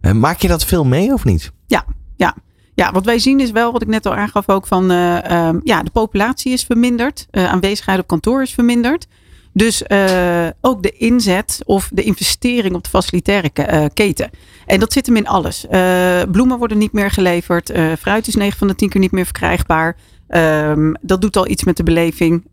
Eh, 0.00 0.12
maak 0.12 0.40
je 0.40 0.48
dat 0.48 0.64
veel 0.64 0.84
mee 0.84 1.12
of 1.12 1.24
niet? 1.24 1.52
Ja, 2.76 2.92
wat 2.92 3.04
wij 3.04 3.18
zien 3.18 3.40
is 3.40 3.50
wel, 3.50 3.72
wat 3.72 3.82
ik 3.82 3.88
net 3.88 4.06
al 4.06 4.14
aangaf 4.14 4.48
ook 4.48 4.66
van, 4.66 4.90
eh, 4.90 5.30
ehm, 5.30 5.58
ja, 5.64 5.82
de 5.82 5.90
populatie 5.90 6.52
is 6.52 6.64
verminderd. 6.64 7.26
Eh, 7.30 7.44
aanwezigheid 7.44 7.98
op 7.98 8.06
kantoor 8.06 8.42
is 8.42 8.54
verminderd. 8.54 9.06
Dus 9.56 9.82
eh, 9.82 10.46
ook 10.60 10.82
de 10.82 10.90
inzet 10.90 11.60
of 11.64 11.90
de 11.92 12.02
investering 12.02 12.74
op 12.74 12.82
de 12.84 12.90
facilitaire 12.90 13.50
eh, 13.52 13.84
keten. 13.94 14.30
En 14.66 14.80
dat 14.80 14.92
zit 14.92 15.06
hem 15.06 15.16
in 15.16 15.26
alles. 15.26 15.66
Eh, 15.66 16.22
bloemen 16.30 16.58
worden 16.58 16.78
niet 16.78 16.92
meer 16.92 17.10
geleverd. 17.10 17.72
fruit 17.98 18.26
is 18.26 18.34
9 18.34 18.58
van 18.58 18.68
de 18.68 18.74
10 18.74 18.88
keer 18.88 19.00
niet 19.00 19.12
meer 19.12 19.24
verkrijgbaar. 19.24 19.96
Ehm, 20.28 20.94
dat 21.00 21.20
doet 21.20 21.36
al 21.36 21.48
iets 21.48 21.64
met 21.64 21.76
de 21.76 21.82
beleving. 21.82 22.44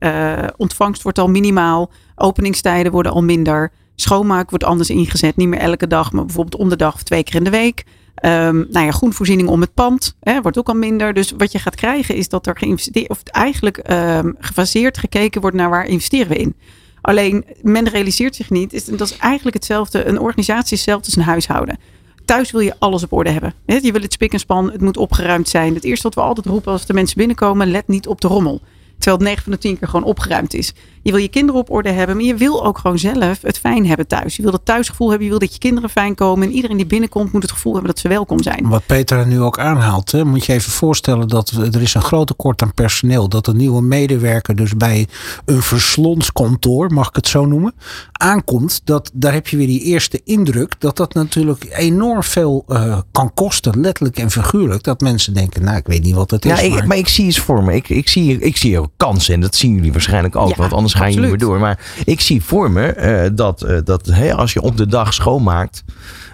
Ontvangst 0.57 1.01
wordt 1.01 1.17
al 1.17 1.27
minimaal. 1.27 1.91
Openingstijden 2.15 2.91
worden 2.91 3.11
al 3.11 3.23
minder. 3.23 3.71
Schoonmaak 3.95 4.49
wordt 4.49 4.65
anders 4.65 4.89
ingezet. 4.89 5.35
Niet 5.35 5.47
meer 5.47 5.59
elke 5.59 5.87
dag, 5.87 6.11
maar 6.11 6.25
bijvoorbeeld 6.25 6.61
om 6.61 6.69
de 6.69 6.75
dag 6.75 6.93
of 6.93 7.03
twee 7.03 7.23
keer 7.23 7.35
in 7.35 7.43
de 7.43 7.49
week. 7.49 7.83
Ehm, 8.15 8.55
nou 8.55 8.85
ja, 8.85 8.91
groenvoorziening 8.91 9.49
om 9.49 9.61
het 9.61 9.73
pand 9.73 10.15
hè, 10.19 10.41
wordt 10.41 10.57
ook 10.57 10.67
al 10.67 10.75
minder. 10.75 11.13
Dus 11.13 11.33
wat 11.37 11.51
je 11.51 11.59
gaat 11.59 11.75
krijgen 11.75 12.15
is 12.15 12.29
dat 12.29 12.47
er 12.47 12.57
geïnvesteerd, 12.57 13.09
of 13.09 13.23
eigenlijk 13.23 13.77
ehm, 13.77 14.31
gefaseerd 14.39 14.97
gekeken 14.97 15.41
wordt 15.41 15.55
naar 15.55 15.69
waar 15.69 15.85
investeren 15.85 16.27
we 16.27 16.35
in. 16.35 16.55
Alleen 17.03 17.45
men 17.61 17.89
realiseert 17.89 18.35
zich 18.35 18.49
niet, 18.49 18.73
is, 18.73 18.85
dat 18.85 19.01
is 19.01 19.17
eigenlijk 19.17 19.55
hetzelfde. 19.55 20.05
Een 20.05 20.19
organisatie 20.19 20.73
is 20.73 20.79
hetzelfde 20.79 21.05
als 21.05 21.15
een 21.15 21.21
huishouden. 21.21 21.79
Thuis 22.25 22.51
wil 22.51 22.61
je 22.61 22.75
alles 22.79 23.03
op 23.03 23.13
orde 23.13 23.29
hebben. 23.29 23.53
Je 23.65 23.91
wil 23.91 24.01
het 24.01 24.13
spik 24.13 24.33
en 24.33 24.39
span, 24.39 24.71
het 24.71 24.81
moet 24.81 24.97
opgeruimd 24.97 25.49
zijn. 25.49 25.73
Het 25.73 25.83
eerste 25.83 26.03
wat 26.03 26.15
we 26.15 26.21
altijd 26.21 26.45
roepen 26.45 26.71
als 26.71 26.85
de 26.85 26.93
mensen 26.93 27.17
binnenkomen, 27.17 27.71
let 27.71 27.87
niet 27.87 28.07
op 28.07 28.21
de 28.21 28.27
rommel. 28.27 28.61
Terwijl 29.03 29.17
het 29.17 29.27
9 29.27 29.43
van 29.43 29.51
de 29.51 29.57
10 29.57 29.79
keer 29.79 29.87
gewoon 29.87 30.05
opgeruimd 30.05 30.53
is. 30.53 30.73
Je 31.01 31.11
wil 31.11 31.21
je 31.21 31.27
kinderen 31.27 31.61
op 31.61 31.71
orde 31.71 31.89
hebben, 31.89 32.15
maar 32.15 32.25
je 32.25 32.35
wil 32.35 32.65
ook 32.65 32.77
gewoon 32.77 32.99
zelf 32.99 33.41
het 33.41 33.59
fijn 33.59 33.87
hebben 33.87 34.07
thuis. 34.07 34.35
Je 34.35 34.41
wil 34.41 34.51
het 34.51 34.65
thuisgevoel 34.65 35.07
hebben, 35.09 35.25
je 35.25 35.31
wil 35.31 35.41
dat 35.41 35.53
je 35.53 35.59
kinderen 35.59 35.89
fijn 35.89 36.15
komen. 36.15 36.47
En 36.47 36.53
iedereen 36.53 36.77
die 36.77 36.85
binnenkomt 36.85 37.31
moet 37.31 37.41
het 37.41 37.51
gevoel 37.51 37.73
hebben 37.73 37.91
dat 37.91 37.99
ze 37.99 38.07
welkom 38.07 38.43
zijn. 38.43 38.67
Wat 38.67 38.85
Peter 38.85 39.27
nu 39.27 39.41
ook 39.41 39.59
aanhaalt, 39.59 40.11
hè, 40.11 40.25
moet 40.25 40.45
je 40.45 40.53
even 40.53 40.71
voorstellen 40.71 41.27
dat 41.27 41.49
er 41.49 41.81
is 41.81 41.93
een 41.93 42.01
groot 42.01 42.27
tekort 42.27 42.61
aan 42.61 42.73
personeel. 42.73 43.29
Dat 43.29 43.47
een 43.47 43.57
nieuwe 43.57 43.81
medewerker 43.81 44.55
dus 44.55 44.77
bij 44.77 45.07
een 45.45 45.61
verslonskantoor, 45.61 46.93
mag 46.93 47.07
ik 47.07 47.15
het 47.15 47.27
zo 47.27 47.45
noemen, 47.45 47.73
aankomt. 48.11 48.81
Dat, 48.83 49.11
daar 49.13 49.33
heb 49.33 49.47
je 49.47 49.57
weer 49.57 49.67
die 49.67 49.81
eerste 49.81 50.21
indruk 50.23 50.75
dat 50.79 50.97
dat 50.97 51.13
natuurlijk 51.13 51.65
enorm 51.69 52.23
veel 52.23 52.65
uh, 52.67 52.99
kan 53.11 53.33
kosten, 53.33 53.79
letterlijk 53.79 54.17
en 54.17 54.31
figuurlijk. 54.31 54.83
Dat 54.83 55.01
mensen 55.01 55.33
denken, 55.33 55.63
nou 55.63 55.77
ik 55.77 55.87
weet 55.87 56.03
niet 56.03 56.15
wat 56.15 56.31
het 56.31 56.45
is. 56.45 56.51
Ja, 56.51 56.59
ik, 56.59 56.85
maar... 56.85 56.97
ik 56.97 57.07
zie 57.07 57.25
iets 57.25 57.39
voor 57.39 57.63
me. 57.63 57.75
Ik, 57.75 57.89
ik, 57.89 58.09
zie, 58.09 58.39
ik 58.39 58.57
zie 58.57 58.79
ook 58.79 58.91
kansen 58.97 59.33
en 59.33 59.39
dat 59.39 59.55
zien 59.55 59.73
jullie 59.73 59.91
waarschijnlijk 59.91 60.35
ook. 60.35 60.55
want 60.55 60.73
anders 60.73 60.93
ga 60.93 61.05
je 61.05 61.19
niet 61.19 61.29
meer 61.29 61.37
door. 61.37 61.59
Maar 61.59 61.79
ik 62.05 62.21
zie 62.21 62.43
voor 62.43 62.71
me 62.71 62.95
uh, 62.97 63.35
dat, 63.35 63.63
uh, 63.63 63.79
dat 63.83 64.05
hey, 64.05 64.33
als 64.33 64.53
je 64.53 64.61
op 64.61 64.77
de 64.77 64.87
dag 64.87 65.13
schoonmaakt, 65.13 65.83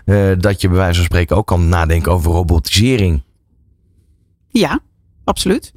uh, 0.05 0.31
dat 0.39 0.61
je 0.61 0.67
bij 0.67 0.77
wijze 0.77 0.95
van 0.95 1.05
spreken 1.05 1.35
ook 1.35 1.47
kan 1.47 1.69
nadenken 1.69 2.11
over 2.11 2.31
robotisering. 2.31 3.23
Ja, 4.49 4.79
absoluut. 5.23 5.73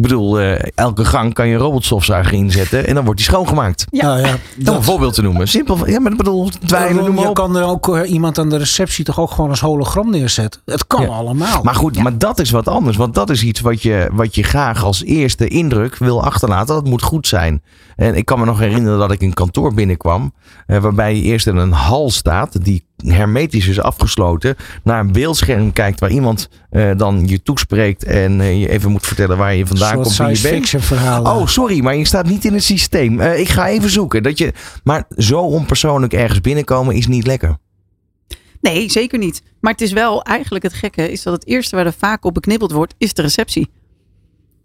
Ik 0.00 0.06
bedoel, 0.06 0.40
uh, 0.40 0.54
elke 0.74 1.04
gang 1.04 1.34
kan 1.34 1.48
je 1.48 1.54
een 1.54 1.60
robotstofzuiger 1.60 2.32
inzetten 2.32 2.86
en 2.86 2.94
dan 2.94 3.04
wordt 3.04 3.20
die 3.20 3.28
schoongemaakt. 3.28 3.86
Ja, 3.90 4.06
nou 4.06 4.20
ja 4.20 4.36
dat... 4.56 4.68
Om 4.68 4.76
een 4.76 4.84
voorbeeld 4.84 5.14
te 5.14 5.22
noemen. 5.22 5.48
Simpel. 5.48 5.88
Ja, 5.88 6.00
maar 6.00 6.12
ik 6.12 6.18
bedoel, 6.18 6.50
dweilen, 6.66 7.04
noem 7.04 7.14
maar 7.14 7.26
Je 7.26 7.32
kan 7.32 7.56
er 7.56 7.64
ook 7.64 7.88
uh, 7.88 8.10
iemand 8.10 8.38
aan 8.38 8.48
de 8.48 8.56
receptie 8.56 9.04
toch 9.04 9.20
ook 9.20 9.30
gewoon 9.30 9.50
als 9.50 9.60
hologram 9.60 10.10
neerzetten. 10.10 10.60
Het 10.64 10.86
kan 10.86 11.02
ja. 11.02 11.08
allemaal. 11.08 11.62
Maar 11.62 11.74
goed, 11.74 11.94
ja. 11.94 12.02
maar 12.02 12.18
dat 12.18 12.38
is 12.38 12.50
wat 12.50 12.68
anders. 12.68 12.96
Want 12.96 13.14
dat 13.14 13.30
is 13.30 13.42
iets 13.42 13.60
wat 13.60 13.82
je, 13.82 14.08
wat 14.12 14.34
je 14.34 14.42
graag 14.42 14.84
als 14.84 15.04
eerste 15.04 15.48
indruk 15.48 15.96
wil 15.96 16.24
achterlaten. 16.24 16.74
Dat 16.74 16.84
moet 16.84 17.02
goed 17.02 17.26
zijn. 17.26 17.62
En 18.00 18.14
ik 18.14 18.24
kan 18.24 18.38
me 18.38 18.44
nog 18.44 18.58
herinneren 18.58 18.98
dat 18.98 19.12
ik 19.12 19.22
een 19.22 19.34
kantoor 19.34 19.74
binnenkwam. 19.74 20.32
Uh, 20.66 20.78
waarbij 20.78 21.16
je 21.16 21.22
eerst 21.22 21.46
in 21.46 21.56
een 21.56 21.72
hal 21.72 22.10
staat. 22.10 22.64
Die 22.64 22.84
hermetisch 22.96 23.66
is 23.66 23.80
afgesloten. 23.80 24.56
Naar 24.84 25.00
een 25.00 25.12
beeldscherm 25.12 25.72
kijkt 25.72 26.00
waar 26.00 26.10
iemand 26.10 26.48
uh, 26.70 26.96
dan 26.96 27.26
je 27.26 27.42
toespreekt. 27.42 28.04
En 28.04 28.40
uh, 28.40 28.60
je 28.60 28.68
even 28.68 28.90
moet 28.90 29.06
vertellen 29.06 29.36
waar 29.36 29.54
je 29.54 29.66
vandaan 29.66 29.94
komt. 30.02 30.16
Wie 30.16 30.28
je 30.28 30.40
bent. 30.42 30.68
Verhalen. 30.68 31.32
Oh, 31.32 31.46
sorry, 31.46 31.82
maar 31.82 31.96
je 31.96 32.04
staat 32.04 32.26
niet 32.26 32.44
in 32.44 32.52
het 32.52 32.62
systeem. 32.62 33.20
Uh, 33.20 33.38
ik 33.38 33.48
ga 33.48 33.68
even 33.68 33.90
zoeken. 33.90 34.22
Dat 34.22 34.38
je, 34.38 34.52
maar 34.84 35.04
zo 35.16 35.40
onpersoonlijk 35.40 36.12
ergens 36.12 36.40
binnenkomen 36.40 36.94
is 36.94 37.06
niet 37.06 37.26
lekker. 37.26 37.58
Nee, 38.60 38.90
zeker 38.90 39.18
niet. 39.18 39.42
Maar 39.60 39.72
het 39.72 39.80
is 39.80 39.92
wel 39.92 40.22
eigenlijk 40.22 40.64
het 40.64 40.74
gekke. 40.74 41.10
Is 41.12 41.22
dat 41.22 41.32
het 41.32 41.46
eerste 41.46 41.76
waar 41.76 41.86
er 41.86 41.92
vaak 41.92 42.24
op 42.24 42.34
beknibbeld 42.34 42.72
wordt, 42.72 42.94
is 42.98 43.14
de 43.14 43.22
receptie. 43.22 43.70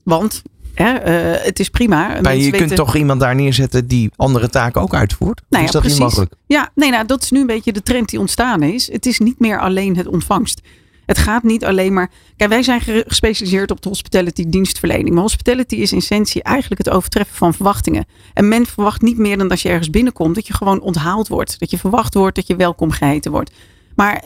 Want 0.03 0.43
Hè, 0.75 0.93
uh, 1.35 1.43
het 1.43 1.59
is 1.59 1.69
prima. 1.69 2.21
Maar 2.21 2.35
je 2.35 2.43
weten... 2.43 2.57
kunt 2.57 2.75
toch 2.75 2.95
iemand 2.95 3.19
daar 3.19 3.35
neerzetten 3.35 3.87
die 3.87 4.11
andere 4.15 4.49
taken 4.49 4.81
ook 4.81 4.93
uitvoert? 4.93 5.41
Nou 5.49 5.61
ja, 5.61 5.67
is 5.67 5.73
dat 5.73 5.81
precies. 5.81 5.99
niet 5.99 6.07
mogelijk? 6.07 6.33
Ja, 6.45 6.69
nee, 6.75 6.91
nou, 6.91 7.05
dat 7.05 7.23
is 7.23 7.31
nu 7.31 7.39
een 7.39 7.47
beetje 7.47 7.73
de 7.73 7.83
trend 7.83 8.09
die 8.09 8.19
ontstaan 8.19 8.63
is. 8.63 8.91
Het 8.91 9.05
is 9.05 9.19
niet 9.19 9.39
meer 9.39 9.59
alleen 9.59 9.97
het 9.97 10.07
ontvangst. 10.07 10.61
Het 11.05 11.17
gaat 11.17 11.43
niet 11.43 11.65
alleen 11.65 11.93
maar. 11.93 12.11
Kijk, 12.37 12.49
wij 12.49 12.63
zijn 12.63 12.81
gespecialiseerd 12.81 13.71
op 13.71 13.81
de 13.81 13.89
hospitality 13.89 14.45
dienstverlening. 14.47 15.09
Maar 15.09 15.21
hospitality 15.21 15.75
is 15.75 15.91
in 15.91 15.97
essentie 15.97 16.43
eigenlijk 16.43 16.85
het 16.85 16.93
overtreffen 16.93 17.35
van 17.35 17.53
verwachtingen. 17.53 18.05
En 18.33 18.47
men 18.47 18.65
verwacht 18.65 19.01
niet 19.01 19.17
meer 19.17 19.37
dan 19.37 19.49
als 19.49 19.61
je 19.61 19.69
ergens 19.69 19.89
binnenkomt, 19.89 20.35
dat 20.35 20.47
je 20.47 20.53
gewoon 20.53 20.81
onthaald 20.81 21.27
wordt. 21.27 21.59
Dat 21.59 21.71
je 21.71 21.77
verwacht 21.77 22.13
wordt 22.13 22.35
dat 22.35 22.47
je 22.47 22.55
welkom 22.55 22.91
geheten 22.91 23.31
wordt. 23.31 23.51
Maar 23.95 24.23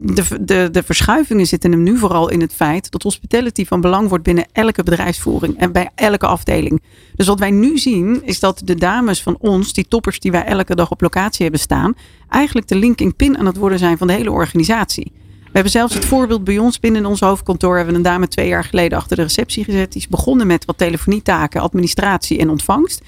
de, 0.00 0.24
de, 0.40 0.68
de 0.70 0.82
verschuivingen 0.82 1.46
zitten 1.46 1.70
hem 1.70 1.82
nu 1.82 1.98
vooral 1.98 2.28
in 2.28 2.40
het 2.40 2.54
feit 2.54 2.90
dat 2.90 3.02
hospitality 3.02 3.64
van 3.64 3.80
belang 3.80 4.08
wordt 4.08 4.24
binnen 4.24 4.46
elke 4.52 4.82
bedrijfsvoering 4.82 5.58
en 5.58 5.72
bij 5.72 5.90
elke 5.94 6.26
afdeling. 6.26 6.82
Dus 7.16 7.26
wat 7.26 7.38
wij 7.38 7.50
nu 7.50 7.78
zien 7.78 8.22
is 8.24 8.40
dat 8.40 8.62
de 8.64 8.74
dames 8.74 9.22
van 9.22 9.36
ons, 9.38 9.72
die 9.72 9.88
toppers 9.88 10.20
die 10.20 10.30
wij 10.30 10.44
elke 10.44 10.74
dag 10.74 10.90
op 10.90 11.00
locatie 11.00 11.42
hebben 11.42 11.60
staan, 11.60 11.94
eigenlijk 12.28 12.68
de 12.68 12.76
linking 12.76 13.16
pin 13.16 13.38
aan 13.38 13.46
het 13.46 13.56
worden 13.56 13.78
zijn 13.78 13.98
van 13.98 14.06
de 14.06 14.12
hele 14.12 14.30
organisatie. 14.30 15.12
We 15.52 15.58
hebben 15.58 15.72
zelfs 15.72 15.94
het 15.94 16.04
voorbeeld 16.04 16.44
bij 16.44 16.58
ons 16.58 16.80
binnen 16.80 17.06
ons 17.06 17.20
hoofdkantoor. 17.20 17.76
Hebben 17.76 17.92
we 17.92 17.98
een 17.98 18.04
dame 18.04 18.28
twee 18.28 18.48
jaar 18.48 18.64
geleden 18.64 18.98
achter 18.98 19.16
de 19.16 19.22
receptie 19.22 19.64
gezet. 19.64 19.92
Die 19.92 20.00
is 20.00 20.08
begonnen 20.08 20.46
met 20.46 20.64
wat 20.64 20.78
telefonietaken, 20.78 21.60
administratie 21.60 22.38
en 22.38 22.50
ontvangst. 22.50 23.02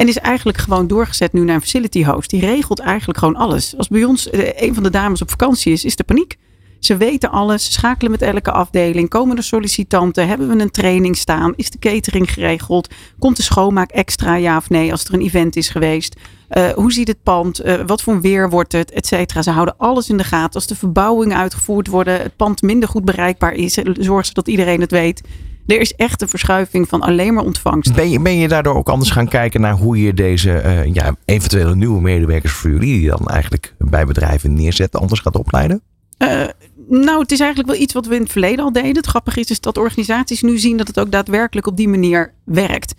En 0.00 0.08
is 0.08 0.18
eigenlijk 0.18 0.58
gewoon 0.58 0.86
doorgezet 0.86 1.32
nu 1.32 1.44
naar 1.44 1.54
een 1.54 1.60
facility 1.60 2.04
host. 2.04 2.30
Die 2.30 2.40
regelt 2.40 2.78
eigenlijk 2.78 3.18
gewoon 3.18 3.36
alles. 3.36 3.76
Als 3.76 3.88
bij 3.88 4.04
ons 4.04 4.28
een 4.32 4.74
van 4.74 4.82
de 4.82 4.90
dames 4.90 5.22
op 5.22 5.30
vakantie 5.30 5.72
is, 5.72 5.84
is 5.84 5.96
de 5.96 6.04
paniek. 6.04 6.36
Ze 6.78 6.96
weten 6.96 7.30
alles, 7.30 7.72
schakelen 7.72 8.10
met 8.10 8.22
elke 8.22 8.50
afdeling. 8.50 9.08
Komen 9.08 9.36
er 9.36 9.42
sollicitanten? 9.42 10.28
Hebben 10.28 10.48
we 10.48 10.62
een 10.62 10.70
training 10.70 11.16
staan? 11.16 11.52
Is 11.56 11.70
de 11.70 11.78
catering 11.78 12.32
geregeld? 12.32 12.94
Komt 13.18 13.36
de 13.36 13.42
schoonmaak 13.42 13.90
extra, 13.90 14.34
ja 14.34 14.56
of 14.56 14.70
nee, 14.70 14.90
als 14.90 15.04
er 15.04 15.14
een 15.14 15.20
event 15.20 15.56
is 15.56 15.68
geweest? 15.68 16.16
Uh, 16.50 16.68
hoe 16.68 16.92
ziet 16.92 17.08
het 17.08 17.22
pand? 17.22 17.64
Uh, 17.64 17.74
wat 17.86 18.02
voor 18.02 18.20
weer 18.20 18.50
wordt 18.50 18.72
het? 18.72 18.90
Et 18.90 19.06
cetera. 19.06 19.42
Ze 19.42 19.50
houden 19.50 19.74
alles 19.78 20.08
in 20.08 20.16
de 20.16 20.24
gaten. 20.24 20.54
Als 20.54 20.66
de 20.66 20.76
verbouwingen 20.76 21.36
uitgevoerd 21.36 21.86
worden, 21.86 22.20
het 22.20 22.36
pand 22.36 22.62
minder 22.62 22.88
goed 22.88 23.04
bereikbaar 23.04 23.52
is, 23.52 23.78
zorgen 23.98 24.26
ze 24.26 24.32
dat 24.32 24.48
iedereen 24.48 24.80
het 24.80 24.90
weet. 24.90 25.22
Er 25.70 25.80
is 25.80 25.94
echt 25.94 26.22
een 26.22 26.28
verschuiving 26.28 26.88
van 26.88 27.00
alleen 27.00 27.34
maar 27.34 27.44
ontvangst. 27.44 27.94
Ben 27.94 28.10
je, 28.10 28.20
ben 28.20 28.36
je 28.36 28.48
daardoor 28.48 28.74
ook 28.74 28.88
anders 28.88 29.10
gaan 29.10 29.28
kijken 29.28 29.60
naar 29.60 29.74
hoe 29.74 30.02
je 30.02 30.14
deze 30.14 30.62
uh, 30.64 30.94
ja, 30.94 31.16
eventuele 31.24 31.74
nieuwe 31.74 32.00
medewerkers 32.00 32.52
voor 32.52 32.70
jullie, 32.70 32.98
die 32.98 33.08
dan 33.08 33.26
eigenlijk 33.26 33.74
bij 33.78 34.04
bedrijven 34.04 34.54
neerzetten, 34.54 35.00
anders 35.00 35.20
gaat 35.20 35.36
opleiden? 35.36 35.82
Uh, 36.18 36.44
nou, 36.88 37.20
het 37.20 37.32
is 37.32 37.40
eigenlijk 37.40 37.70
wel 37.70 37.80
iets 37.80 37.94
wat 37.94 38.06
we 38.06 38.14
in 38.14 38.22
het 38.22 38.32
verleden 38.32 38.64
al 38.64 38.72
deden. 38.72 38.96
Het 38.96 39.06
grappige 39.06 39.40
is, 39.40 39.50
is 39.50 39.60
dat 39.60 39.78
organisaties 39.78 40.42
nu 40.42 40.58
zien 40.58 40.76
dat 40.76 40.86
het 40.86 41.00
ook 41.00 41.10
daadwerkelijk 41.10 41.66
op 41.66 41.76
die 41.76 41.88
manier 41.88 42.32
werkt. 42.44 42.94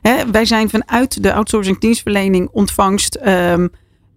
Hè, 0.00 0.30
wij 0.30 0.44
zijn 0.44 0.70
vanuit 0.70 1.22
de 1.22 1.32
outsourcing 1.32 1.78
dienstverlening 1.78 2.48
ontvangst 2.52 3.18
um, 3.26 3.70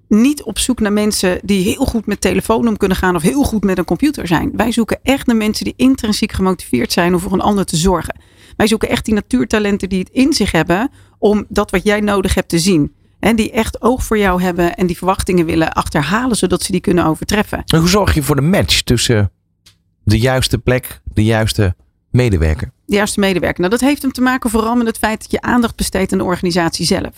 niet 0.10 0.44
op 0.44 0.60
zoek 0.60 0.80
naar 0.80 0.94
mensen 0.94 1.40
die 1.44 1.64
heel 1.64 1.86
goed 1.86 2.06
met 2.06 2.22
telefoon 2.22 2.68
om 2.68 2.78
kunnen 2.78 2.98
gaan 2.98 3.16
of 3.16 3.22
heel 3.22 3.44
goed 3.44 3.64
met 3.64 3.78
een 3.78 3.86
computer 3.86 4.28
zijn. 4.28 4.52
Wij 4.56 4.72
zoeken 4.72 5.00
echt 5.04 5.28
naar 5.28 5.36
mensen 5.36 5.66
die 5.66 5.74
intrinsiek 5.78 6.32
gemotiveerd 6.32 6.92
zijn 6.92 7.14
om 7.14 7.20
voor 7.20 7.34
een 7.34 7.42
ander 7.42 7.66
te 7.66 7.78
zorgen. 7.78 8.16
Wij 8.58 8.68
zoeken 8.68 8.90
echt 8.90 9.06
die 9.06 9.14
natuurtalenten 9.14 9.90
die 9.90 10.00
het 10.00 10.10
in 10.10 10.34
zich 10.34 10.52
hebben 10.52 10.92
om 11.18 11.46
dat 11.50 11.72
wat 11.72 11.84
jij 11.84 12.00
nodig 12.00 12.36
hebt 12.36 12.50
te 12.50 12.60
zien. 12.60 12.94
En 13.20 13.36
die 13.36 13.52
echt 13.52 13.82
oog 13.82 14.04
voor 14.04 14.18
jou 14.18 14.42
hebben 14.42 14.76
en 14.76 14.88
die 14.88 14.98
verwachtingen 14.98 15.46
willen 15.46 15.74
achterhalen 15.74 16.36
zodat 16.38 16.64
ze 16.64 16.72
die 16.72 16.82
kunnen 16.82 17.06
overtreffen. 17.06 17.64
En 17.66 17.80
hoe 17.80 17.90
zorg 17.90 18.14
je 18.14 18.24
voor 18.24 18.36
de 18.36 18.42
match 18.42 18.82
tussen 18.82 19.32
de 20.04 20.20
juiste 20.20 20.58
plek, 20.58 21.02
de 21.04 21.24
juiste 21.24 21.76
medewerker? 22.12 22.72
De 22.86 22.96
juiste 22.96 23.20
medewerker. 23.20 23.60
Nou, 23.60 23.72
dat 23.72 23.82
heeft 23.82 24.02
hem 24.02 24.12
te 24.12 24.22
maken 24.22 24.50
vooral 24.50 24.76
met 24.76 24.88
het 24.88 24.98
feit 24.98 25.22
dat 25.22 25.32
je 25.32 25.42
aandacht 25.42 25.76
besteedt 25.76 26.12
aan 26.12 26.18
de 26.18 26.24
organisatie 26.24 26.86
zelf. 26.86 27.14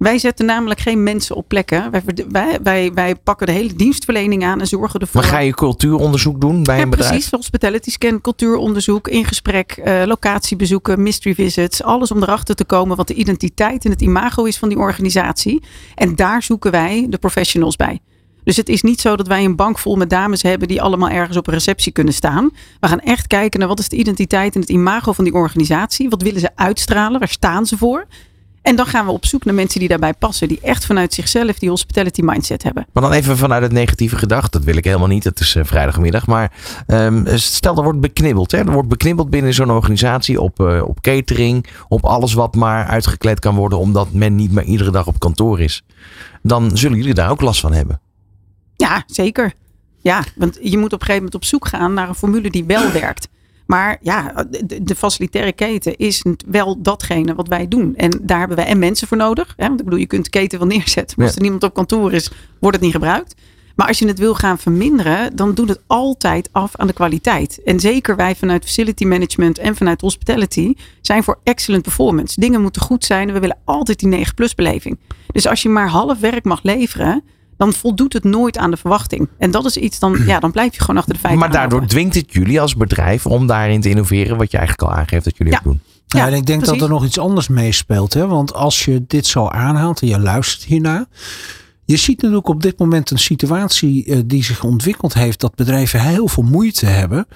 Wij 0.00 0.18
zetten 0.18 0.46
namelijk 0.46 0.80
geen 0.80 1.02
mensen 1.02 1.36
op 1.36 1.48
plekken. 1.48 1.90
Wij, 1.90 2.02
wij, 2.28 2.58
wij, 2.62 2.92
wij, 2.94 3.14
pakken 3.14 3.46
de 3.46 3.52
hele 3.52 3.74
dienstverlening 3.74 4.44
aan 4.44 4.60
en 4.60 4.66
zorgen 4.66 5.00
ervoor. 5.00 5.20
Maar 5.20 5.30
ga 5.30 5.38
je 5.38 5.54
cultuuronderzoek 5.54 6.40
doen 6.40 6.62
bij 6.62 6.76
ja, 6.76 6.82
een 6.82 6.90
bedrijf? 6.90 7.10
Precies, 7.10 7.30
hospitality 7.30 7.90
scan, 7.90 8.20
cultuuronderzoek, 8.20 9.08
in 9.08 9.24
gesprek, 9.24 9.80
uh, 9.84 10.02
locatiebezoeken, 10.06 11.02
mystery 11.02 11.34
visits. 11.34 11.82
Alles 11.82 12.10
om 12.10 12.22
erachter 12.22 12.54
te 12.54 12.64
komen 12.64 12.96
wat 12.96 13.08
de 13.08 13.14
identiteit 13.14 13.84
en 13.84 13.90
het 13.90 14.00
imago 14.00 14.44
is 14.44 14.58
van 14.58 14.68
die 14.68 14.78
organisatie. 14.78 15.62
En 15.94 16.16
daar 16.16 16.42
zoeken 16.42 16.70
wij 16.70 17.06
de 17.08 17.18
professionals 17.18 17.76
bij. 17.76 18.00
Dus 18.44 18.56
het 18.56 18.68
is 18.68 18.82
niet 18.82 19.00
zo 19.00 19.16
dat 19.16 19.26
wij 19.26 19.44
een 19.44 19.56
bank 19.56 19.78
vol 19.78 19.96
met 19.96 20.10
dames 20.10 20.42
hebben 20.42 20.68
die 20.68 20.82
allemaal 20.82 21.08
ergens 21.08 21.36
op 21.36 21.46
een 21.46 21.54
receptie 21.54 21.92
kunnen 21.92 22.14
staan. 22.14 22.50
We 22.80 22.88
gaan 22.88 23.00
echt 23.00 23.26
kijken 23.26 23.58
naar 23.58 23.68
wat 23.68 23.78
is 23.78 23.88
de 23.88 23.96
identiteit 23.96 24.54
en 24.54 24.60
het 24.60 24.70
imago 24.70 25.12
van 25.12 25.24
die 25.24 25.34
organisatie. 25.34 26.08
Wat 26.08 26.22
willen 26.22 26.40
ze 26.40 26.50
uitstralen? 26.54 27.18
Waar 27.18 27.28
staan 27.28 27.66
ze 27.66 27.76
voor? 27.76 28.06
En 28.62 28.76
dan 28.76 28.86
gaan 28.86 29.06
we 29.06 29.12
op 29.12 29.26
zoek 29.26 29.44
naar 29.44 29.54
mensen 29.54 29.80
die 29.80 29.88
daarbij 29.88 30.14
passen. 30.14 30.48
Die 30.48 30.60
echt 30.62 30.86
vanuit 30.86 31.14
zichzelf 31.14 31.58
die 31.58 31.68
hospitality 31.68 32.20
mindset 32.22 32.62
hebben. 32.62 32.86
Maar 32.92 33.02
dan 33.02 33.12
even 33.12 33.36
vanuit 33.36 33.62
het 33.62 33.72
negatieve 33.72 34.16
gedacht. 34.16 34.52
Dat 34.52 34.64
wil 34.64 34.76
ik 34.76 34.84
helemaal 34.84 35.08
niet. 35.08 35.24
Het 35.24 35.40
is 35.40 35.54
uh, 35.54 35.64
vrijdagmiddag. 35.64 36.26
Maar 36.26 36.52
um, 36.86 37.24
stel 37.34 37.76
er 37.76 37.82
wordt 37.82 38.00
beknibbeld. 38.00 38.52
Hè? 38.52 38.58
Er 38.58 38.72
wordt 38.72 38.88
beknibbeld 38.88 39.30
binnen 39.30 39.54
zo'n 39.54 39.70
organisatie 39.70 40.40
op, 40.40 40.60
uh, 40.60 40.82
op 40.82 41.00
catering. 41.00 41.66
Op 41.88 42.04
alles 42.04 42.32
wat 42.32 42.54
maar 42.54 42.86
uitgekleed 42.86 43.38
kan 43.38 43.54
worden. 43.54 43.78
Omdat 43.78 44.12
men 44.12 44.34
niet 44.34 44.52
meer 44.52 44.64
iedere 44.64 44.90
dag 44.90 45.06
op 45.06 45.18
kantoor 45.18 45.60
is. 45.60 45.84
Dan 46.42 46.76
zullen 46.76 46.96
jullie 46.96 47.14
daar 47.14 47.30
ook 47.30 47.40
last 47.40 47.60
van 47.60 47.72
hebben. 47.72 48.00
Ja, 48.76 49.02
zeker. 49.06 49.52
Ja, 50.00 50.24
want 50.36 50.58
je 50.62 50.78
moet 50.78 50.92
op 50.92 51.00
een 51.00 51.06
gegeven 51.06 51.14
moment 51.14 51.34
op 51.34 51.44
zoek 51.44 51.68
gaan 51.68 51.94
naar 51.94 52.08
een 52.08 52.14
formule 52.14 52.50
die 52.50 52.64
wel 52.64 52.92
werkt. 52.92 53.28
Maar 53.70 53.98
ja, 54.00 54.46
de, 54.50 54.82
de, 54.82 54.94
facilitaire 54.94 55.52
keten 55.52 55.96
is 55.96 56.24
wel 56.46 56.82
datgene 56.82 57.34
wat 57.34 57.48
wij 57.48 57.68
doen. 57.68 57.96
En 57.96 58.20
daar 58.22 58.38
hebben 58.38 58.56
wij 58.56 58.66
en 58.66 58.78
mensen 58.78 59.08
voor 59.08 59.16
nodig. 59.16 59.54
Hè? 59.56 59.66
Want 59.66 59.78
ik 59.78 59.84
bedoel, 59.84 60.00
je 60.00 60.06
kunt 60.06 60.24
de 60.24 60.30
keten 60.30 60.58
wel 60.58 60.68
neerzetten. 60.68 61.14
Maar 61.16 61.26
als 61.26 61.36
er 61.36 61.42
niemand 61.42 61.62
op 61.62 61.74
kantoor 61.74 62.12
is, 62.12 62.30
wordt 62.60 62.76
het 62.76 62.84
niet 62.84 62.94
gebruikt. 62.94 63.34
Maar 63.76 63.86
als 63.86 63.98
je 63.98 64.06
het 64.06 64.18
wil 64.18 64.34
gaan 64.34 64.58
verminderen, 64.58 65.36
dan 65.36 65.54
doet 65.54 65.68
het 65.68 65.80
altijd 65.86 66.48
af 66.52 66.76
aan 66.76 66.86
de 66.86 66.92
kwaliteit. 66.92 67.62
En 67.64 67.80
zeker 67.80 68.16
wij 68.16 68.36
vanuit 68.36 68.64
facility 68.64 69.04
management 69.04 69.58
en 69.58 69.76
vanuit 69.76 70.00
hospitality 70.00 70.74
zijn 71.00 71.22
voor 71.22 71.38
excellent 71.44 71.82
performance. 71.82 72.40
Dingen 72.40 72.62
moeten 72.62 72.82
goed 72.82 73.04
zijn 73.04 73.28
en 73.28 73.34
we 73.34 73.40
willen 73.40 73.58
altijd 73.64 73.98
die 73.98 74.08
9 74.08 74.34
plus 74.34 74.54
beleving. 74.54 74.98
Dus 75.32 75.46
als 75.46 75.62
je 75.62 75.68
maar 75.68 75.88
half 75.88 76.18
werk 76.18 76.44
mag 76.44 76.62
leveren, 76.62 77.24
dan 77.60 77.72
voldoet 77.72 78.12
het 78.12 78.24
nooit 78.24 78.58
aan 78.58 78.70
de 78.70 78.76
verwachting. 78.76 79.28
En 79.38 79.50
dat 79.50 79.64
is 79.64 79.76
iets, 79.76 79.98
dan, 79.98 80.18
ja, 80.26 80.40
dan 80.40 80.50
blijf 80.50 80.74
je 80.74 80.80
gewoon 80.80 80.96
achter 80.96 81.14
de 81.14 81.20
feiten. 81.20 81.40
Maar 81.40 81.52
daardoor 81.52 81.86
dwingt 81.86 82.14
het 82.14 82.32
jullie 82.32 82.60
als 82.60 82.76
bedrijf 82.76 83.26
om 83.26 83.46
daarin 83.46 83.80
te 83.80 83.88
innoveren, 83.88 84.36
wat 84.36 84.50
je 84.50 84.58
eigenlijk 84.58 84.90
al 84.90 84.98
aangeeft 84.98 85.24
dat 85.24 85.36
jullie 85.36 85.52
ja. 85.52 85.58
ook 85.58 85.64
doen. 85.64 85.80
Ja, 86.06 86.26
en 86.26 86.34
ik 86.34 86.46
denk 86.46 86.64
dat 86.64 86.80
er 86.80 86.88
nog 86.88 87.04
iets 87.04 87.18
anders 87.18 87.48
meespeelt. 87.48 88.14
Hè? 88.14 88.26
Want 88.26 88.54
als 88.54 88.84
je 88.84 89.04
dit 89.06 89.26
zo 89.26 89.46
aanhaalt 89.46 90.00
en 90.00 90.08
je 90.08 90.18
luistert 90.18 90.64
hiernaar. 90.64 91.04
Je 91.90 91.96
ziet 91.96 92.16
natuurlijk 92.16 92.48
op 92.48 92.62
dit 92.62 92.78
moment 92.78 93.10
een 93.10 93.18
situatie 93.18 94.06
uh, 94.06 94.18
die 94.24 94.44
zich 94.44 94.64
ontwikkeld 94.64 95.14
heeft. 95.14 95.40
Dat 95.40 95.54
bedrijven 95.54 96.00
heel 96.00 96.28
veel 96.28 96.42
moeite 96.42 96.86
hebben 96.86 97.26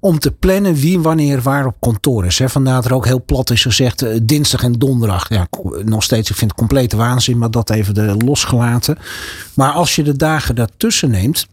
om 0.00 0.18
te 0.18 0.30
plannen 0.30 0.74
wie 0.74 1.00
wanneer 1.00 1.42
waar 1.42 1.66
op 1.66 1.76
kantoor 1.80 2.26
is. 2.26 2.40
Vandaar 2.44 2.74
dat 2.74 2.84
er 2.84 2.94
ook 2.94 3.06
heel 3.06 3.24
plat 3.24 3.50
is 3.50 3.62
gezegd 3.62 4.02
uh, 4.02 4.18
dinsdag 4.22 4.62
en 4.62 4.72
donderdag. 4.72 5.28
Ja, 5.28 5.46
nog 5.84 6.02
steeds, 6.02 6.30
ik 6.30 6.36
vind 6.36 6.50
het 6.50 6.60
complete 6.60 6.96
waanzin, 6.96 7.38
maar 7.38 7.50
dat 7.50 7.70
even 7.70 8.24
losgelaten. 8.24 8.98
Maar 9.54 9.72
als 9.72 9.96
je 9.96 10.02
de 10.02 10.16
dagen 10.16 10.54
daartussen 10.54 11.10
neemt. 11.10 11.46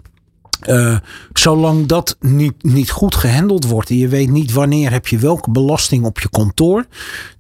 Uh, 0.68 0.98
zolang 1.34 1.86
dat 1.86 2.18
niet, 2.20 2.64
niet 2.64 2.90
goed 2.90 3.16
gehandeld 3.16 3.66
wordt 3.66 3.90
en 3.90 3.98
je 3.98 4.08
weet 4.08 4.30
niet 4.30 4.54
wanneer 4.54 4.92
heb 4.92 5.08
je 5.08 5.18
welke 5.18 5.52
belasting 5.52 6.06
op 6.06 6.20
je 6.20 6.30
kantoor, 6.30 6.86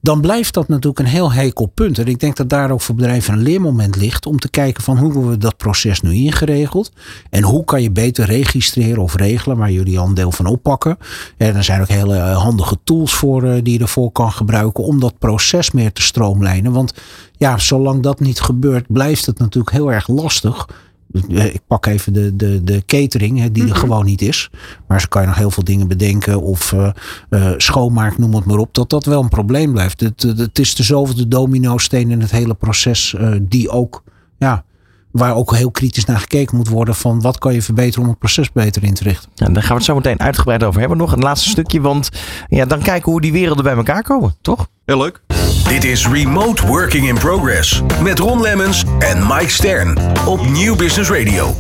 dan 0.01 0.22
blijft 0.22 0.53
dat 0.53 0.67
natuurlijk 0.67 0.99
een 0.99 1.05
heel 1.05 1.32
hekel 1.32 1.65
punt. 1.65 1.99
En 1.99 2.05
ik 2.05 2.20
denk 2.20 2.36
dat 2.36 2.49
daar 2.49 2.72
ook 2.72 2.82
voor 2.82 2.95
bedrijven 2.95 3.34
een 3.34 3.41
leermoment 3.41 3.95
ligt 3.95 4.26
om 4.26 4.39
te 4.39 4.49
kijken 4.49 4.84
van 4.84 4.97
hoe 4.97 5.11
hebben 5.11 5.30
we 5.30 5.38
dat 5.38 5.57
proces 5.57 6.01
nu 6.01 6.13
ingeregeld 6.13 6.91
en 7.30 7.43
hoe 7.43 7.63
kan 7.63 7.82
je 7.82 7.91
beter 7.91 8.26
registreren 8.26 9.03
of 9.03 9.15
regelen, 9.15 9.57
waar 9.57 9.72
jullie 9.72 9.99
al 9.99 10.07
een 10.07 10.13
deel 10.13 10.32
van 10.32 10.45
oppakken. 10.45 10.97
En 11.38 11.55
er 11.55 11.63
zijn 11.63 11.82
ook 11.82 11.88
hele 11.88 12.17
handige 12.17 12.78
tools 12.84 13.13
voor 13.13 13.43
uh, 13.43 13.53
die 13.63 13.74
je 13.74 13.80
ervoor 13.80 14.11
kan 14.11 14.32
gebruiken 14.32 14.84
om 14.84 14.99
dat 14.99 15.20
proces 15.20 15.72
meer 15.72 15.93
te 15.93 16.01
stroomlijnen. 16.01 16.72
Want 16.72 16.93
ja, 17.38 17.57
zolang 17.57 18.03
dat 18.03 18.20
niet 18.20 18.39
gebeurt, 18.39 18.86
blijft 18.88 19.26
het 19.26 19.39
natuurlijk 19.39 19.76
heel 19.76 19.91
erg 19.91 20.07
lastig 20.07 20.67
ik 21.34 21.62
pak 21.68 21.86
even 21.86 22.14
de, 22.14 22.36
de, 22.36 22.64
de 22.64 22.84
catering, 22.86 23.39
hè, 23.39 23.51
die 23.51 23.68
er 23.68 23.76
gewoon 23.76 24.05
niet 24.05 24.22
is. 24.22 24.49
Maar 24.88 25.01
ze 25.01 25.07
kan 25.07 25.22
je 25.22 25.28
nog 25.28 25.38
heel 25.38 25.51
veel 25.51 25.64
dingen 25.64 25.88
bedenken. 25.88 26.41
Of 26.41 26.72
uh, 26.72 26.91
uh, 27.30 27.51
schoonmaak, 27.57 28.18
noem 28.18 28.36
het 28.36 28.45
maar 28.45 28.57
op. 28.57 28.74
Dat 28.74 28.89
dat 28.89 29.05
wel 29.05 29.22
een 29.22 29.30
probleem 29.30 29.72
blijft. 29.72 29.99
Het, 29.99 30.22
het 30.22 30.60
is 30.60 30.76
de 30.76 30.84
zoveelste 30.84 31.28
domino-steen 31.28 32.12
in 32.12 32.22
het 32.22 32.32
hele 32.32 32.53
proces. 32.53 33.16
Uh, 33.20 33.36
die 33.41 33.70
ook, 33.70 34.03
ja, 34.38 34.64
waar 35.12 35.36
ook 35.36 35.55
heel 35.55 35.72
kritisch 35.72 36.05
naar 36.05 36.20
gekeken 36.20 36.57
moet 36.57 36.68
worden. 36.68 36.95
Van 36.95 37.22
wat 37.22 37.38
kan 37.38 37.53
je 37.53 37.62
verbeteren 37.62 38.03
om 38.03 38.10
het 38.10 38.20
proces 38.20 38.51
beter 38.51 38.84
in 38.84 38.93
te 38.93 39.03
richten. 39.03 39.30
Ja, 39.36 39.45
daar 39.45 39.64
gaan 39.64 39.72
we 39.72 39.78
het 39.78 39.84
zo 39.84 39.95
meteen 39.95 40.20
uitgebreid 40.20 40.64
over 40.64 40.80
hebben. 40.80 40.97
Nog 40.97 41.12
een 41.12 41.20
laatste 41.20 41.49
stukje. 41.49 41.82
Want 41.82 42.10
ja, 42.47 42.66
dan 42.66 42.82
kijken 42.82 43.12
hoe 43.12 43.22
die 43.22 43.32
werelden 43.32 43.64
bij 43.64 43.76
elkaar 43.76 44.03
komen. 44.03 44.36
Toch? 44.41 44.68
Heel 44.86 44.97
leuk. 44.97 45.22
Dit 45.68 45.84
is 45.84 46.07
Remote 46.07 46.68
Working 46.68 47.07
in 47.07 47.16
Progress 47.16 47.82
met 48.01 48.20
Ron 48.20 48.41
Lemmens 48.41 48.84
en 48.99 49.28
Mike 49.28 49.49
Stern 49.49 49.97
op 50.28 50.49
Nieuw 50.49 50.76
Business 50.76 51.10
Radio. 51.10 51.55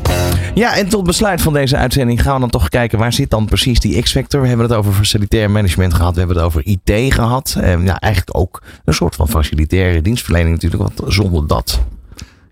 Ja, 0.53 0.75
en 0.75 0.89
tot 0.89 1.03
besluit 1.03 1.41
van 1.41 1.53
deze 1.53 1.77
uitzending 1.77 2.21
gaan 2.21 2.33
we 2.33 2.39
dan 2.39 2.49
toch 2.49 2.69
kijken 2.69 2.99
waar 2.99 3.13
zit 3.13 3.29
dan 3.29 3.45
precies 3.45 3.79
die 3.79 4.01
X-Factor. 4.01 4.41
We 4.41 4.47
hebben 4.47 4.65
het 4.65 4.75
over 4.75 4.93
facilitair 4.93 5.51
management 5.51 5.93
gehad, 5.93 6.13
we 6.13 6.19
hebben 6.19 6.37
het 6.37 6.45
over 6.45 6.65
IT 6.65 7.13
gehad. 7.13 7.55
En 7.59 7.83
ja, 7.83 7.99
eigenlijk 7.99 8.37
ook 8.37 8.61
een 8.85 8.93
soort 8.93 9.15
van 9.15 9.27
facilitaire 9.27 10.01
dienstverlening 10.01 10.51
natuurlijk, 10.61 10.81
want 10.81 11.13
zonder 11.13 11.47
dat 11.47 11.79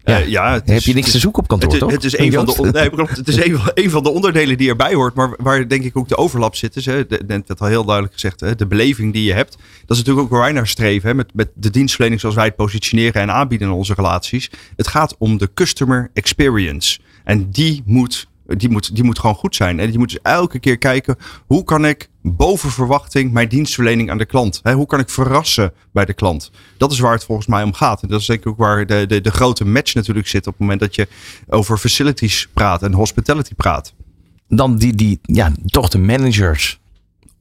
ja, 0.07 0.21
uh, 0.21 0.27
ja 0.27 0.55
is, 0.55 0.61
heb 0.73 0.81
je 0.81 0.93
niks 0.93 1.11
te 1.11 1.19
zoeken 1.19 1.41
op 1.41 1.47
kantoor, 1.47 1.69
het, 1.71 1.79
toch? 1.79 1.91
Het 1.91 2.03
is, 2.03 2.17
een 2.17 2.33
van, 2.33 2.45
de, 2.45 2.69
nee, 2.71 2.89
het 3.07 3.27
is 3.27 3.35
een, 3.35 3.59
een, 3.73 3.89
van 3.89 4.03
de 4.03 4.09
onderdelen 4.09 4.57
die 4.57 4.69
erbij 4.69 4.93
hoort. 4.93 5.13
Maar 5.13 5.33
waar 5.37 5.67
denk 5.67 5.83
ik 5.83 5.97
ook 5.97 6.07
de 6.07 6.17
overlap 6.17 6.55
zit. 6.55 6.75
Is, 6.75 6.85
hè, 6.85 7.03
net 7.27 7.47
werd 7.47 7.59
al 7.59 7.67
heel 7.67 7.83
duidelijk 7.83 8.13
gezegd. 8.13 8.39
Hè, 8.39 8.55
de 8.55 8.67
beleving 8.67 9.13
die 9.13 9.23
je 9.23 9.33
hebt. 9.33 9.51
Dat 9.85 9.97
is 9.97 10.03
natuurlijk 10.03 10.25
ook 10.25 10.31
waar 10.31 10.41
wij 10.41 10.51
naar 10.51 10.67
streven. 10.67 11.09
Hè, 11.09 11.15
met, 11.15 11.33
met 11.33 11.49
de 11.55 11.69
dienstverlening 11.69 12.21
zoals 12.21 12.35
wij 12.35 12.45
het 12.45 12.55
positioneren 12.55 13.21
en 13.21 13.31
aanbieden 13.31 13.67
in 13.67 13.73
onze 13.73 13.93
relaties. 13.93 14.49
Het 14.75 14.87
gaat 14.87 15.15
om 15.17 15.37
de 15.37 15.49
customer 15.53 16.09
experience. 16.13 16.99
En 17.23 17.51
die 17.51 17.83
moet 17.85 18.26
die 18.47 18.69
moet, 18.69 18.95
die 18.95 19.03
moet 19.03 19.19
gewoon 19.19 19.35
goed 19.35 19.55
zijn. 19.55 19.79
En 19.79 19.89
die 19.89 19.97
moet 19.97 20.09
dus 20.09 20.19
elke 20.21 20.59
keer 20.59 20.77
kijken, 20.77 21.15
hoe 21.47 21.63
kan 21.63 21.85
ik 21.85 22.09
boven 22.21 22.69
verwachting 22.69 23.31
mijn 23.31 23.49
dienstverlening 23.49 24.11
aan 24.11 24.17
de 24.17 24.25
klant? 24.25 24.59
Hè, 24.63 24.73
hoe 24.73 24.85
kan 24.85 24.99
ik 24.99 25.09
verrassen 25.09 25.73
bij 25.91 26.05
de 26.05 26.13
klant? 26.13 26.51
Dat 26.77 26.91
is 26.91 26.99
waar 26.99 27.13
het 27.13 27.23
volgens 27.23 27.47
mij 27.47 27.63
om 27.63 27.73
gaat. 27.73 28.01
En 28.01 28.07
dat 28.07 28.19
is 28.19 28.25
denk 28.25 28.39
ik 28.39 28.47
ook 28.47 28.57
waar 28.57 28.85
de, 28.85 29.05
de, 29.07 29.21
de 29.21 29.31
grote 29.31 29.65
match 29.65 29.93
natuurlijk 29.93 30.27
zit 30.27 30.47
op 30.47 30.53
het 30.53 30.61
moment 30.61 30.79
dat 30.79 30.95
je 30.95 31.07
over 31.47 31.77
facilities 31.77 32.47
praat 32.53 32.83
en 32.83 32.93
hospitality 32.93 33.53
praat. 33.53 33.93
Dan 34.47 34.77
die, 34.77 34.95
die 34.95 35.19
ja, 35.21 35.51
toch 35.65 35.89
de 35.89 35.97
managers 35.97 36.79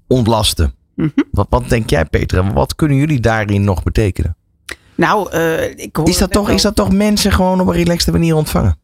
ontlasten. 0.06 0.74
Mm 0.94 1.12
-hmm. 1.14 1.24
wat, 1.30 1.46
wat 1.50 1.68
denk 1.68 1.90
jij, 1.90 2.04
Peter? 2.04 2.52
Wat 2.52 2.74
kunnen 2.74 2.96
jullie 2.96 3.20
daarin 3.20 3.64
nog 3.64 3.82
betekenen? 3.82 4.36
Nou, 4.94 5.34
uh, 5.34 5.78
ik 5.78 5.96
hoor 5.96 6.08
is, 6.08 6.18
dat 6.18 6.30
toch, 6.30 6.50
is 6.50 6.62
dat 6.62 6.74
toch 6.74 6.92
mensen 6.92 7.32
gewoon 7.32 7.60
op 7.60 7.66
een 7.66 7.72
relaxte 7.72 8.12
manier 8.12 8.34
ontvangen? 8.34 8.78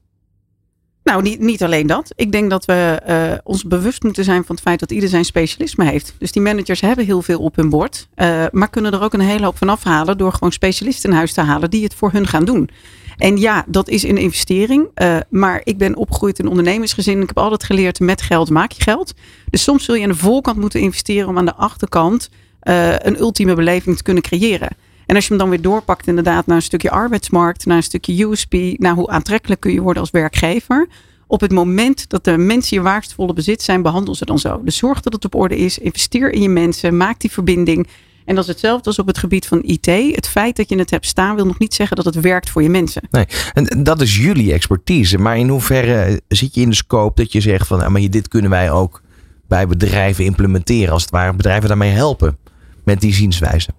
Nou, 1.04 1.22
niet, 1.22 1.40
niet 1.40 1.62
alleen 1.62 1.86
dat. 1.86 2.12
Ik 2.16 2.32
denk 2.32 2.50
dat 2.50 2.64
we 2.64 3.02
uh, 3.08 3.38
ons 3.44 3.64
bewust 3.64 4.02
moeten 4.02 4.24
zijn 4.24 4.44
van 4.44 4.54
het 4.54 4.64
feit 4.64 4.80
dat 4.80 4.90
ieder 4.90 5.08
zijn 5.08 5.24
specialisme 5.24 5.84
heeft. 5.84 6.14
Dus 6.18 6.32
die 6.32 6.42
managers 6.42 6.80
hebben 6.80 7.04
heel 7.04 7.22
veel 7.22 7.38
op 7.38 7.56
hun 7.56 7.68
bord. 7.70 8.08
Uh, 8.16 8.44
maar 8.50 8.70
kunnen 8.70 8.92
er 8.92 9.02
ook 9.02 9.12
een 9.12 9.20
hele 9.20 9.44
hoop 9.44 9.58
van 9.58 9.68
afhalen 9.68 10.18
door 10.18 10.32
gewoon 10.32 10.52
specialisten 10.52 11.10
in 11.10 11.16
huis 11.16 11.32
te 11.32 11.40
halen 11.40 11.70
die 11.70 11.84
het 11.84 11.94
voor 11.94 12.12
hun 12.12 12.26
gaan 12.26 12.44
doen. 12.44 12.70
En 13.16 13.36
ja, 13.36 13.64
dat 13.66 13.88
is 13.88 14.02
een 14.02 14.16
investering. 14.16 14.88
Uh, 14.94 15.16
maar 15.28 15.60
ik 15.64 15.78
ben 15.78 15.96
opgegroeid 15.96 16.38
in 16.38 16.48
ondernemersgezin. 16.48 17.20
Ik 17.20 17.28
heb 17.28 17.38
altijd 17.38 17.64
geleerd 17.64 18.00
met 18.00 18.22
geld 18.22 18.50
maak 18.50 18.72
je 18.72 18.82
geld. 18.82 19.14
Dus 19.50 19.62
soms 19.62 19.84
zul 19.84 19.94
je 19.94 20.02
aan 20.02 20.08
de 20.08 20.14
voorkant 20.14 20.56
moeten 20.56 20.80
investeren 20.80 21.28
om 21.28 21.38
aan 21.38 21.44
de 21.44 21.54
achterkant 21.54 22.28
een 22.60 23.18
ultieme 23.20 23.54
beleving 23.54 23.96
te 23.96 24.02
kunnen 24.02 24.22
creëren. 24.22 24.68
En 25.06 25.14
als 25.14 25.24
je 25.24 25.30
hem 25.30 25.38
dan 25.38 25.50
weer 25.50 25.62
doorpakt 25.62 26.06
inderdaad 26.06 26.46
naar 26.46 26.56
een 26.56 26.62
stukje 26.62 26.90
arbeidsmarkt, 26.90 27.66
naar 27.66 27.76
een 27.76 27.82
stukje 27.82 28.24
USP, 28.24 28.54
naar 28.76 28.94
hoe 28.94 29.08
aantrekkelijk 29.08 29.60
kun 29.60 29.72
je 29.72 29.80
worden 29.80 30.02
als 30.02 30.10
werkgever. 30.10 30.88
Op 31.26 31.40
het 31.40 31.52
moment 31.52 32.08
dat 32.08 32.24
de 32.24 32.36
mensen 32.36 32.76
je 32.76 32.82
waardevolle 32.82 33.32
bezit 33.32 33.62
zijn, 33.62 33.82
behandel 33.82 34.14
ze 34.14 34.24
dan 34.24 34.38
zo. 34.38 34.60
Dus 34.64 34.76
zorg 34.76 35.00
dat 35.00 35.12
het 35.12 35.24
op 35.24 35.34
orde 35.34 35.56
is. 35.56 35.78
Investeer 35.78 36.32
in 36.32 36.42
je 36.42 36.48
mensen. 36.48 36.96
Maak 36.96 37.20
die 37.20 37.30
verbinding. 37.30 37.88
En 38.24 38.34
dat 38.34 38.44
is 38.44 38.50
hetzelfde 38.50 38.86
als 38.86 38.98
op 38.98 39.06
het 39.06 39.18
gebied 39.18 39.46
van 39.46 39.62
IT. 39.62 39.86
Het 39.86 40.28
feit 40.28 40.56
dat 40.56 40.68
je 40.68 40.78
het 40.78 40.90
hebt 40.90 41.06
staan 41.06 41.34
wil 41.34 41.46
nog 41.46 41.58
niet 41.58 41.74
zeggen 41.74 41.96
dat 41.96 42.04
het 42.04 42.20
werkt 42.20 42.50
voor 42.50 42.62
je 42.62 42.68
mensen. 42.68 43.02
Nee, 43.10 43.26
en 43.52 43.82
dat 43.82 44.00
is 44.00 44.16
jullie 44.16 44.52
expertise. 44.52 45.18
Maar 45.18 45.38
in 45.38 45.48
hoeverre 45.48 46.20
zit 46.28 46.54
je 46.54 46.60
in 46.60 46.68
de 46.68 46.74
scope 46.74 47.22
dat 47.22 47.32
je 47.32 47.40
zegt 47.40 47.66
van, 47.66 47.78
nou, 47.78 47.90
maar 47.90 48.10
dit 48.10 48.28
kunnen 48.28 48.50
wij 48.50 48.70
ook 48.70 49.02
bij 49.48 49.66
bedrijven 49.66 50.24
implementeren, 50.24 50.92
als 50.92 51.02
het 51.02 51.10
ware 51.10 51.34
bedrijven 51.34 51.68
daarmee 51.68 51.90
helpen 51.90 52.38
met 52.84 53.00
die 53.00 53.14
zienswijze? 53.14 53.70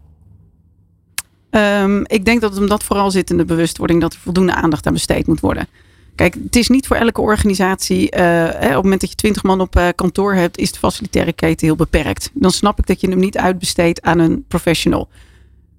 Um, 1.56 2.04
ik 2.06 2.26
denk 2.26 2.42
dat 2.42 2.50
het 2.50 2.60
hem 2.60 2.70
dat 2.70 2.84
vooral 2.84 3.12
zit 3.12 3.30
in 3.30 3.38
de 3.38 3.46
bewustwording 3.46 4.02
dat 4.02 4.14
er 4.14 4.20
voldoende 4.20 4.54
aandacht 4.54 4.88
aan 4.88 4.94
besteed 4.94 5.28
moet 5.28 5.40
worden. 5.40 5.68
Kijk, 6.16 6.34
het 6.44 6.56
is 6.56 6.68
niet 6.68 6.88
voor 6.88 6.96
elke 6.96 7.22
organisatie. 7.22 8.08
Hè, 8.10 8.68
op 8.68 8.74
het 8.74 8.84
moment 8.84 9.02
dat 9.02 9.10
je 9.10 9.16
twintig 9.16 9.44
man 9.44 9.62
op 9.62 9.76
uh, 9.76 9.88
kantoor 9.96 10.34
hebt, 10.34 10.58
is 10.58 10.72
de 10.72 10.80
facilitaire 10.80 11.34
keten 11.34 11.68
heel 11.68 11.76
beperkt. 11.76 12.30
Dan 12.34 12.52
snap 12.52 12.80
ik 12.80 12.86
dat 12.86 13.02
je 13.02 13.10
hem 13.10 13.20
niet 13.20 13.38
uitbesteedt 13.38 14.02
aan 14.02 14.20
een 14.20 14.46
professional. 14.48 15.10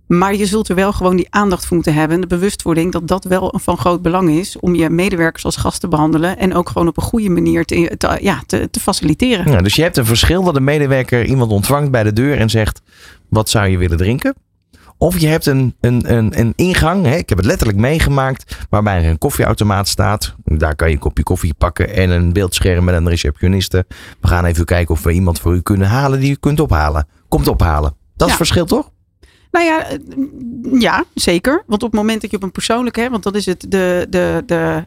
Maar 0.06 0.34
je 0.34 0.46
zult 0.46 0.68
er 0.68 0.74
wel 0.74 0.92
gewoon 0.92 1.16
die 1.16 1.26
aandacht 1.30 1.66
voor 1.66 1.76
moeten 1.76 1.94
hebben. 1.94 2.20
De 2.20 2.26
bewustwording 2.26 2.92
dat 2.92 3.08
dat 3.08 3.24
wel 3.24 3.54
van 3.62 3.76
groot 3.76 4.02
belang 4.02 4.30
is. 4.30 4.58
Om 4.58 4.74
je 4.74 4.90
medewerkers 4.90 5.44
als 5.44 5.56
gast 5.56 5.80
te 5.80 5.88
behandelen. 5.88 6.38
En 6.38 6.54
ook 6.54 6.68
gewoon 6.68 6.88
op 6.88 6.96
een 6.96 7.02
goede 7.02 7.30
manier 7.30 7.64
te, 7.64 7.94
te 7.98 8.18
ja, 8.20 8.42
te, 8.46 8.68
te 8.70 8.80
faciliteren. 8.80 9.52
Ja, 9.52 9.60
dus 9.60 9.74
je 9.74 9.82
hebt 9.82 9.96
een 9.96 10.06
verschil 10.06 10.42
dat 10.42 10.56
een 10.56 10.64
medewerker 10.64 11.24
iemand 11.24 11.50
ontvangt 11.50 11.90
bij 11.90 12.02
de 12.02 12.12
deur 12.12 12.38
en 12.38 12.50
zegt: 12.50 12.82
Wat 13.28 13.50
zou 13.50 13.68
je 13.68 13.78
willen 13.78 13.96
drinken? 13.96 14.34
Of 15.04 15.18
je 15.18 15.26
hebt 15.26 15.46
een, 15.46 15.74
een, 15.80 16.14
een, 16.16 16.40
een 16.40 16.52
ingang, 16.56 17.04
hè, 17.04 17.16
ik 17.16 17.28
heb 17.28 17.38
het 17.38 17.46
letterlijk 17.46 17.78
meegemaakt, 17.78 18.66
waarbij 18.70 19.02
er 19.02 19.10
een 19.10 19.18
koffieautomaat 19.18 19.88
staat. 19.88 20.34
Daar 20.44 20.76
kan 20.76 20.88
je 20.88 20.94
een 20.94 21.00
kopje 21.00 21.22
koffie 21.22 21.54
pakken 21.54 21.94
en 21.94 22.10
een 22.10 22.32
beeldscherm 22.32 22.84
met 22.84 22.94
een 22.94 23.08
receptioniste. 23.08 23.86
We 24.20 24.28
gaan 24.28 24.44
even 24.44 24.64
kijken 24.64 24.94
of 24.94 25.02
we 25.02 25.12
iemand 25.12 25.40
voor 25.40 25.54
u 25.54 25.60
kunnen 25.60 25.88
halen 25.88 26.20
die 26.20 26.30
u 26.30 26.36
kunt 26.40 26.60
ophalen. 26.60 27.06
Komt 27.28 27.48
ophalen. 27.48 27.94
Dat 28.16 28.26
is 28.26 28.32
ja. 28.32 28.38
verschil 28.38 28.64
toch? 28.64 28.90
Nou 29.50 29.64
ja, 29.64 29.86
ja, 30.78 31.04
zeker. 31.14 31.62
Want 31.66 31.82
op 31.82 31.90
het 31.90 32.00
moment 32.00 32.20
dat 32.20 32.30
je 32.30 32.36
op 32.36 32.42
een 32.42 32.52
persoonlijke, 32.52 33.00
hè, 33.00 33.10
want 33.10 33.22
dat 33.22 33.34
is 33.34 33.46
het, 33.46 33.66
de, 33.68 34.06
de, 34.10 34.42
de 34.46 34.84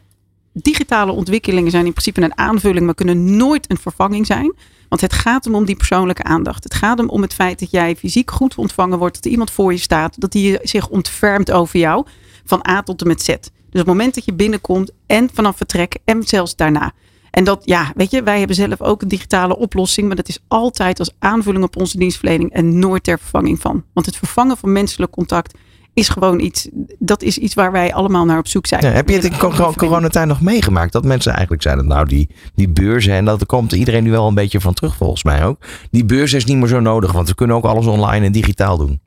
digitale 0.52 1.12
ontwikkelingen 1.12 1.70
zijn 1.70 1.86
in 1.86 1.92
principe 1.92 2.22
een 2.22 2.38
aanvulling, 2.38 2.84
maar 2.84 2.94
kunnen 2.94 3.36
nooit 3.36 3.70
een 3.70 3.78
vervanging 3.78 4.26
zijn. 4.26 4.54
Want 4.88 5.00
het 5.00 5.12
gaat 5.12 5.44
hem 5.44 5.54
om 5.54 5.64
die 5.64 5.76
persoonlijke 5.76 6.22
aandacht. 6.22 6.64
Het 6.64 6.74
gaat 6.74 6.98
hem 6.98 7.08
om 7.08 7.22
het 7.22 7.34
feit 7.34 7.58
dat 7.58 7.70
jij 7.70 7.96
fysiek 7.96 8.30
goed 8.30 8.54
ontvangen 8.54 8.98
wordt. 8.98 9.14
Dat 9.14 9.24
er 9.24 9.30
iemand 9.30 9.50
voor 9.50 9.72
je 9.72 9.78
staat. 9.78 10.20
Dat 10.20 10.32
hij 10.32 10.58
zich 10.62 10.88
ontfermt 10.88 11.50
over 11.50 11.78
jou. 11.78 12.06
Van 12.44 12.66
A 12.68 12.82
tot 12.82 13.00
en 13.00 13.06
met 13.06 13.22
Z. 13.22 13.26
Dus 13.26 13.36
op 13.80 13.86
het 13.86 13.86
moment 13.86 14.14
dat 14.14 14.24
je 14.24 14.32
binnenkomt 14.32 14.90
en 15.06 15.30
vanaf 15.32 15.56
vertrek 15.56 15.96
en 16.04 16.22
zelfs 16.22 16.56
daarna. 16.56 16.92
En 17.30 17.44
dat, 17.44 17.62
ja, 17.64 17.92
weet 17.94 18.10
je, 18.10 18.22
wij 18.22 18.38
hebben 18.38 18.56
zelf 18.56 18.82
ook 18.82 19.02
een 19.02 19.08
digitale 19.08 19.56
oplossing. 19.56 20.06
Maar 20.06 20.16
dat 20.16 20.28
is 20.28 20.38
altijd 20.48 20.98
als 20.98 21.10
aanvulling 21.18 21.64
op 21.64 21.76
onze 21.76 21.98
dienstverlening 21.98 22.52
en 22.52 22.78
nooit 22.78 23.04
ter 23.04 23.18
vervanging 23.18 23.60
van. 23.60 23.84
Want 23.92 24.06
het 24.06 24.16
vervangen 24.16 24.56
van 24.56 24.72
menselijk 24.72 25.12
contact 25.12 25.58
is 25.98 26.08
gewoon 26.08 26.40
iets, 26.40 26.68
dat 26.98 27.22
is 27.22 27.38
iets 27.38 27.54
waar 27.54 27.72
wij 27.72 27.94
allemaal 27.94 28.24
naar 28.24 28.38
op 28.38 28.48
zoek 28.48 28.66
zijn. 28.66 28.82
Ja, 28.84 28.90
heb 28.90 29.08
je 29.08 29.14
het 29.14 29.24
in 29.24 29.36
coronatijd 29.76 30.26
nog 30.26 30.40
meegemaakt? 30.40 30.92
Dat 30.92 31.04
mensen 31.04 31.32
eigenlijk 31.32 31.62
zeiden, 31.62 31.86
nou 31.86 32.06
die, 32.06 32.28
die 32.54 32.68
beurzen, 32.68 33.12
en 33.12 33.24
dat 33.24 33.46
komt 33.46 33.72
iedereen 33.72 34.04
nu 34.04 34.10
wel 34.10 34.28
een 34.28 34.34
beetje 34.34 34.60
van 34.60 34.74
terug 34.74 34.96
volgens 34.96 35.24
mij 35.24 35.44
ook. 35.44 35.58
Die 35.90 36.04
beurs 36.04 36.32
is 36.32 36.44
niet 36.44 36.56
meer 36.56 36.68
zo 36.68 36.80
nodig, 36.80 37.12
want 37.12 37.28
we 37.28 37.34
kunnen 37.34 37.56
ook 37.56 37.64
alles 37.64 37.86
online 37.86 38.26
en 38.26 38.32
digitaal 38.32 38.76
doen. 38.76 39.00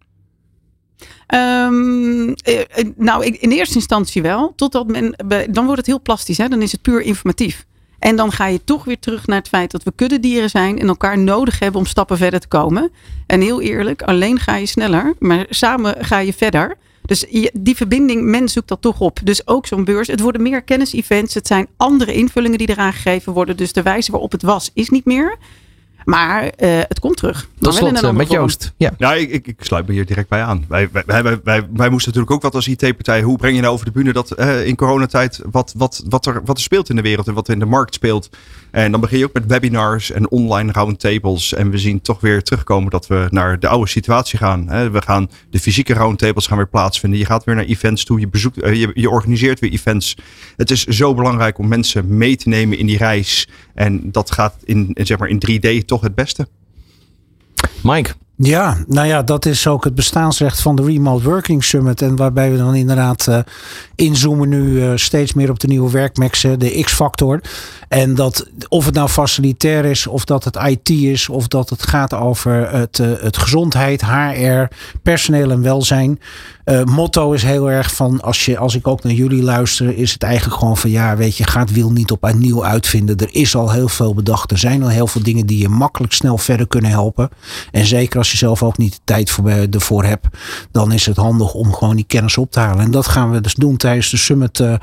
Um, 1.33 2.33
nou, 2.97 3.25
in 3.25 3.51
eerste 3.51 3.75
instantie 3.75 4.21
wel. 4.21 4.53
Totdat 4.55 4.87
men, 4.87 5.15
dan 5.49 5.65
wordt 5.65 5.77
het 5.77 5.85
heel 5.85 6.01
plastisch. 6.01 6.37
Hè? 6.37 6.47
Dan 6.47 6.61
is 6.61 6.71
het 6.71 6.81
puur 6.81 7.01
informatief. 7.01 7.65
En 8.01 8.15
dan 8.15 8.31
ga 8.31 8.47
je 8.47 8.63
toch 8.63 8.83
weer 8.83 8.99
terug 8.99 9.27
naar 9.27 9.37
het 9.37 9.47
feit 9.47 9.71
dat 9.71 9.83
we 9.83 9.91
kuddedieren 9.95 10.49
zijn 10.49 10.79
en 10.79 10.87
elkaar 10.87 11.17
nodig 11.17 11.59
hebben 11.59 11.79
om 11.79 11.85
stappen 11.85 12.17
verder 12.17 12.39
te 12.39 12.47
komen. 12.47 12.91
En 13.27 13.41
heel 13.41 13.61
eerlijk, 13.61 14.01
alleen 14.01 14.39
ga 14.39 14.55
je 14.55 14.65
sneller, 14.65 15.13
maar 15.19 15.45
samen 15.49 16.05
ga 16.05 16.19
je 16.19 16.33
verder. 16.33 16.77
Dus 17.01 17.25
die 17.53 17.75
verbinding, 17.75 18.23
men 18.23 18.49
zoekt 18.49 18.67
dat 18.67 18.81
toch 18.81 18.99
op. 18.99 19.19
Dus 19.23 19.47
ook 19.47 19.67
zo'n 19.67 19.83
beurs. 19.83 20.07
Het 20.07 20.19
worden 20.19 20.41
meer 20.41 20.61
kennis-events. 20.61 21.33
Het 21.33 21.47
zijn 21.47 21.67
andere 21.77 22.13
invullingen 22.13 22.57
die 22.57 22.69
eraan 22.69 22.93
gegeven 22.93 23.33
worden. 23.33 23.57
Dus 23.57 23.73
de 23.73 23.81
wijze 23.81 24.11
waarop 24.11 24.31
het 24.31 24.41
was, 24.41 24.71
is 24.73 24.89
niet 24.89 25.05
meer. 25.05 25.37
Maar 26.05 26.43
uh, 26.43 26.49
het 26.59 26.99
komt 26.99 27.17
terug. 27.17 27.47
Tot 27.59 27.73
slot 27.73 28.03
uh, 28.03 28.11
met 28.11 28.31
Joost. 28.31 28.73
Ja, 28.77 28.91
ja 28.97 29.13
ik, 29.13 29.29
ik, 29.29 29.47
ik, 29.47 29.63
sluit 29.63 29.87
me 29.87 29.93
hier 29.93 30.05
direct 30.05 30.29
bij 30.29 30.43
aan. 30.43 30.65
Wij, 30.67 30.89
wij, 30.91 31.03
wij, 31.05 31.39
wij, 31.43 31.67
wij, 31.73 31.89
moesten 31.89 32.13
natuurlijk 32.13 32.31
ook 32.31 32.41
wat 32.41 32.55
als 32.55 32.67
IT-partij. 32.67 33.21
Hoe 33.21 33.37
breng 33.37 33.55
je 33.55 33.61
nou 33.61 33.73
over 33.73 33.85
de 33.85 33.91
bühne 33.91 34.13
dat 34.13 34.39
uh, 34.39 34.67
in 34.67 34.75
coronatijd 34.75 35.41
wat, 35.51 35.73
wat, 35.77 36.03
wat, 36.09 36.25
er, 36.25 36.41
wat 36.45 36.57
er 36.57 36.63
speelt 36.63 36.89
in 36.89 36.95
de 36.95 37.01
wereld 37.01 37.27
en 37.27 37.33
wat 37.33 37.49
in 37.49 37.59
de 37.59 37.65
markt 37.65 37.93
speelt. 37.93 38.29
En 38.71 38.91
dan 38.91 39.01
begin 39.01 39.17
je 39.17 39.25
ook 39.25 39.33
met 39.33 39.45
webinars 39.45 40.11
en 40.11 40.31
online 40.31 40.71
roundtables. 40.71 41.53
En 41.53 41.71
we 41.71 41.77
zien 41.77 42.01
toch 42.01 42.19
weer 42.19 42.43
terugkomen 42.43 42.91
dat 42.91 43.07
we 43.07 43.27
naar 43.29 43.59
de 43.59 43.67
oude 43.67 43.89
situatie 43.89 44.37
gaan. 44.37 44.91
We 44.91 45.01
gaan 45.01 45.29
de 45.49 45.59
fysieke 45.59 45.93
roundtables 45.93 46.47
gaan 46.47 46.57
weer 46.57 46.69
plaatsvinden. 46.69 47.19
Je 47.19 47.25
gaat 47.25 47.43
weer 47.43 47.55
naar 47.55 47.65
events 47.65 48.03
toe. 48.03 48.19
Je, 48.19 48.27
bezoekt, 48.27 48.55
je, 48.55 48.91
je 48.93 49.09
organiseert 49.09 49.59
weer 49.59 49.71
events. 49.71 50.17
Het 50.57 50.71
is 50.71 50.83
zo 50.83 51.13
belangrijk 51.13 51.57
om 51.57 51.67
mensen 51.67 52.17
mee 52.17 52.35
te 52.35 52.49
nemen 52.49 52.77
in 52.77 52.85
die 52.85 52.97
reis. 52.97 53.47
En 53.73 54.11
dat 54.11 54.31
gaat 54.31 54.55
in, 54.63 54.91
zeg 54.93 55.17
maar, 55.17 55.29
in 55.29 55.41
3D 55.81 55.85
toch 55.85 56.01
het 56.01 56.15
beste. 56.15 56.47
Mike. 57.83 58.13
Ja, 58.43 58.77
nou 58.87 59.07
ja, 59.07 59.23
dat 59.23 59.45
is 59.45 59.67
ook 59.67 59.83
het 59.83 59.95
bestaansrecht 59.95 60.61
van 60.61 60.75
de 60.75 60.83
Remote 60.83 61.23
Working 61.23 61.63
Summit. 61.63 62.01
En 62.01 62.15
waarbij 62.15 62.51
we 62.51 62.57
dan 62.57 62.75
inderdaad 62.75 63.27
uh, 63.29 63.39
inzoomen 63.95 64.49
nu 64.49 64.63
uh, 64.63 64.91
steeds 64.95 65.33
meer 65.33 65.49
op 65.49 65.59
de 65.59 65.67
nieuwe 65.67 65.91
werkmexen, 65.91 66.59
de 66.59 66.81
X-factor. 66.83 67.41
En 67.87 68.15
dat 68.15 68.49
of 68.67 68.85
het 68.85 68.93
nou 68.93 69.09
facilitair 69.09 69.85
is, 69.85 70.07
of 70.07 70.25
dat 70.25 70.43
het 70.43 70.55
IT 70.55 70.89
is, 70.89 71.29
of 71.29 71.47
dat 71.47 71.69
het 71.69 71.87
gaat 71.87 72.13
over 72.13 72.71
het, 72.71 72.99
uh, 72.99 73.11
het 73.19 73.37
gezondheid, 73.37 74.05
HR, 74.05 74.63
personeel 75.03 75.51
en 75.51 75.61
welzijn. 75.61 76.19
motto 76.85 77.31
is 77.31 77.43
heel 77.43 77.71
erg 77.71 77.95
van, 77.95 78.21
als, 78.21 78.45
je, 78.45 78.57
als 78.57 78.75
ik 78.75 78.87
ook 78.87 79.03
naar 79.03 79.13
jullie 79.13 79.43
luister, 79.43 79.97
is 79.97 80.13
het 80.13 80.23
eigenlijk 80.23 80.59
gewoon 80.59 80.77
van 80.77 80.89
ja, 80.89 81.17
weet 81.17 81.37
je, 81.37 81.43
gaat 81.43 81.71
wiel 81.71 81.91
niet 81.91 82.11
op 82.11 82.31
nieuw 82.35 82.65
uitvinden. 82.65 83.17
Er 83.17 83.29
is 83.31 83.55
al 83.55 83.71
heel 83.71 83.87
veel 83.87 84.13
bedacht. 84.13 84.51
Er 84.51 84.57
zijn 84.57 84.83
al 84.83 84.89
heel 84.89 85.07
veel 85.07 85.23
dingen 85.23 85.45
die 85.45 85.57
je 85.57 85.69
makkelijk 85.69 86.13
snel 86.13 86.37
verder 86.37 86.67
kunnen 86.67 86.91
helpen. 86.91 87.29
En 87.71 87.85
zeker 87.85 88.17
als 88.17 88.30
je 88.31 88.37
zelf 88.37 88.63
ook 88.63 88.77
niet 88.77 88.91
de 88.93 88.99
tijd 89.03 89.29
voor, 89.29 89.49
ervoor 89.49 90.03
hebt, 90.03 90.27
dan 90.71 90.91
is 90.91 91.05
het 91.05 91.17
handig 91.17 91.53
om 91.53 91.73
gewoon 91.73 91.95
die 91.95 92.05
kennis 92.05 92.37
op 92.37 92.51
te 92.51 92.59
halen. 92.59 92.83
En 92.83 92.91
dat 92.91 93.07
gaan 93.07 93.31
we 93.31 93.41
dus 93.41 93.53
doen 93.53 93.77
tijdens 93.77 94.09
de 94.09 94.17
summit 94.17 94.59
uh, 94.59 94.73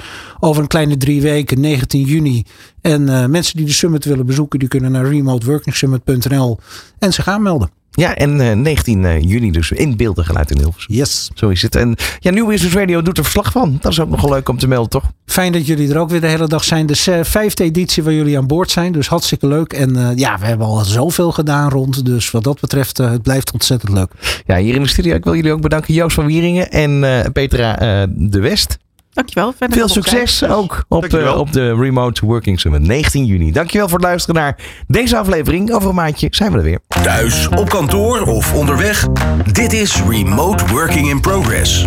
over 0.41 0.63
een 0.63 0.69
kleine 0.69 0.97
drie 0.97 1.23
weken, 1.23 1.61
19 1.61 2.03
juni. 2.03 2.45
En 2.81 3.03
uh, 3.03 3.27
mensen 3.27 3.57
die 3.57 3.67
de 3.67 3.73
summit 3.73 4.05
willen 4.05 4.27
bezoeken, 4.27 4.59
die 4.59 4.69
kunnen 4.69 4.93
naar 4.93 5.07
remoteworkingsummit.nl 5.07 6.59
en 6.99 7.13
zich 7.13 7.29
aanmelden. 7.29 7.78
Ja, 7.91 8.15
en 8.15 8.41
uh, 8.41 8.53
19 8.53 9.03
uh, 9.03 9.21
juni 9.21 9.51
dus 9.51 9.71
in 9.71 9.97
beeld 9.97 10.19
en 10.19 10.25
geluid 10.25 10.51
in 10.51 10.59
Hilversum. 10.59 10.95
Yes. 10.95 11.31
Zo 11.35 11.49
is 11.49 11.63
het. 11.63 11.77
En 11.77 11.97
ja, 12.19 12.31
New 12.31 12.49
Business 12.49 12.77
Radio 12.77 13.03
doet 13.03 13.19
er 13.19 13.25
verslag 13.25 13.53
van. 13.53 13.79
Dat 13.81 13.93
is 13.93 14.01
ook 14.01 14.09
nogal 14.09 14.31
leuk 14.31 14.49
om 14.49 14.59
te 14.59 14.69
melden, 14.69 14.91
toch? 14.91 15.05
Fijn 15.27 15.53
dat 15.53 15.67
jullie 15.67 15.91
er 15.91 15.99
ook 15.99 16.11
weer 16.11 16.21
de 16.21 16.27
hele 16.27 16.49
dag 16.49 16.65
zijn. 16.65 16.87
De 16.87 17.05
uh, 17.09 17.25
vijfde 17.25 17.65
editie 17.65 18.03
waar 18.03 18.13
jullie 18.13 18.39
aan 18.39 18.47
boord 18.47 18.71
zijn. 18.71 18.93
Dus 18.93 19.09
hartstikke 19.09 19.47
leuk. 19.47 19.73
En 19.73 19.97
uh, 19.97 20.09
ja, 20.15 20.39
we 20.39 20.47
hebben 20.47 20.67
al 20.67 20.85
zoveel 20.85 21.33
gedaan 21.33 21.71
rond. 21.71 22.05
Dus 22.05 22.31
wat 22.31 22.45
dat 22.45 22.61
betreft, 22.61 22.97
het 22.97 23.23
blijft 23.23 23.53
ontzettend 23.53 23.93
leuk. 23.93 24.11
Ja, 24.47 24.57
hier 24.57 24.75
in 24.75 24.83
de 24.83 24.89
studio. 24.89 25.15
Ik 25.15 25.25
wil 25.25 25.35
jullie 25.35 25.53
ook 25.53 25.61
bedanken. 25.61 25.95
Joost 25.95 26.15
van 26.15 26.27
Wieringen 26.27 26.71
en 26.71 27.01
Petra 27.33 27.77
de 28.07 28.41
West. 28.41 28.79
Dankjewel. 29.19 29.55
Veel 29.59 29.89
succes 29.89 30.45
ook 30.45 30.85
op 30.89 31.11
de, 31.11 31.35
op 31.35 31.53
de 31.53 31.75
Remote 31.75 32.27
Working 32.27 32.61
Summit 32.61 32.83
19 32.83 33.25
juni. 33.25 33.53
Dankjewel 33.53 33.89
voor 33.89 33.99
het 33.99 34.07
luisteren 34.07 34.43
naar 34.43 34.57
deze 34.87 35.17
aflevering. 35.17 35.73
Over 35.73 35.89
een 35.89 35.95
maandje 35.95 36.29
zijn 36.31 36.53
we 36.53 36.59
er 36.59 36.65
weer. 36.65 36.79
Thuis, 36.89 37.49
op 37.49 37.69
kantoor 37.69 38.21
of 38.21 38.55
onderweg. 38.55 39.07
Dit 39.53 39.73
is 39.73 40.03
Remote 40.09 40.67
Working 40.67 41.09
in 41.09 41.21
Progress. 41.21 41.87